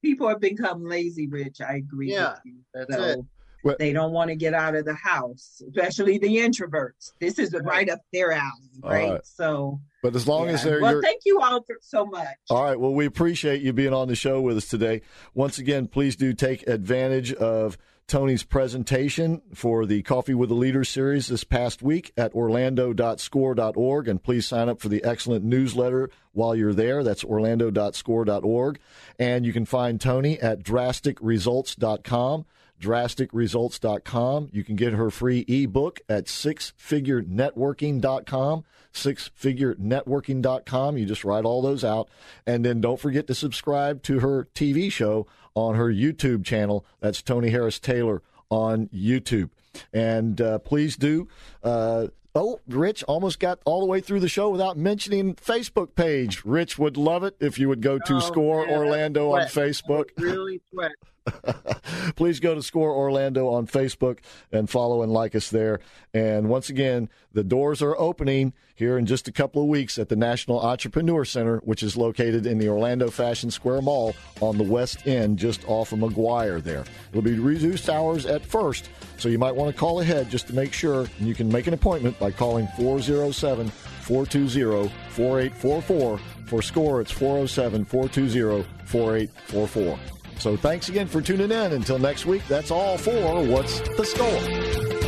People 0.00 0.28
have 0.28 0.40
become 0.40 0.84
lazy, 0.84 1.28
Rich. 1.28 1.60
I 1.60 1.76
agree. 1.76 2.12
Yeah, 2.12 2.36
that's 2.72 2.94
so, 2.94 3.02
it. 3.02 3.18
Well, 3.64 3.76
they 3.78 3.92
don't 3.92 4.12
want 4.12 4.28
to 4.28 4.36
get 4.36 4.54
out 4.54 4.74
of 4.74 4.84
the 4.84 4.94
house, 4.94 5.62
especially 5.68 6.18
the 6.18 6.36
introverts. 6.36 7.12
This 7.18 7.38
is 7.38 7.54
right 7.64 7.88
up 7.88 8.00
their 8.12 8.32
alley, 8.32 8.70
right? 8.82 9.10
right. 9.10 9.26
So, 9.26 9.80
but 10.02 10.14
as 10.14 10.28
long 10.28 10.46
yeah. 10.46 10.52
as 10.52 10.62
they're 10.64 10.80
well, 10.80 11.00
thank 11.02 11.22
you 11.24 11.40
all 11.40 11.62
for 11.62 11.76
so 11.80 12.04
much. 12.04 12.36
All 12.50 12.62
right, 12.62 12.78
well, 12.78 12.92
we 12.92 13.06
appreciate 13.06 13.62
you 13.62 13.72
being 13.72 13.94
on 13.94 14.08
the 14.08 14.14
show 14.14 14.40
with 14.40 14.58
us 14.58 14.68
today. 14.68 15.00
Once 15.32 15.58
again, 15.58 15.88
please 15.88 16.14
do 16.14 16.34
take 16.34 16.66
advantage 16.68 17.32
of 17.32 17.78
Toni's 18.06 18.42
presentation 18.42 19.40
for 19.54 19.86
the 19.86 20.02
Coffee 20.02 20.34
with 20.34 20.50
the 20.50 20.54
Leaders 20.54 20.90
series 20.90 21.28
this 21.28 21.42
past 21.42 21.82
week 21.82 22.12
at 22.18 22.34
orlando.score.org. 22.34 24.08
And 24.08 24.22
please 24.22 24.46
sign 24.46 24.68
up 24.68 24.80
for 24.80 24.90
the 24.90 25.02
excellent 25.02 25.44
newsletter 25.44 26.10
while 26.32 26.54
you're 26.54 26.74
there. 26.74 27.02
That's 27.02 27.24
orlando.score.org. 27.24 28.78
And 29.18 29.46
you 29.46 29.52
can 29.54 29.64
find 29.64 29.98
Toni 30.00 30.38
at 30.38 30.62
drasticresults.com 30.62 32.44
drasticresults.com. 32.84 34.50
You 34.52 34.62
can 34.64 34.76
get 34.76 34.92
her 34.92 35.10
free 35.10 35.44
ebook 35.48 36.00
at 36.08 36.26
sixfigurenetworking.com, 36.26 38.64
sixfigurenetworking.com. 38.92 40.98
You 40.98 41.06
just 41.06 41.24
write 41.24 41.44
all 41.44 41.62
those 41.62 41.82
out. 41.84 42.08
And 42.46 42.64
then 42.64 42.80
don't 42.80 43.00
forget 43.00 43.26
to 43.28 43.34
subscribe 43.34 44.02
to 44.04 44.20
her 44.20 44.46
TV 44.54 44.92
show 44.92 45.26
on 45.54 45.74
her 45.76 45.92
YouTube 45.92 46.44
channel. 46.44 46.84
That's 47.00 47.22
Toni 47.22 47.50
Harris 47.50 47.78
Taylor 47.78 48.22
on 48.50 48.88
YouTube. 48.88 49.50
And 49.92 50.40
uh, 50.40 50.58
please 50.60 50.96
do. 50.96 51.28
Uh, 51.62 52.06
oh, 52.34 52.60
Rich 52.68 53.02
almost 53.04 53.40
got 53.40 53.60
all 53.64 53.80
the 53.80 53.86
way 53.86 54.00
through 54.00 54.20
the 54.20 54.28
show 54.28 54.50
without 54.50 54.76
mentioning 54.76 55.34
Facebook 55.34 55.94
page. 55.94 56.44
Rich 56.44 56.78
would 56.78 56.96
love 56.96 57.24
it 57.24 57.36
if 57.40 57.58
you 57.58 57.68
would 57.68 57.80
go 57.80 57.98
to 57.98 58.16
oh, 58.16 58.20
Score 58.20 58.66
man, 58.66 58.76
Orlando 58.76 59.32
on 59.32 59.46
Facebook. 59.46 60.10
Really 60.16 60.60
sweat. 60.70 60.92
Please 62.16 62.40
go 62.40 62.54
to 62.54 62.62
Score 62.62 62.90
Orlando 62.90 63.48
on 63.48 63.66
Facebook 63.66 64.18
and 64.52 64.68
follow 64.68 65.02
and 65.02 65.12
like 65.12 65.34
us 65.34 65.50
there. 65.50 65.80
And 66.12 66.48
once 66.48 66.68
again, 66.68 67.08
the 67.32 67.44
doors 67.44 67.82
are 67.82 67.96
opening 67.98 68.52
here 68.74 68.98
in 68.98 69.06
just 69.06 69.28
a 69.28 69.32
couple 69.32 69.62
of 69.62 69.68
weeks 69.68 69.98
at 69.98 70.08
the 70.08 70.16
National 70.16 70.60
Entrepreneur 70.60 71.24
Center, 71.24 71.58
which 71.58 71.82
is 71.82 71.96
located 71.96 72.46
in 72.46 72.58
the 72.58 72.68
Orlando 72.68 73.10
Fashion 73.10 73.50
Square 73.50 73.82
Mall 73.82 74.14
on 74.40 74.58
the 74.58 74.64
west 74.64 75.06
end, 75.06 75.38
just 75.38 75.66
off 75.66 75.92
of 75.92 76.00
Maguire 76.00 76.60
there. 76.60 76.84
It'll 77.10 77.22
be 77.22 77.38
reduced 77.38 77.88
hours 77.88 78.26
at 78.26 78.44
first, 78.44 78.90
so 79.16 79.28
you 79.28 79.38
might 79.38 79.54
want 79.54 79.74
to 79.74 79.78
call 79.78 80.00
ahead 80.00 80.30
just 80.30 80.46
to 80.48 80.54
make 80.54 80.72
sure. 80.72 81.06
And 81.18 81.28
you 81.28 81.34
can 81.34 81.50
make 81.50 81.66
an 81.66 81.74
appointment 81.74 82.18
by 82.18 82.30
calling 82.30 82.66
407 82.76 83.68
420 83.68 84.88
4844. 85.10 86.18
For 86.46 86.60
score, 86.60 87.00
it's 87.00 87.10
407 87.10 87.84
420 87.84 88.66
4844. 88.86 90.23
So 90.44 90.58
thanks 90.58 90.90
again 90.90 91.06
for 91.06 91.22
tuning 91.22 91.50
in. 91.50 91.72
Until 91.72 91.98
next 91.98 92.26
week, 92.26 92.46
that's 92.48 92.70
all 92.70 92.98
for 92.98 93.42
What's 93.42 93.80
the 93.80 94.04
Score? 94.04 95.03